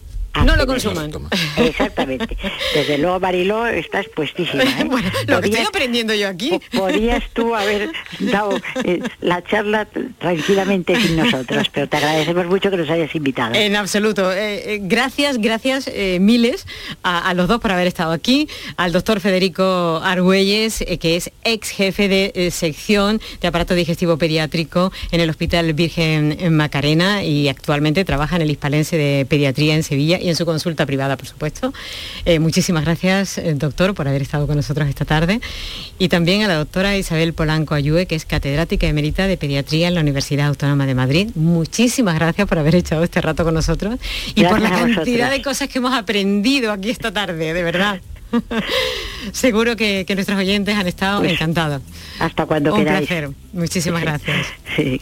no 0.46 0.56
lo 0.56 0.66
consuman. 0.66 1.12
Exactamente. 1.58 2.38
Desde 2.74 2.98
luego, 2.98 3.20
Mariló, 3.20 3.68
estás 3.68 4.08
puestísima. 4.08 4.64
¿eh? 4.64 4.84
bueno, 4.90 5.10
lo 5.28 5.42
que 5.42 5.50
estoy 5.50 5.66
aprendiendo 5.66 6.14
yo 6.14 6.28
aquí. 6.28 6.60
Podrías 6.72 7.24
tú 7.34 7.54
haber 7.56 7.92
dado 8.20 8.60
eh, 8.84 9.02
la 9.20 9.44
charla 9.44 9.88
tranquilamente 10.20 11.00
sin 11.00 11.18
nosotros, 11.18 11.70
pero 11.70 11.88
te 11.88 11.98
agradecemos 11.98 12.46
mucho 12.46 12.70
que 12.72 12.78
nos 12.78 12.90
hayas 12.90 13.14
invitado. 13.16 13.56
En 13.56 13.76
absoluto. 13.76 14.32
Eh, 14.32 14.80
gracias, 14.82 15.38
gracias 15.38 15.90
miles 16.20 16.66
a, 17.04 17.34
los 17.34 17.48
dos 17.48 17.60
por 17.60 17.72
haber 17.72 17.88
estado 17.88 18.12
aquí. 18.12 18.48
Al 18.78 18.92
doctor 18.92 19.20
Federico 19.20 20.02
Argüelles, 20.04 20.84
que 21.00 21.18
es 21.18 21.32
ex 21.44 21.70
jefe 21.70 22.08
de 22.08 22.52
sección 22.52 23.22
de 23.42 23.48
aparato 23.48 23.76
digestivo 23.76 24.18
pediátrico 24.18 24.92
en 25.12 25.20
el 25.22 25.30
Hospital 25.30 25.74
Virgen 25.74 26.56
Macarena 26.56 27.24
y 27.24 27.50
actualmente 27.50 28.06
trabaja 28.06 28.38
en 28.38 28.44
el 28.44 28.52
Hispalense 28.52 28.98
de 28.98 29.26
Pediatría 29.26 29.76
en 29.76 29.84
Sevilla 29.84 30.21
y 30.22 30.30
en 30.30 30.36
su 30.36 30.46
consulta 30.46 30.86
privada, 30.86 31.18
por 31.18 31.28
supuesto. 31.28 31.74
Eh, 32.26 32.40
muchísimas 32.40 32.86
gracias, 32.86 33.38
eh, 33.38 33.54
doctor, 33.56 33.94
por 33.94 34.08
haber 34.08 34.22
estado 34.22 34.48
con 34.48 34.56
nosotros 34.56 34.88
esta 34.88 35.06
tarde. 35.06 35.42
Y 36.00 36.10
también 36.10 36.44
a 36.44 36.48
la 36.48 36.56
doctora 36.56 36.98
Isabel 36.98 37.34
Polanco 37.34 37.76
Ayue, 37.76 38.06
que 38.06 38.16
es 38.16 38.26
catedrática 38.26 38.88
emérita 38.88 39.28
de 39.28 39.38
pediatría 39.38 39.88
en 39.88 39.96
la 39.96 40.02
Universidad 40.02 40.48
Autónoma 40.48 40.86
de 40.86 40.96
Madrid. 40.96 41.30
Muchísimas 41.36 42.16
gracias 42.16 42.48
por 42.48 42.60
haber 42.60 42.76
echado 42.76 43.04
este 43.04 43.22
rato 43.22 43.44
con 43.44 43.54
nosotros 43.54 44.00
y 44.36 44.44
por 44.44 44.60
la 44.60 44.70
cantidad 44.70 45.30
de 45.30 45.42
cosas 45.42 45.70
que 45.70 45.80
hemos 45.80 45.94
aprendido 45.94 46.72
aquí 46.72 46.90
esta 46.90 47.12
tarde, 47.12 47.54
de 47.54 47.64
verdad. 47.64 48.02
Seguro 49.32 49.76
que, 49.76 50.06
nuestros 50.14 50.38
oyentes 50.38 50.76
han 50.76 50.88
estado 50.88 51.20
pues, 51.20 51.34
encantados. 51.34 51.82
Hasta 52.20 52.46
cuando 52.46 52.74
Un 52.74 52.84
placer. 52.84 53.30
Muchísimas 53.54 54.02
gracias. 54.02 54.48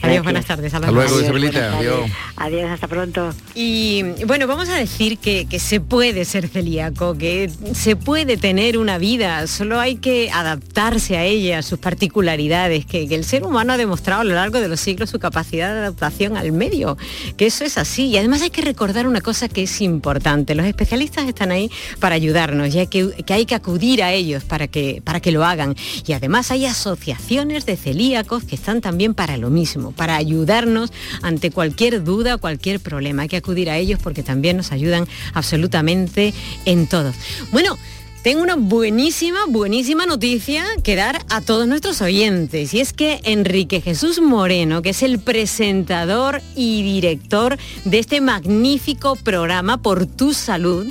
Adiós, 0.02 0.24
buenas 0.24 0.46
tardes. 0.46 0.74
Hasta 0.74 0.92
luego, 0.92 1.20
Isabelita. 1.20 1.78
Adiós. 1.78 2.10
Adiós, 2.36 2.72
hasta 2.72 2.88
pronto. 2.88 3.34
Y 3.54 4.04
bueno, 4.26 4.48
vamos 4.48 4.70
a 4.70 4.76
decir 4.76 5.18
que, 5.18 5.48
se 5.60 5.80
puede 5.82 6.26
ser 6.26 6.48
celíaco, 6.48 7.18
que 7.18 7.50
se 7.74 7.96
puede 7.96 8.38
tener 8.38 8.78
una 8.78 8.98
vida, 8.98 9.46
solo 9.48 9.80
hay 9.80 9.98
que 9.98 10.32
adaptarse 10.32 11.18
a 11.18 11.26
ella, 11.26 11.60
a 11.60 11.62
sus 11.62 11.80
particularidades, 11.80 12.86
que, 12.86 13.08
que 13.08 13.16
el 13.16 13.26
ser 13.26 13.44
humano 13.44 13.74
ha 13.74 13.78
demostrado 13.78 14.22
a 14.22 14.24
lo 14.24 14.36
largo 14.36 14.60
de 14.60 14.68
los 14.68 14.80
siglos 14.80 15.10
su 15.10 15.20
capacidad 15.20 15.74
de 15.74 15.80
adaptación 15.80 16.38
al 16.38 16.52
medio, 16.52 16.98
que 17.38 17.46
eso 17.46 17.66
es 17.66 17.78
así. 17.78 18.08
Y 18.08 18.18
además 18.18 18.42
hay 18.42 18.50
que 18.50 18.62
recordar 18.62 19.08
una 19.08 19.22
cosa 19.22 19.50
que 19.50 19.64
es 19.64 19.82
importante. 19.82 20.56
Los 20.56 20.66
especialistas 20.66 21.28
están 21.28 21.52
ahí 21.52 21.70
para 22.00 22.16
ayudarnos, 22.16 22.74
ya 22.74 22.86
que, 22.86 23.19
que 23.26 23.34
hay 23.34 23.46
que 23.46 23.56
acudir 23.56 24.04
a 24.04 24.14
ellos 24.14 24.44
para 24.44 24.68
que, 24.68 25.02
para 25.04 25.20
que 25.20 25.32
lo 25.32 25.44
hagan. 25.44 25.76
Y 26.06 26.14
además 26.14 26.52
hay 26.52 26.66
asociaciones 26.66 27.66
de 27.66 27.78
celíacos 27.78 28.44
que 28.44 28.56
están 28.56 28.82
también 28.82 29.14
para 29.14 29.38
lo 29.38 29.50
mismo, 29.50 29.92
para 29.92 30.16
ayudarnos 30.16 30.92
ante 31.22 31.52
cualquier 31.52 32.04
duda, 32.04 32.38
cualquier 32.38 32.80
problema. 32.80 33.24
Hay 33.24 33.30
que 33.30 33.38
acudir 33.38 33.70
a 33.70 33.78
ellos 33.78 34.00
porque 34.02 34.24
también 34.24 34.58
nos 34.58 34.72
ayudan 34.72 35.08
absolutamente 35.34 36.34
en 36.66 36.88
todo. 36.88 37.14
Bueno, 37.52 37.78
tengo 38.22 38.42
una 38.42 38.56
buenísima, 38.58 39.46
buenísima 39.48 40.06
noticia 40.06 40.66
que 40.84 40.98
dar 40.98 41.24
a 41.30 41.40
todos 41.40 41.68
nuestros 41.68 42.02
oyentes. 42.02 42.74
Y 42.74 42.82
es 42.82 42.92
que 42.92 43.22
Enrique 43.24 43.80
Jesús 43.80 44.20
Moreno, 44.20 44.82
que 44.82 44.90
es 44.90 45.04
el 45.04 45.20
presentador 45.20 46.42
y 46.54 46.84
director 46.84 47.58
de 47.86 48.00
este 48.00 48.20
magnífico 48.20 49.16
programa 49.16 49.82
Por 49.82 50.06
tu 50.06 50.34
Salud, 50.34 50.88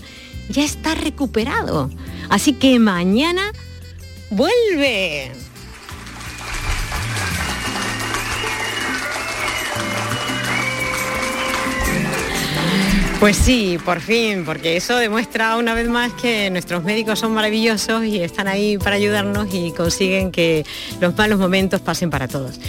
ya 0.48 0.64
está 0.64 0.94
recuperado. 0.94 1.90
Así 2.28 2.52
que 2.52 2.78
mañana 2.78 3.52
vuelve. 4.30 5.32
Pues 13.20 13.36
sí, 13.36 13.78
por 13.84 14.00
fin, 14.00 14.44
porque 14.44 14.76
eso 14.76 14.96
demuestra 14.96 15.56
una 15.56 15.74
vez 15.74 15.88
más 15.88 16.12
que 16.12 16.50
nuestros 16.50 16.84
médicos 16.84 17.18
son 17.18 17.32
maravillosos 17.34 18.04
y 18.04 18.22
están 18.22 18.46
ahí 18.46 18.78
para 18.78 18.94
ayudarnos 18.94 19.48
y 19.52 19.72
consiguen 19.72 20.30
que 20.30 20.64
los 21.00 21.16
malos 21.16 21.40
momentos 21.40 21.80
pasen 21.80 22.10
para 22.10 22.28
todos. 22.28 22.60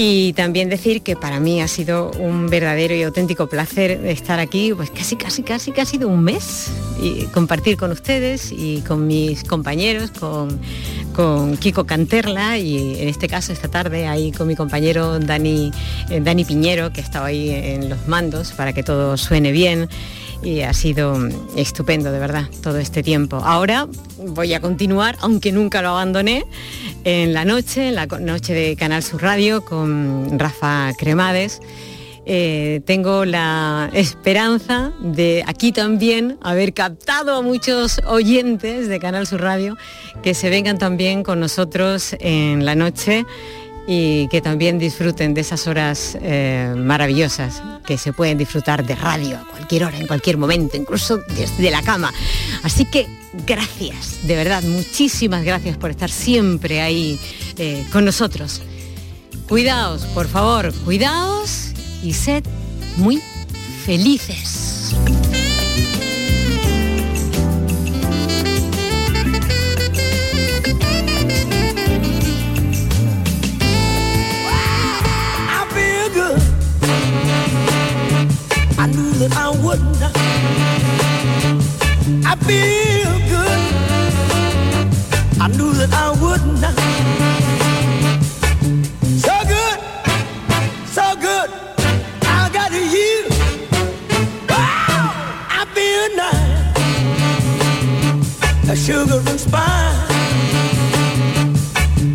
Y 0.00 0.32
también 0.34 0.68
decir 0.68 1.02
que 1.02 1.16
para 1.16 1.40
mí 1.40 1.60
ha 1.60 1.66
sido 1.66 2.12
un 2.20 2.48
verdadero 2.48 2.94
y 2.94 3.02
auténtico 3.02 3.48
placer 3.48 4.06
estar 4.06 4.38
aquí, 4.38 4.72
pues 4.72 4.92
casi, 4.92 5.16
casi, 5.16 5.42
casi, 5.42 5.72
casi 5.72 5.98
de 5.98 6.04
un 6.04 6.22
mes 6.22 6.70
y 7.02 7.24
compartir 7.24 7.76
con 7.76 7.90
ustedes 7.90 8.52
y 8.52 8.82
con 8.82 9.08
mis 9.08 9.42
compañeros, 9.42 10.12
con, 10.12 10.60
con 11.16 11.56
Kiko 11.56 11.84
Canterla 11.84 12.58
y 12.58 13.02
en 13.02 13.08
este 13.08 13.26
caso 13.26 13.52
esta 13.52 13.66
tarde 13.66 14.06
ahí 14.06 14.30
con 14.30 14.46
mi 14.46 14.54
compañero 14.54 15.18
Dani, 15.18 15.72
eh, 16.10 16.20
Dani 16.20 16.44
Piñero, 16.44 16.92
que 16.92 17.00
estaba 17.00 17.26
ahí 17.26 17.50
en 17.50 17.88
los 17.88 18.06
mandos 18.06 18.52
para 18.52 18.72
que 18.72 18.84
todo 18.84 19.16
suene 19.16 19.50
bien 19.50 19.88
y 20.42 20.60
ha 20.60 20.72
sido 20.72 21.16
estupendo, 21.56 22.12
de 22.12 22.18
verdad, 22.18 22.44
todo 22.62 22.78
este 22.78 23.02
tiempo. 23.02 23.36
Ahora 23.36 23.88
voy 24.18 24.54
a 24.54 24.60
continuar, 24.60 25.16
aunque 25.20 25.52
nunca 25.52 25.82
lo 25.82 25.90
abandoné, 25.90 26.44
en 27.04 27.32
la 27.34 27.44
noche, 27.44 27.88
en 27.88 27.94
la 27.94 28.06
noche 28.06 28.54
de 28.54 28.76
Canal 28.76 29.02
Sur 29.02 29.22
Radio 29.22 29.64
con 29.64 30.38
Rafa 30.38 30.92
Cremades. 30.98 31.60
Eh, 32.30 32.82
tengo 32.84 33.24
la 33.24 33.88
esperanza 33.94 34.92
de 35.00 35.42
aquí 35.46 35.72
también 35.72 36.36
haber 36.42 36.74
captado 36.74 37.34
a 37.34 37.40
muchos 37.40 38.02
oyentes 38.06 38.86
de 38.86 38.98
Canal 39.00 39.26
Sur 39.26 39.40
Radio 39.40 39.78
que 40.22 40.34
se 40.34 40.50
vengan 40.50 40.76
también 40.76 41.22
con 41.22 41.40
nosotros 41.40 42.14
en 42.20 42.66
la 42.66 42.74
noche 42.74 43.24
y 43.90 44.28
que 44.28 44.42
también 44.42 44.78
disfruten 44.78 45.32
de 45.32 45.40
esas 45.40 45.66
horas 45.66 46.18
eh, 46.20 46.74
maravillosas 46.76 47.62
que 47.86 47.96
se 47.96 48.12
pueden 48.12 48.36
disfrutar 48.36 48.84
de 48.84 48.94
radio 48.94 49.38
a 49.38 49.48
cualquier 49.48 49.84
hora, 49.84 49.98
en 49.98 50.06
cualquier 50.06 50.36
momento, 50.36 50.76
incluso 50.76 51.20
desde 51.34 51.70
la 51.70 51.80
cama. 51.80 52.12
Así 52.62 52.84
que 52.84 53.06
gracias, 53.46 54.26
de 54.26 54.36
verdad, 54.36 54.62
muchísimas 54.62 55.42
gracias 55.42 55.78
por 55.78 55.90
estar 55.90 56.10
siempre 56.10 56.82
ahí 56.82 57.18
eh, 57.56 57.86
con 57.90 58.04
nosotros. 58.04 58.60
Cuidaos, 59.48 60.04
por 60.12 60.28
favor, 60.28 60.70
cuidaos 60.84 61.72
y 62.02 62.12
sed 62.12 62.44
muy 62.98 63.22
felices. 63.86 64.94
that 79.18 79.32
I 79.36 79.50
wouldn't. 79.50 80.02
I 82.24 82.36
feel 82.46 83.18
good. 83.34 83.60
I 85.40 85.48
knew 85.48 85.72
that 85.72 85.92
I 85.92 86.10
wouldn't. 86.22 86.64
So 89.24 89.34
good, 89.54 89.78
so 90.86 91.16
good. 91.16 91.50
I 92.22 92.48
got 92.52 92.70
you. 92.72 93.26
I 95.50 95.62
feel 95.74 96.08
nice, 96.16 96.78
a 98.70 98.76
sugar 98.76 99.20
and 99.30 99.40
spice. 99.40 100.10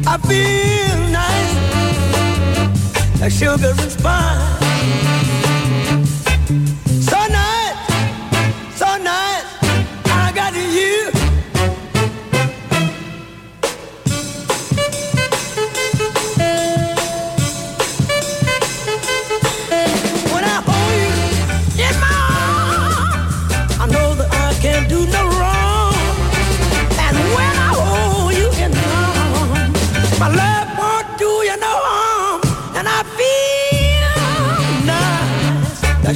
I 0.07 0.17
feel 0.29 0.99
nice, 1.11 1.53
a 3.21 3.29
sugar 3.29 3.73
and 3.77 3.91
spice. 3.91 4.62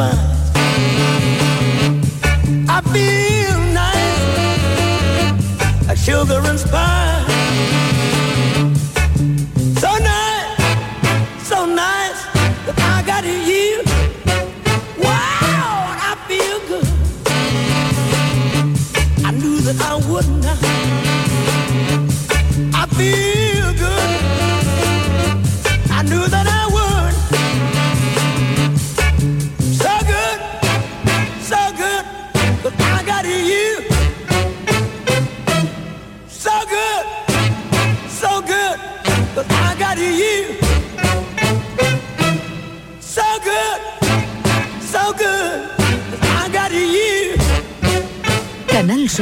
más. 0.00 0.29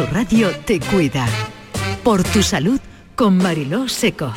Radio 0.07 0.51
te 0.64 0.80
cuida. 0.80 1.26
Por 2.03 2.22
tu 2.22 2.42
salud 2.42 2.80
con 3.14 3.36
Mariló 3.38 3.88
Seco. 3.88 4.32